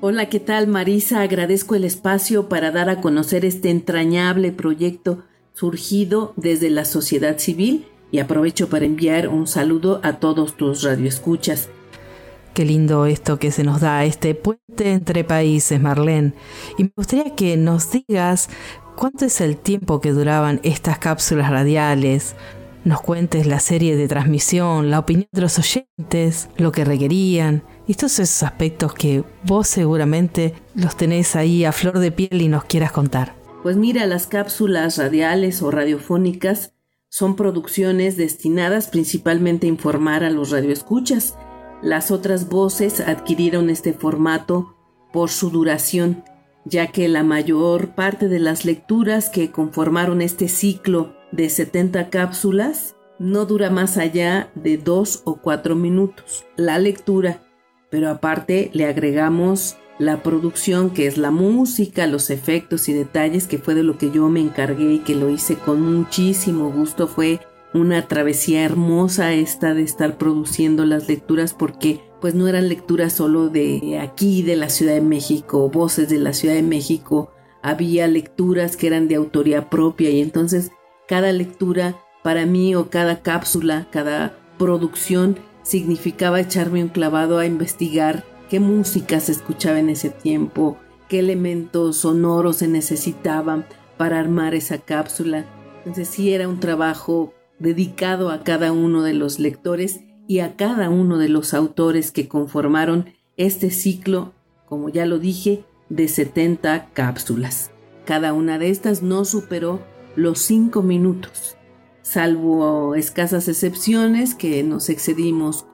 Hola, 0.00 0.28
¿qué 0.28 0.38
tal 0.38 0.68
Marisa? 0.68 1.20
Agradezco 1.20 1.74
el 1.74 1.82
espacio 1.82 2.48
para 2.48 2.70
dar 2.70 2.90
a 2.90 3.00
conocer 3.00 3.44
este 3.44 3.70
entrañable 3.70 4.52
proyecto 4.52 5.24
surgido 5.52 6.32
desde 6.36 6.70
la 6.70 6.84
sociedad 6.84 7.38
civil 7.38 7.88
y 8.12 8.20
aprovecho 8.20 8.68
para 8.68 8.84
enviar 8.84 9.26
un 9.26 9.48
saludo 9.48 10.00
a 10.04 10.20
todos 10.20 10.56
tus 10.56 10.84
radioescuchas. 10.84 11.70
Qué 12.54 12.64
lindo 12.64 13.06
esto 13.06 13.38
que 13.38 13.50
se 13.50 13.64
nos 13.64 13.80
da, 13.80 14.04
este 14.04 14.34
puente 14.34 14.92
entre 14.92 15.24
países, 15.24 15.80
Marlene. 15.80 16.32
Y 16.76 16.84
me 16.84 16.92
gustaría 16.96 17.34
que 17.34 17.56
nos 17.56 17.90
digas 17.90 18.48
cuánto 18.96 19.24
es 19.24 19.40
el 19.40 19.56
tiempo 19.56 20.00
que 20.00 20.12
duraban 20.12 20.60
estas 20.64 20.98
cápsulas 20.98 21.50
radiales, 21.50 22.34
nos 22.84 23.00
cuentes 23.00 23.46
la 23.46 23.60
serie 23.60 23.96
de 23.96 24.08
transmisión, 24.08 24.90
la 24.90 24.98
opinión 24.98 25.28
de 25.32 25.40
los 25.42 25.58
oyentes, 25.58 26.48
lo 26.56 26.72
que 26.72 26.84
requerían, 26.84 27.62
y 27.86 27.94
todos 27.94 28.18
esos 28.18 28.42
aspectos 28.42 28.94
que 28.94 29.24
vos 29.44 29.68
seguramente 29.68 30.54
los 30.74 30.96
tenés 30.96 31.36
ahí 31.36 31.64
a 31.64 31.72
flor 31.72 31.98
de 31.98 32.12
piel 32.12 32.40
y 32.40 32.48
nos 32.48 32.64
quieras 32.64 32.92
contar. 32.92 33.34
Pues 33.62 33.76
mira, 33.76 34.06
las 34.06 34.26
cápsulas 34.26 34.98
radiales 34.98 35.62
o 35.62 35.70
radiofónicas 35.70 36.72
son 37.10 37.36
producciones 37.36 38.16
destinadas 38.16 38.88
principalmente 38.88 39.66
a 39.66 39.70
informar 39.70 40.24
a 40.24 40.30
los 40.30 40.50
radioescuchas 40.50 41.36
las 41.82 42.10
otras 42.10 42.48
voces 42.48 43.00
adquirieron 43.00 43.70
este 43.70 43.92
formato 43.92 44.74
por 45.12 45.30
su 45.30 45.50
duración, 45.50 46.24
ya 46.64 46.88
que 46.88 47.08
la 47.08 47.22
mayor 47.22 47.94
parte 47.94 48.28
de 48.28 48.38
las 48.38 48.64
lecturas 48.64 49.30
que 49.30 49.50
conformaron 49.50 50.20
este 50.20 50.48
ciclo 50.48 51.14
de 51.32 51.48
70 51.48 52.10
cápsulas 52.10 52.96
no 53.18 53.46
dura 53.46 53.70
más 53.70 53.96
allá 53.96 54.50
de 54.54 54.78
dos 54.78 55.22
o 55.24 55.36
cuatro 55.36 55.74
minutos 55.74 56.44
la 56.56 56.78
lectura, 56.78 57.40
pero 57.90 58.10
aparte 58.10 58.70
le 58.74 58.86
agregamos 58.86 59.76
la 59.98 60.22
producción 60.22 60.90
que 60.90 61.06
es 61.06 61.18
la 61.18 61.32
música, 61.32 62.06
los 62.06 62.30
efectos 62.30 62.88
y 62.88 62.92
detalles 62.92 63.48
que 63.48 63.58
fue 63.58 63.74
de 63.74 63.82
lo 63.82 63.98
que 63.98 64.10
yo 64.10 64.28
me 64.28 64.40
encargué 64.40 64.92
y 64.92 64.98
que 65.00 65.16
lo 65.16 65.28
hice 65.28 65.56
con 65.56 65.82
muchísimo 65.82 66.70
gusto. 66.70 67.08
Fue 67.08 67.40
una 67.74 68.08
travesía 68.08 68.64
hermosa 68.64 69.32
esta 69.32 69.74
de 69.74 69.82
estar 69.82 70.16
produciendo 70.18 70.84
las 70.84 71.08
lecturas 71.08 71.52
porque 71.54 72.00
pues 72.20 72.34
no 72.34 72.48
eran 72.48 72.68
lecturas 72.68 73.12
solo 73.12 73.48
de 73.48 73.98
aquí, 74.00 74.42
de 74.42 74.56
la 74.56 74.70
Ciudad 74.70 74.94
de 74.94 75.00
México, 75.00 75.68
voces 75.68 76.08
de 76.08 76.18
la 76.18 76.32
Ciudad 76.32 76.54
de 76.54 76.62
México, 76.62 77.30
había 77.62 78.06
lecturas 78.08 78.76
que 78.76 78.86
eran 78.86 79.08
de 79.08 79.16
autoría 79.16 79.70
propia 79.70 80.10
y 80.10 80.20
entonces 80.20 80.70
cada 81.06 81.32
lectura 81.32 81.96
para 82.22 82.46
mí 82.46 82.74
o 82.74 82.90
cada 82.90 83.22
cápsula, 83.22 83.88
cada 83.90 84.38
producción 84.58 85.38
significaba 85.62 86.40
echarme 86.40 86.82
un 86.82 86.88
clavado 86.88 87.38
a 87.38 87.46
investigar 87.46 88.24
qué 88.48 88.60
música 88.60 89.20
se 89.20 89.32
escuchaba 89.32 89.78
en 89.78 89.90
ese 89.90 90.10
tiempo, 90.10 90.78
qué 91.08 91.20
elementos 91.20 91.98
sonoros 91.98 92.56
se 92.56 92.68
necesitaban 92.68 93.66
para 93.96 94.18
armar 94.18 94.54
esa 94.54 94.78
cápsula. 94.78 95.46
Entonces 95.78 96.08
sí 96.08 96.32
era 96.32 96.48
un 96.48 96.60
trabajo 96.60 97.34
dedicado 97.58 98.30
a 98.30 98.42
cada 98.44 98.72
uno 98.72 99.02
de 99.02 99.14
los 99.14 99.38
lectores 99.38 100.00
y 100.26 100.40
a 100.40 100.56
cada 100.56 100.90
uno 100.90 101.18
de 101.18 101.28
los 101.28 101.54
autores 101.54 102.12
que 102.12 102.28
conformaron 102.28 103.06
este 103.36 103.70
ciclo, 103.70 104.32
como 104.66 104.88
ya 104.88 105.06
lo 105.06 105.18
dije, 105.18 105.64
de 105.88 106.08
70 106.08 106.90
cápsulas. 106.92 107.70
Cada 108.04 108.32
una 108.32 108.58
de 108.58 108.70
estas 108.70 109.02
no 109.02 109.24
superó 109.24 109.80
los 110.16 110.38
5 110.40 110.82
minutos 110.82 111.58
salvo 112.08 112.94
escasas 112.94 113.48
excepciones 113.48 114.34
que 114.34 114.62
nos 114.62 114.88
excedimos 114.88 115.66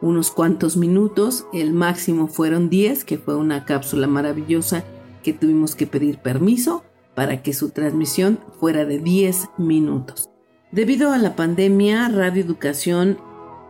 unos 0.00 0.30
cuantos 0.30 0.76
minutos, 0.76 1.46
el 1.52 1.72
máximo 1.72 2.28
fueron 2.28 2.70
10, 2.70 3.04
que 3.04 3.18
fue 3.18 3.34
una 3.34 3.64
cápsula 3.64 4.06
maravillosa 4.06 4.84
que 5.24 5.32
tuvimos 5.32 5.74
que 5.74 5.88
pedir 5.88 6.18
permiso 6.18 6.84
para 7.16 7.42
que 7.42 7.52
su 7.52 7.70
transmisión 7.70 8.38
fuera 8.60 8.84
de 8.84 9.00
10 9.00 9.50
minutos. 9.58 10.31
Debido 10.72 11.12
a 11.12 11.18
la 11.18 11.36
pandemia, 11.36 12.08
Radio 12.08 12.42
Educación 12.42 13.18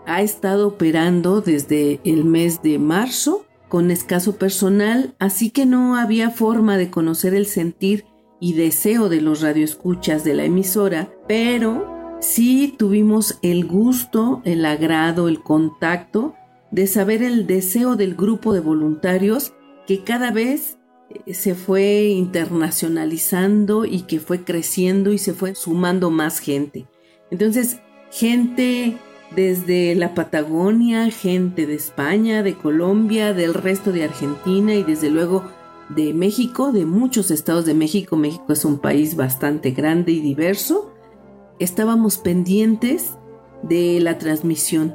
ha 0.06 0.22
estado 0.22 0.68
operando 0.68 1.40
desde 1.40 2.00
el 2.04 2.24
mes 2.24 2.62
de 2.62 2.78
marzo 2.78 3.44
con 3.68 3.90
escaso 3.90 4.36
personal, 4.36 5.12
así 5.18 5.50
que 5.50 5.66
no 5.66 5.96
había 5.96 6.30
forma 6.30 6.76
de 6.76 6.90
conocer 6.90 7.34
el 7.34 7.46
sentir 7.46 8.04
y 8.38 8.52
deseo 8.52 9.08
de 9.08 9.20
los 9.20 9.40
radioescuchas 9.40 10.22
de 10.22 10.34
la 10.34 10.44
emisora, 10.44 11.12
pero 11.26 12.16
sí 12.20 12.72
tuvimos 12.78 13.36
el 13.42 13.66
gusto, 13.66 14.40
el 14.44 14.64
agrado, 14.64 15.26
el 15.26 15.42
contacto 15.42 16.36
de 16.70 16.86
saber 16.86 17.24
el 17.24 17.48
deseo 17.48 17.96
del 17.96 18.14
grupo 18.14 18.54
de 18.54 18.60
voluntarios 18.60 19.52
que 19.88 20.04
cada 20.04 20.30
vez 20.30 20.78
se 21.32 21.54
fue 21.54 22.04
internacionalizando 22.04 23.84
y 23.84 24.02
que 24.02 24.20
fue 24.20 24.44
creciendo 24.44 25.12
y 25.12 25.18
se 25.18 25.34
fue 25.34 25.54
sumando 25.54 26.10
más 26.10 26.38
gente. 26.38 26.86
Entonces, 27.30 27.78
gente 28.10 28.96
desde 29.34 29.94
la 29.94 30.14
Patagonia, 30.14 31.10
gente 31.10 31.66
de 31.66 31.74
España, 31.74 32.42
de 32.42 32.54
Colombia, 32.54 33.32
del 33.32 33.54
resto 33.54 33.92
de 33.92 34.04
Argentina 34.04 34.74
y 34.74 34.82
desde 34.82 35.10
luego 35.10 35.44
de 35.88 36.14
México, 36.14 36.72
de 36.72 36.84
muchos 36.84 37.30
estados 37.30 37.64
de 37.64 37.74
México. 37.74 38.16
México 38.16 38.52
es 38.52 38.64
un 38.64 38.78
país 38.78 39.16
bastante 39.16 39.70
grande 39.70 40.12
y 40.12 40.20
diverso 40.20 40.92
estábamos 41.58 42.18
pendientes 42.18 43.16
de 43.62 44.00
la 44.00 44.18
transmisión. 44.18 44.94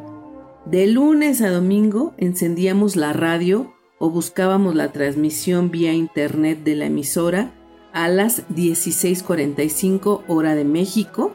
De 0.65 0.87
lunes 0.87 1.41
a 1.41 1.49
domingo 1.49 2.13
encendíamos 2.17 2.95
la 2.95 3.13
radio 3.13 3.73
o 3.99 4.09
buscábamos 4.09 4.75
la 4.75 4.91
transmisión 4.91 5.71
vía 5.71 5.93
internet 5.93 6.63
de 6.63 6.75
la 6.75 6.85
emisora 6.85 7.51
a 7.93 8.07
las 8.09 8.47
16:45 8.49 10.23
hora 10.27 10.55
de 10.55 10.63
México 10.63 11.33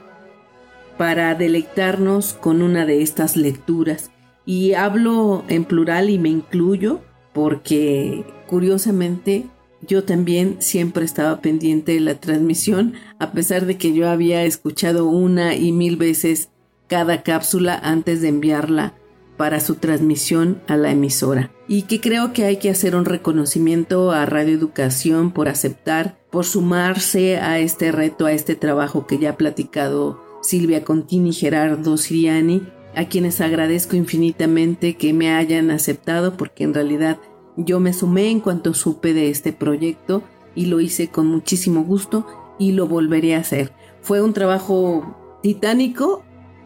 para 0.96 1.34
deleitarnos 1.34 2.34
con 2.34 2.62
una 2.62 2.86
de 2.86 3.02
estas 3.02 3.36
lecturas. 3.36 4.10
Y 4.44 4.74
hablo 4.74 5.44
en 5.48 5.64
plural 5.64 6.10
y 6.10 6.18
me 6.18 6.28
incluyo 6.28 7.00
porque 7.32 8.24
curiosamente 8.46 9.46
yo 9.80 10.04
también 10.04 10.56
siempre 10.60 11.04
estaba 11.04 11.40
pendiente 11.40 11.92
de 11.92 12.00
la 12.00 12.20
transmisión, 12.20 12.94
a 13.18 13.32
pesar 13.32 13.66
de 13.66 13.76
que 13.78 13.92
yo 13.92 14.08
había 14.08 14.44
escuchado 14.44 15.06
una 15.06 15.56
y 15.56 15.72
mil 15.72 15.96
veces 15.96 16.50
cada 16.86 17.22
cápsula 17.22 17.80
antes 17.82 18.20
de 18.20 18.28
enviarla 18.28 18.94
para 19.36 19.60
su 19.60 19.76
transmisión 19.76 20.60
a 20.68 20.76
la 20.76 20.90
emisora. 20.90 21.50
Y 21.68 21.82
que 21.82 22.00
creo 22.00 22.32
que 22.32 22.44
hay 22.44 22.58
que 22.58 22.70
hacer 22.70 22.94
un 22.94 23.04
reconocimiento 23.04 24.12
a 24.12 24.26
Radio 24.26 24.54
Educación 24.54 25.32
por 25.32 25.48
aceptar, 25.48 26.18
por 26.30 26.44
sumarse 26.44 27.38
a 27.38 27.58
este 27.58 27.92
reto, 27.92 28.26
a 28.26 28.32
este 28.32 28.54
trabajo 28.54 29.06
que 29.06 29.18
ya 29.18 29.30
ha 29.30 29.36
platicado 29.36 30.20
Silvia 30.42 30.84
Contini 30.84 31.32
Gerardo 31.32 31.96
Siriani, 31.96 32.62
a 32.94 33.06
quienes 33.06 33.40
agradezco 33.40 33.96
infinitamente 33.96 34.96
que 34.96 35.12
me 35.12 35.32
hayan 35.32 35.70
aceptado 35.70 36.36
porque 36.36 36.64
en 36.64 36.74
realidad 36.74 37.18
yo 37.56 37.80
me 37.80 37.92
sumé 37.92 38.30
en 38.30 38.40
cuanto 38.40 38.74
supe 38.74 39.14
de 39.14 39.30
este 39.30 39.52
proyecto 39.52 40.22
y 40.54 40.66
lo 40.66 40.80
hice 40.80 41.08
con 41.08 41.26
muchísimo 41.26 41.84
gusto 41.84 42.26
y 42.58 42.72
lo 42.72 42.86
volveré 42.86 43.34
a 43.34 43.40
hacer. 43.40 43.72
Fue 44.02 44.20
un 44.20 44.32
trabajo 44.32 45.38
titánico, 45.42 46.22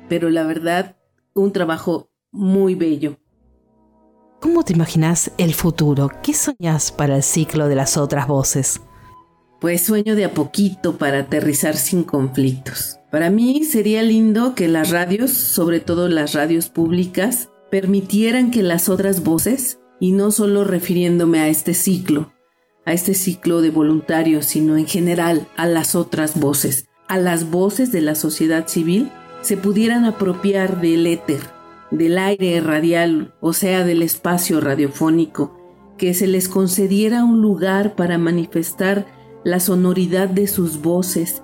pero 0.09 0.31
la 0.31 0.45
verdad, 0.45 0.97
un 1.35 1.53
trabajo 1.53 2.11
muy 2.37 2.75
bello. 2.75 3.19
¿Cómo 4.41 4.63
te 4.63 4.75
imaginas 4.75 5.33
el 5.39 5.55
futuro? 5.55 6.11
¿Qué 6.23 6.35
soñas 6.35 6.93
para 6.93 7.17
el 7.17 7.23
ciclo 7.23 7.69
de 7.69 7.75
las 7.75 7.97
otras 7.97 8.29
voces? 8.29 8.81
Pues 9.61 9.81
sueño 9.81 10.15
de 10.15 10.27
a 10.27 10.35
poquito 10.35 10.99
para 10.99 11.21
aterrizar 11.21 11.77
sin 11.77 12.05
conflictos. 12.05 12.99
Para 13.11 13.31
mí 13.31 13.65
sería 13.65 14.03
lindo 14.03 14.55
que 14.55 14.69
las 14.69 14.91
radios, 14.91 15.31
sobre 15.31 15.81
todo 15.81 16.09
las 16.09 16.35
radios 16.35 16.69
públicas, 16.69 17.49
permitieran 17.71 18.51
que 18.51 18.63
las 18.63 18.89
otras 18.91 19.25
voces 19.25 19.81
y 19.99 20.13
no 20.13 20.31
solo 20.31 20.65
refiriéndome 20.65 21.41
a 21.41 21.49
este 21.49 21.73
ciclo, 21.73 22.33
a 22.85 22.93
este 22.93 23.15
ciclo 23.15 23.63
de 23.63 23.71
voluntarios, 23.71 24.45
sino 24.45 24.77
en 24.77 24.87
general 24.87 25.49
a 25.57 25.67
las 25.67 25.95
otras 25.95 26.39
voces, 26.39 26.87
a 27.09 27.17
las 27.17 27.51
voces 27.51 27.91
de 27.91 28.03
la 28.03 28.15
sociedad 28.15 28.69
civil, 28.69 29.11
se 29.41 29.57
pudieran 29.57 30.05
apropiar 30.05 30.81
del 30.81 31.07
éter, 31.07 31.56
del 31.91 32.19
aire 32.19 32.61
radial, 32.61 33.35
o 33.41 33.53
sea, 33.53 33.85
del 33.85 34.03
espacio 34.03 34.61
radiofónico, 34.61 35.57
que 35.99 36.15
se 36.15 36.27
les 36.27 36.49
concediera 36.49 37.25
un 37.25 37.41
lugar 37.41 37.95
para 37.95 38.19
manifestar 38.19 39.07
la 39.45 39.61
sonoridad 39.61 40.29
de 40.29 40.47
sus 40.47 40.83
voces, 40.83 41.43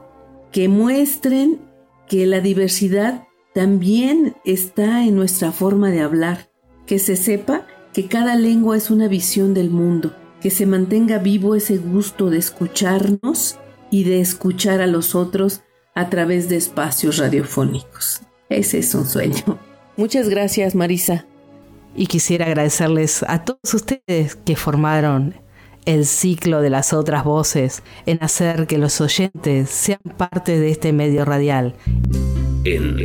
que 0.50 0.68
muestren 0.68 1.60
que 2.08 2.26
la 2.26 2.40
diversidad 2.40 3.24
también 3.54 4.36
está 4.44 5.04
en 5.04 5.14
nuestra 5.14 5.52
forma 5.52 5.90
de 5.90 6.00
hablar, 6.00 6.50
que 6.86 6.98
se 6.98 7.16
sepa 7.16 7.66
que 7.92 8.08
cada 8.08 8.34
lengua 8.36 8.76
es 8.76 8.90
una 8.90 9.08
visión 9.08 9.54
del 9.54 9.70
mundo, 9.70 10.14
que 10.40 10.50
se 10.50 10.66
mantenga 10.66 11.18
vivo 11.18 11.54
ese 11.54 11.78
gusto 11.78 12.30
de 12.30 12.38
escucharnos 12.38 13.58
y 13.90 14.04
de 14.04 14.20
escuchar 14.20 14.80
a 14.80 14.86
los 14.86 15.14
otros 15.14 15.62
a 15.94 16.08
través 16.08 16.48
de 16.48 16.56
espacios 16.56 17.18
radiofónicos. 17.18 18.22
Ese 18.48 18.78
es 18.78 18.94
un 18.94 19.06
sueño. 19.06 19.71
Muchas 19.96 20.28
gracias, 20.28 20.74
Marisa. 20.74 21.26
Y 21.94 22.06
quisiera 22.06 22.46
agradecerles 22.46 23.22
a 23.28 23.44
todos 23.44 23.74
ustedes 23.74 24.36
que 24.36 24.56
formaron 24.56 25.34
el 25.84 26.06
ciclo 26.06 26.60
de 26.62 26.70
las 26.70 26.92
otras 26.92 27.24
voces 27.24 27.82
en 28.06 28.18
hacer 28.22 28.66
que 28.66 28.78
los 28.78 29.00
oyentes 29.00 29.68
sean 29.68 30.00
parte 30.16 30.58
de 30.58 30.70
este 30.70 30.92
medio 30.92 31.24
radial. 31.24 31.74
En 32.64 32.96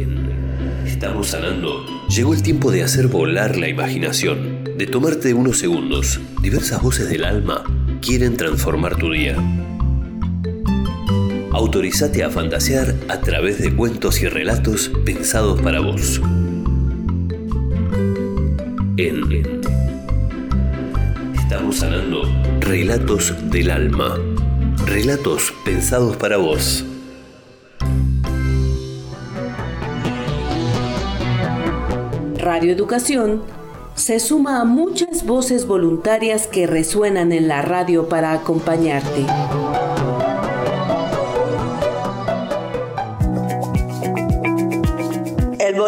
Estamos 0.86 1.28
sanando. 1.28 1.86
Llegó 2.08 2.34
el 2.34 2.42
tiempo 2.42 2.72
de 2.72 2.82
hacer 2.82 3.08
volar 3.08 3.58
la 3.58 3.68
imaginación 3.68 4.64
de 4.78 4.88
tomarte 4.88 5.34
unos 5.34 5.60
segundos. 5.60 6.20
Diversas 6.42 6.82
voces 6.82 7.10
del 7.10 7.26
alma 7.26 7.64
quieren 8.02 8.38
transformar 8.38 8.96
tu 8.96 9.12
día. 9.12 9.36
Autorizate 11.52 12.24
a 12.24 12.30
fantasear 12.30 12.96
a 13.10 13.20
través 13.20 13.62
de 13.62 13.76
cuentos 13.76 14.22
y 14.22 14.28
relatos 14.28 14.92
pensados 15.06 15.62
para 15.62 15.82
vos. 15.82 16.22
En 19.00 19.32
Estamos 21.36 21.78
sanando 21.78 22.24
relatos 22.62 23.32
del 23.52 23.70
alma. 23.70 24.18
Relatos 24.88 25.54
pensados 25.64 26.18
para 26.18 26.38
vos. 26.38 26.84
Radio 32.40 32.72
Educación 32.72 33.44
se 33.94 34.20
suma 34.20 34.62
a 34.62 34.66
muchas 34.66 35.28
voces 35.28 35.68
voluntarias 35.68 36.48
que 36.48 36.66
resuenan 36.66 37.32
en 37.34 37.48
la 37.48 37.62
radio 37.62 38.10
para 38.10 38.34
acompañarte. 38.34 39.28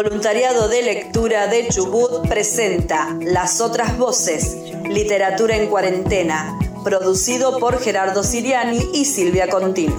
Voluntariado 0.02 0.68
de 0.68 0.80
lectura 0.80 1.46
de 1.48 1.68
Chubut 1.68 2.26
presenta 2.26 3.14
Las 3.20 3.60
otras 3.60 3.98
voces, 3.98 4.56
literatura 4.88 5.56
en 5.56 5.68
cuarentena, 5.68 6.58
producido 6.82 7.58
por 7.58 7.78
Gerardo 7.78 8.22
Siriani 8.22 8.80
y 8.94 9.04
Silvia 9.04 9.50
Contín. 9.50 9.92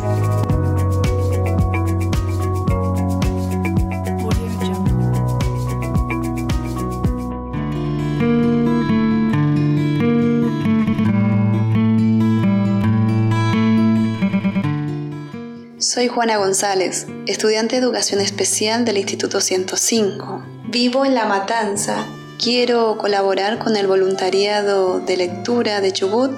Soy 15.78 16.08
Juana 16.08 16.38
González, 16.38 17.06
estudiante 17.28 17.76
de 17.76 17.84
Educación 17.84 18.20
Especial 18.20 18.84
del 18.84 18.98
Instituto 18.98 19.42
105. 19.42 20.44
Vivo 20.70 21.06
en 21.06 21.14
La 21.14 21.26
Matanza. 21.26 22.08
Quiero 22.42 22.98
colaborar 22.98 23.60
con 23.60 23.78
el 23.78 23.86
voluntariado 23.86 25.00
de 25.00 25.18
lectura 25.18 25.82
de 25.82 25.92
Chubut. 25.92 26.32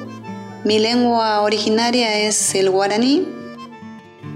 Mi 0.66 0.80
lengua 0.80 1.42
originaria 1.42 2.20
es 2.28 2.56
el 2.56 2.70
guaraní. 2.70 3.28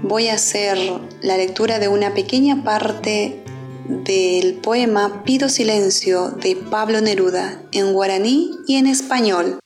Voy 0.02 0.28
a 0.28 0.34
hacer 0.34 0.78
la 1.20 1.36
lectura 1.36 1.78
de 1.78 1.88
una 1.88 2.14
pequeña 2.14 2.64
parte 2.64 3.42
del 3.88 4.54
poema 4.54 5.22
Pido 5.24 5.48
Silencio 5.48 6.30
de 6.30 6.56
Pablo 6.56 7.00
Neruda 7.00 7.62
en 7.72 7.92
guaraní 7.92 8.52
y 8.66 8.76
en 8.76 8.86
español. 8.86 9.58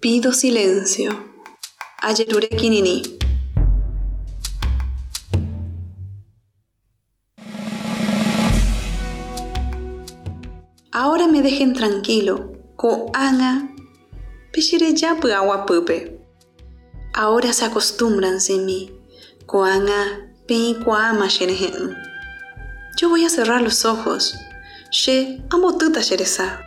Pido 0.00 0.32
silencio. 0.32 1.37
Ayerure 2.00 2.48
kinini. 2.48 3.02
Ahora 10.92 11.26
me 11.26 11.42
dejen 11.42 11.74
tranquilo. 11.74 12.52
Peshire 14.52 14.94
ya 14.94 15.16
agua 15.36 15.66
pupe. 15.66 16.20
Ahora 17.14 17.52
se 17.52 17.64
acostumbran 17.64 18.40
sin 18.40 18.64
mí. 18.64 18.92
Pe 20.46 20.76
ama 20.86 21.28
Yo 22.96 23.08
voy 23.08 23.24
a 23.24 23.28
cerrar 23.28 23.60
los 23.60 23.84
ojos. 23.84 24.36
She 24.92 25.42
amo 25.50 25.76
tuta 25.76 26.00
sheresa. 26.00 26.60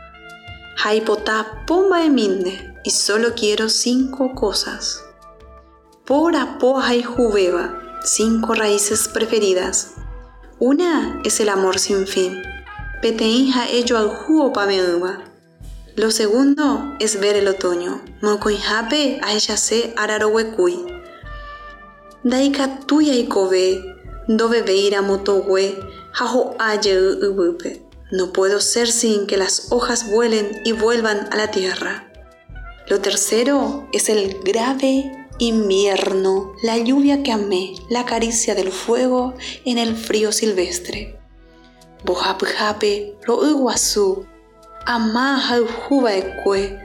Haipota 0.83 1.63
pomba 1.65 2.03
eminde 2.03 2.73
y 2.83 2.89
solo 2.89 3.33
quiero 3.33 3.69
cinco 3.69 4.35
cosas. 4.35 5.01
Por 6.11 6.35
apoja 6.35 6.93
y 6.93 7.03
jubeba, 7.03 7.79
cinco 8.03 8.53
raíces 8.53 9.07
preferidas. 9.07 9.93
Una 10.59 11.21
es 11.23 11.39
el 11.39 11.47
amor 11.47 11.79
sin 11.79 12.05
fin. 12.05 12.43
Peteinja 13.01 13.69
ello 13.69 13.97
al 13.97 14.09
jugo 14.09 14.51
pameuma. 14.51 15.23
Lo 15.95 16.11
segundo 16.11 16.97
es 16.99 17.17
ver 17.21 17.37
el 17.37 17.47
otoño. 17.47 18.01
Mokoinjape 18.21 19.21
a 19.23 19.31
ella 19.31 19.55
se 19.55 19.93
ararowekui. 19.95 20.85
Daika 22.25 22.81
tuya 22.81 23.13
y 23.13 23.27
kobe, 23.27 23.81
dove 24.27 24.63
veira 24.63 25.01
motowe, 25.01 25.79
jajo 26.11 26.57
aye 26.59 26.99
No 28.11 28.33
puedo 28.33 28.59
ser 28.59 28.91
sin 28.91 29.27
que 29.27 29.37
las 29.37 29.71
hojas 29.71 30.11
vuelen 30.11 30.61
y 30.65 30.73
vuelvan 30.73 31.29
a 31.31 31.37
la 31.37 31.51
tierra. 31.51 32.11
Lo 32.89 32.99
tercero 32.99 33.87
es 33.93 34.09
el 34.09 34.41
grave 34.43 35.20
invierno, 35.41 36.53
la 36.61 36.77
lluvia 36.77 37.23
que 37.23 37.31
amé, 37.31 37.73
la 37.89 38.05
caricia 38.05 38.53
del 38.53 38.71
fuego 38.71 39.33
en 39.65 39.79
el 39.79 39.95
frío 39.95 40.31
silvestre. 40.31 41.19
Bojape 42.05 43.17
lo 43.25 43.49
iguazú, 43.49 44.27
amaja 44.85 45.57
ekue, 45.57 46.79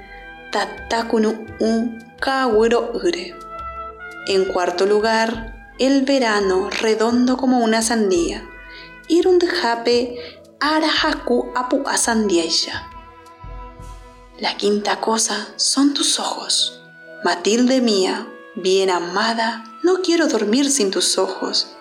tatakunu 0.53 1.47
un 1.61 2.03
ure. 2.95 3.35
En 4.27 4.47
cuarto 4.47 4.87
lugar, 4.87 5.75
el 5.79 6.07
verano 6.07 6.71
redondo 6.71 7.37
como 7.37 7.59
una 7.59 7.83
sandía. 7.83 8.49
Irundejape 9.09 10.17
arahaku 10.61 11.53
apu 11.55 11.83
asandiaisha. 11.87 12.89
La 14.39 14.57
quinta 14.57 14.99
cosa 15.03 15.49
son 15.57 15.93
tus 15.93 16.19
ojos. 16.19 16.83
Matilde 17.23 17.83
mía, 17.83 18.27
bien 18.57 18.91
amada, 18.91 19.65
no 19.83 20.01
quiero 20.03 20.27
dormir 20.27 20.71
sin 20.71 20.91
tus 20.91 21.19
ojos. 21.19 21.77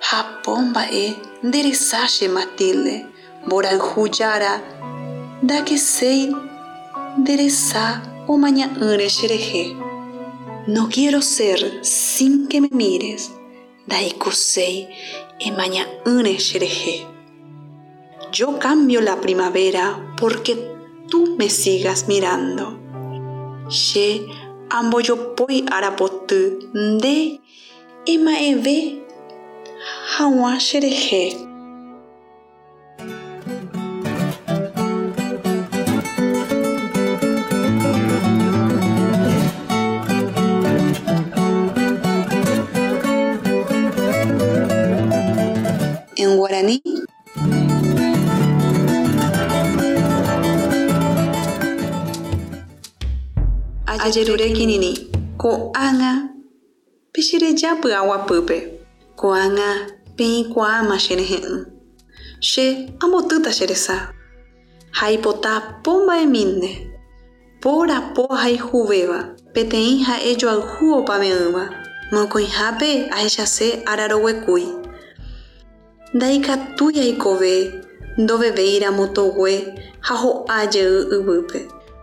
Japomba 0.00 0.86
e 0.90 1.16
derezaje 1.42 2.28
Matilde, 2.28 3.06
boranjuyara, 3.46 4.62
da 5.42 5.64
que 5.64 5.78
sei 5.78 6.34
dereza 7.18 8.02
o 8.26 8.36
mañana 8.36 8.74
xereje. 9.08 9.76
No 10.66 10.88
quiero 10.88 11.22
ser 11.22 11.84
sin 11.84 12.48
que 12.48 12.60
me 12.60 12.70
mires, 12.72 13.30
da 13.86 13.96
sei 14.32 14.88
e 15.38 15.50
mañana 15.52 15.88
xereje. 16.38 17.06
Yo 18.32 18.58
cambio 18.58 19.00
la 19.00 19.20
primavera 19.20 20.14
porque 20.18 20.54
tú 21.08 21.36
me 21.38 21.48
sigas 21.48 22.06
mirando. 22.08 22.78
She 23.68 24.26
amboyopoi 24.70 25.64
arapotu 25.70 26.62
de 27.00 27.40
emaeve 28.06 29.02
hawa 30.16 30.60
shereje. 30.60 31.47
Ayerure 54.04 54.50
kinini 54.50 55.10
ko 55.38 55.70
anga 55.74 56.28
pishire 57.12 57.52
japu 57.52 57.88
awa 57.88 58.18
pupe. 58.26 58.58
Ko 59.16 59.34
anga 59.34 59.98
pei 60.16 60.44
kwa 60.44 60.78
ama 60.78 60.98
shere 60.98 61.26
she 62.40 62.88
amo 63.00 63.22
tuta 63.22 63.52
sheresa 63.52 64.14
haipota 64.90 65.60
pomba 65.82 66.18
eminde 66.22 66.90
pora 67.60 68.14
po 68.14 68.26
hai 68.34 68.56
juveva 68.56 69.34
petein 69.54 70.04
ha 70.04 70.18
ello 70.22 70.50
al 70.50 70.62
juo 70.62 71.02
pameuma 71.02 71.64
mokoihape 72.12 73.10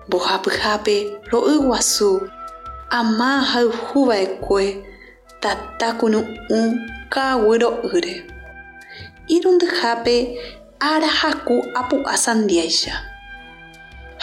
mbohapyhápe 0.07 0.97
ro'yguasu 1.31 2.11
ama 2.99 3.31
hayhuva'ekue 3.51 4.65
tatákunu'ũ 5.43 6.59
ka'aguy 7.13 7.57
ro'ýre 7.63 8.15
irundyhápe 9.35 10.15
arahaku 10.91 11.55
apu'ã 11.81 12.15
sandiáicha 12.25 12.93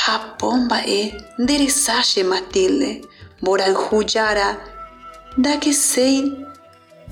ha 0.03 0.15
po 0.39 0.49
mba'e 0.63 1.01
nderesáche 1.43 2.23
Matilde 2.33 2.91
mborayhujára 3.43 4.49
ndakeséi 5.39 6.19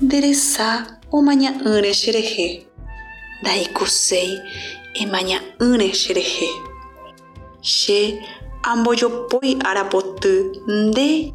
nderesa 0.01 0.67
omaña'ỹre 1.17 1.91
cherehe 2.01 2.47
ndaikuséi 3.41 4.31
emaña'ỹre 5.01 5.87
cherehe 6.01 6.49
che 7.61 7.99
ambojopói 8.63 9.57
arapoty 9.69 10.33
nde 10.67 11.33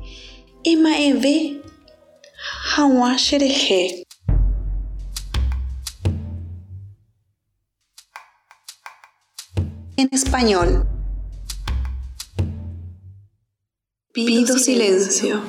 ema'ẽve 0.71 1.35
hag̃ua 2.71 3.17
cherehe. 3.25 3.83
En 9.97 10.09
español. 10.13 10.87
Pido 14.13 14.59
silencio. 14.59 15.41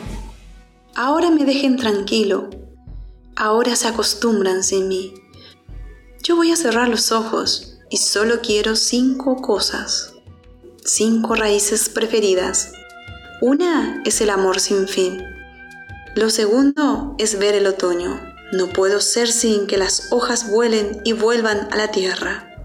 Ahora 0.96 1.30
me 1.30 1.46
dejen 1.46 1.78
tranquilo. 1.78 2.50
Ahora 3.36 3.76
se 3.76 3.88
acostumbran 3.88 4.64
sin 4.64 4.88
mí. 4.88 5.14
Yo 6.24 6.36
voy 6.36 6.52
a 6.52 6.56
cerrar 6.56 6.88
los 6.90 7.12
ojos 7.12 7.78
y 7.90 7.98
solo 7.98 8.42
quiero 8.42 8.76
cinco 8.76 9.42
cosas. 9.42 10.17
Cinco 10.90 11.36
raíces 11.36 11.90
preferidas. 11.90 12.72
Una 13.42 14.02
es 14.06 14.22
el 14.22 14.30
amor 14.30 14.62
sin 14.62 14.88
fin. 14.88 15.22
Lo 16.16 16.30
segundo 16.30 17.14
es 17.18 17.38
ver 17.38 17.56
el 17.56 17.68
otoño. 17.68 18.22
No 18.54 18.70
puedo 18.70 19.02
ser 19.02 19.28
sin 19.28 19.68
que 19.68 19.78
las 19.78 20.14
hojas 20.14 20.50
vuelen 20.50 21.02
y 21.04 21.12
vuelvan 21.12 21.68
a 21.72 21.76
la 21.76 21.92
tierra. 21.92 22.56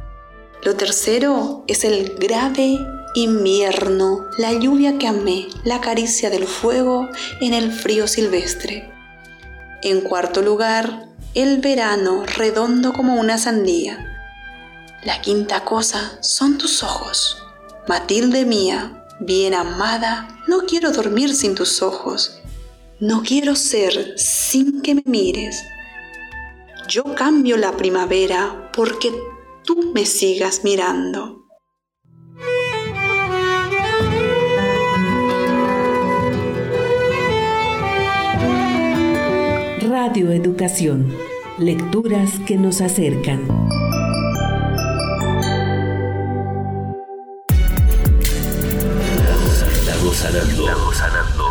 Lo 0.63 0.77
tercero 0.77 1.65
es 1.67 1.83
el 1.83 2.15
grave 2.15 2.79
invierno, 3.17 4.27
la 4.39 4.53
lluvia 4.53 4.99
que 4.99 5.09
amé, 5.09 5.49
la 5.65 5.81
caricia 5.81 6.31
del 6.31 6.47
fuego 6.47 7.09
en 7.41 7.55
el 7.55 7.73
frío 7.73 8.07
silvestre. 8.07 8.89
En 9.83 10.01
cuarto 10.01 10.43
lugar, 10.43 11.09
el 11.35 11.61
verano 11.61 12.23
redondo 12.25 12.93
como 12.93 13.17
una 13.17 13.37
sandía. 13.37 13.99
La 15.03 15.21
quinta 15.21 15.65
cosa 15.65 16.19
son 16.21 16.57
tus 16.57 16.85
ojos. 16.85 17.42
Matilde 17.89 18.45
mía, 18.45 19.05
bien 19.19 19.55
amada, 19.55 20.39
no 20.47 20.67
quiero 20.67 20.93
dormir 20.93 21.35
sin 21.35 21.57
tus 21.57 21.83
ojos. 21.83 22.41
No 23.01 23.23
quiero 23.25 23.57
ser 23.57 24.17
sin 24.17 24.83
que 24.83 24.95
me 24.95 25.03
mires. 25.05 25.65
Yo 26.89 27.03
cambio 27.17 27.57
la 27.57 27.77
primavera 27.77 28.71
porque 28.73 29.13
tú 29.65 29.91
me 29.93 30.07
sigas 30.07 30.63
mirando. 30.63 31.43
Radio 39.81 40.31
Educación. 40.31 41.13
Lecturas 41.59 42.39
que 42.47 42.57
nos 42.57 42.81
acercan. 42.81 43.82
Sanando. 50.15 51.42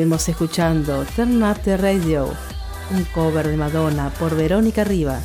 Estuvimos 0.00 0.30
escuchando 0.30 1.04
Ternate 1.14 1.76
Radio, 1.76 2.30
un 2.90 3.04
cover 3.12 3.46
de 3.46 3.58
Madonna 3.58 4.10
por 4.18 4.34
Verónica 4.34 4.82
Rivas. 4.82 5.22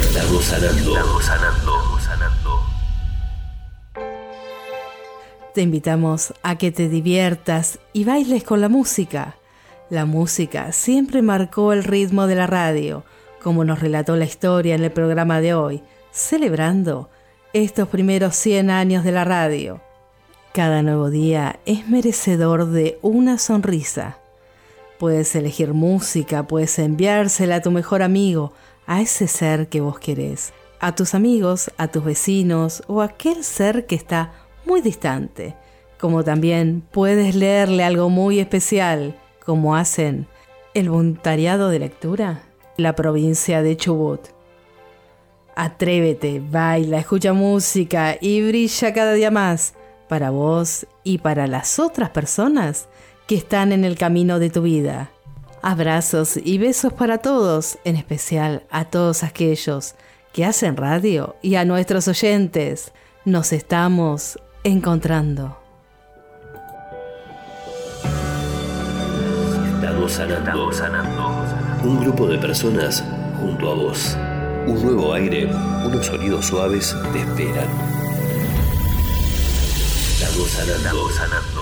Estamos 0.00 0.44
sanando. 0.44 0.96
Estamos 0.96 1.24
sanando. 1.26 1.98
sanando. 2.00 2.60
Te 5.52 5.60
invitamos 5.60 6.32
a 6.42 6.56
que 6.56 6.72
te 6.72 6.88
diviertas 6.88 7.78
y 7.92 8.04
bailes 8.04 8.44
con 8.44 8.62
la 8.62 8.70
música. 8.70 9.36
La 9.90 10.06
música 10.06 10.72
siempre 10.72 11.20
marcó 11.20 11.74
el 11.74 11.84
ritmo 11.84 12.26
de 12.26 12.34
la 12.34 12.46
radio, 12.46 13.04
como 13.42 13.66
nos 13.66 13.80
relató 13.80 14.16
la 14.16 14.24
historia 14.24 14.74
en 14.74 14.84
el 14.84 14.90
programa 14.90 15.42
de 15.42 15.52
hoy, 15.52 15.82
celebrando 16.12 17.10
estos 17.52 17.88
primeros 17.88 18.36
100 18.36 18.70
años 18.70 19.04
de 19.04 19.12
la 19.12 19.24
radio. 19.24 19.82
Cada 20.52 20.82
nuevo 20.82 21.08
día 21.08 21.60
es 21.64 21.88
merecedor 21.88 22.66
de 22.66 22.98
una 23.00 23.38
sonrisa. 23.38 24.18
Puedes 24.98 25.34
elegir 25.34 25.72
música, 25.72 26.46
puedes 26.46 26.78
enviársela 26.78 27.56
a 27.56 27.62
tu 27.62 27.70
mejor 27.70 28.02
amigo, 28.02 28.52
a 28.86 29.00
ese 29.00 29.28
ser 29.28 29.68
que 29.68 29.80
vos 29.80 29.98
querés, 29.98 30.52
a 30.78 30.94
tus 30.94 31.14
amigos, 31.14 31.70
a 31.78 31.88
tus 31.88 32.04
vecinos 32.04 32.82
o 32.86 33.00
a 33.00 33.06
aquel 33.06 33.44
ser 33.44 33.86
que 33.86 33.94
está 33.94 34.34
muy 34.66 34.82
distante. 34.82 35.56
Como 35.98 36.22
también 36.22 36.86
puedes 36.92 37.34
leerle 37.34 37.82
algo 37.82 38.10
muy 38.10 38.38
especial, 38.38 39.18
como 39.46 39.74
hacen 39.74 40.26
el 40.74 40.90
voluntariado 40.90 41.70
de 41.70 41.78
lectura, 41.78 42.42
la 42.76 42.94
provincia 42.94 43.62
de 43.62 43.78
Chubut. 43.78 44.20
Atrévete, 45.56 46.42
baila, 46.46 46.98
escucha 46.98 47.32
música 47.32 48.18
y 48.20 48.46
brilla 48.46 48.92
cada 48.92 49.14
día 49.14 49.30
más 49.30 49.72
para 50.12 50.28
vos 50.28 50.86
y 51.04 51.16
para 51.16 51.46
las 51.46 51.78
otras 51.78 52.10
personas 52.10 52.86
que 53.26 53.34
están 53.34 53.72
en 53.72 53.82
el 53.82 53.96
camino 53.96 54.38
de 54.38 54.50
tu 54.50 54.60
vida. 54.60 55.08
Abrazos 55.62 56.36
y 56.36 56.58
besos 56.58 56.92
para 56.92 57.16
todos, 57.16 57.78
en 57.84 57.96
especial 57.96 58.62
a 58.70 58.84
todos 58.84 59.22
aquellos 59.22 59.94
que 60.34 60.44
hacen 60.44 60.76
radio 60.76 61.36
y 61.40 61.54
a 61.54 61.64
nuestros 61.64 62.08
oyentes. 62.08 62.92
Nos 63.24 63.54
estamos 63.54 64.38
encontrando. 64.64 65.56
Estamos 69.82 70.12
sanando. 70.12 70.70
Un 71.84 72.00
grupo 72.00 72.26
de 72.26 72.36
personas 72.36 73.02
junto 73.40 73.70
a 73.70 73.74
vos. 73.76 74.18
Un 74.66 74.82
nuevo 74.84 75.14
aire, 75.14 75.46
unos 75.86 76.04
sonidos 76.04 76.44
suaves 76.44 76.94
te 77.14 77.20
esperan. 77.20 78.11
Sanando, 80.22 81.10
sanando. 81.10 81.61